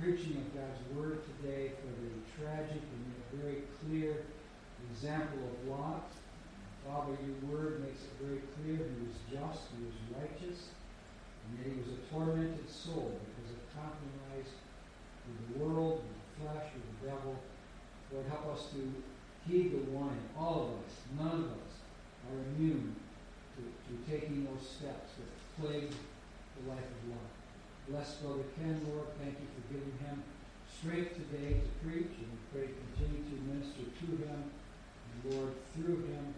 preaching 0.01 0.41
of 0.41 0.49
God's 0.57 0.81
Word 0.97 1.21
today, 1.37 1.77
for 1.77 1.93
the 2.01 2.09
tragic 2.33 2.81
and 2.81 3.07
very 3.45 3.69
clear 3.85 4.25
example 4.89 5.37
of 5.45 5.69
Lot. 5.69 6.09
Father, 6.81 7.13
your 7.21 7.37
Word 7.45 7.85
makes 7.85 8.01
it 8.01 8.13
very 8.17 8.41
clear 8.57 8.89
he 8.89 8.97
was 9.05 9.21
just, 9.29 9.69
he 9.77 9.85
was 9.85 9.97
righteous, 10.17 10.73
and 11.45 11.61
yet 11.61 11.69
he 11.69 11.77
was 11.77 11.93
a 11.93 12.01
tormented 12.09 12.65
soul 12.65 13.13
because 13.21 13.53
of 13.53 13.61
compromise 13.77 14.49
with 15.29 15.37
the 15.45 15.61
world, 15.61 16.01
with 16.01 16.17
the 16.17 16.25
flesh, 16.41 16.73
with 16.73 16.89
the 16.89 17.13
devil 17.13 17.37
heed 19.47 19.71
the 19.71 19.91
warning. 19.91 20.27
All 20.37 20.67
of 20.67 20.71
us, 20.83 20.93
none 21.17 21.47
of 21.47 21.51
us, 21.55 21.73
are 22.27 22.39
immune 22.51 22.95
to, 23.55 23.61
to 23.63 23.91
taking 24.03 24.45
those 24.45 24.67
steps 24.67 25.15
that 25.17 25.31
plague 25.55 25.89
the 25.89 26.63
life 26.69 26.83
of 26.83 27.01
Lot. 27.09 27.31
Bless 27.87 28.19
Brother 28.19 28.43
Ken, 28.59 28.75
Lord. 28.91 29.07
Thank 29.23 29.39
you 29.39 29.47
for 29.55 29.63
giving 29.71 29.95
him 30.03 30.23
strength 30.67 31.15
today 31.15 31.63
to 31.63 31.71
preach, 31.81 32.11
and 32.19 32.27
we 32.27 32.39
pray 32.51 32.67
to 32.67 32.75
continue 32.91 33.23
to 33.23 33.35
minister 33.47 33.87
to 33.87 34.07
him, 34.27 34.39
and 34.51 35.17
Lord, 35.31 35.55
through 35.73 36.03
him 36.11 36.35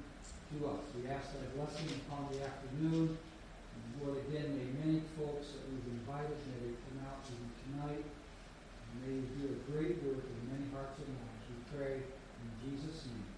to 0.53 0.57
us. 0.69 0.85
We 0.93 1.09
ask 1.09 1.33
that 1.33 1.49
blessing 1.57 1.89
upon 2.05 2.29
the 2.29 2.45
afternoon. 2.45 3.17
And 3.17 3.83
Lord, 4.05 4.21
again, 4.29 4.53
may 4.53 4.69
many 4.85 5.01
folks 5.17 5.57
that 5.57 5.65
we've 5.65 5.89
invited, 5.97 6.37
may 6.45 6.69
they 6.69 6.75
come 6.85 7.01
out 7.09 7.25
even 7.25 7.49
tonight. 7.65 8.05
And 8.05 8.95
may 9.01 9.13
you 9.21 9.25
do 9.41 9.45
a 9.49 9.59
great 9.73 9.97
work 10.05 10.25
in 10.25 10.39
many 10.49 10.69
hearts 10.73 10.97
and 11.01 11.09
lives. 11.09 11.38
Pray 11.75 12.01
in 12.41 12.49
Jesus' 12.63 13.05
name. 13.05 13.28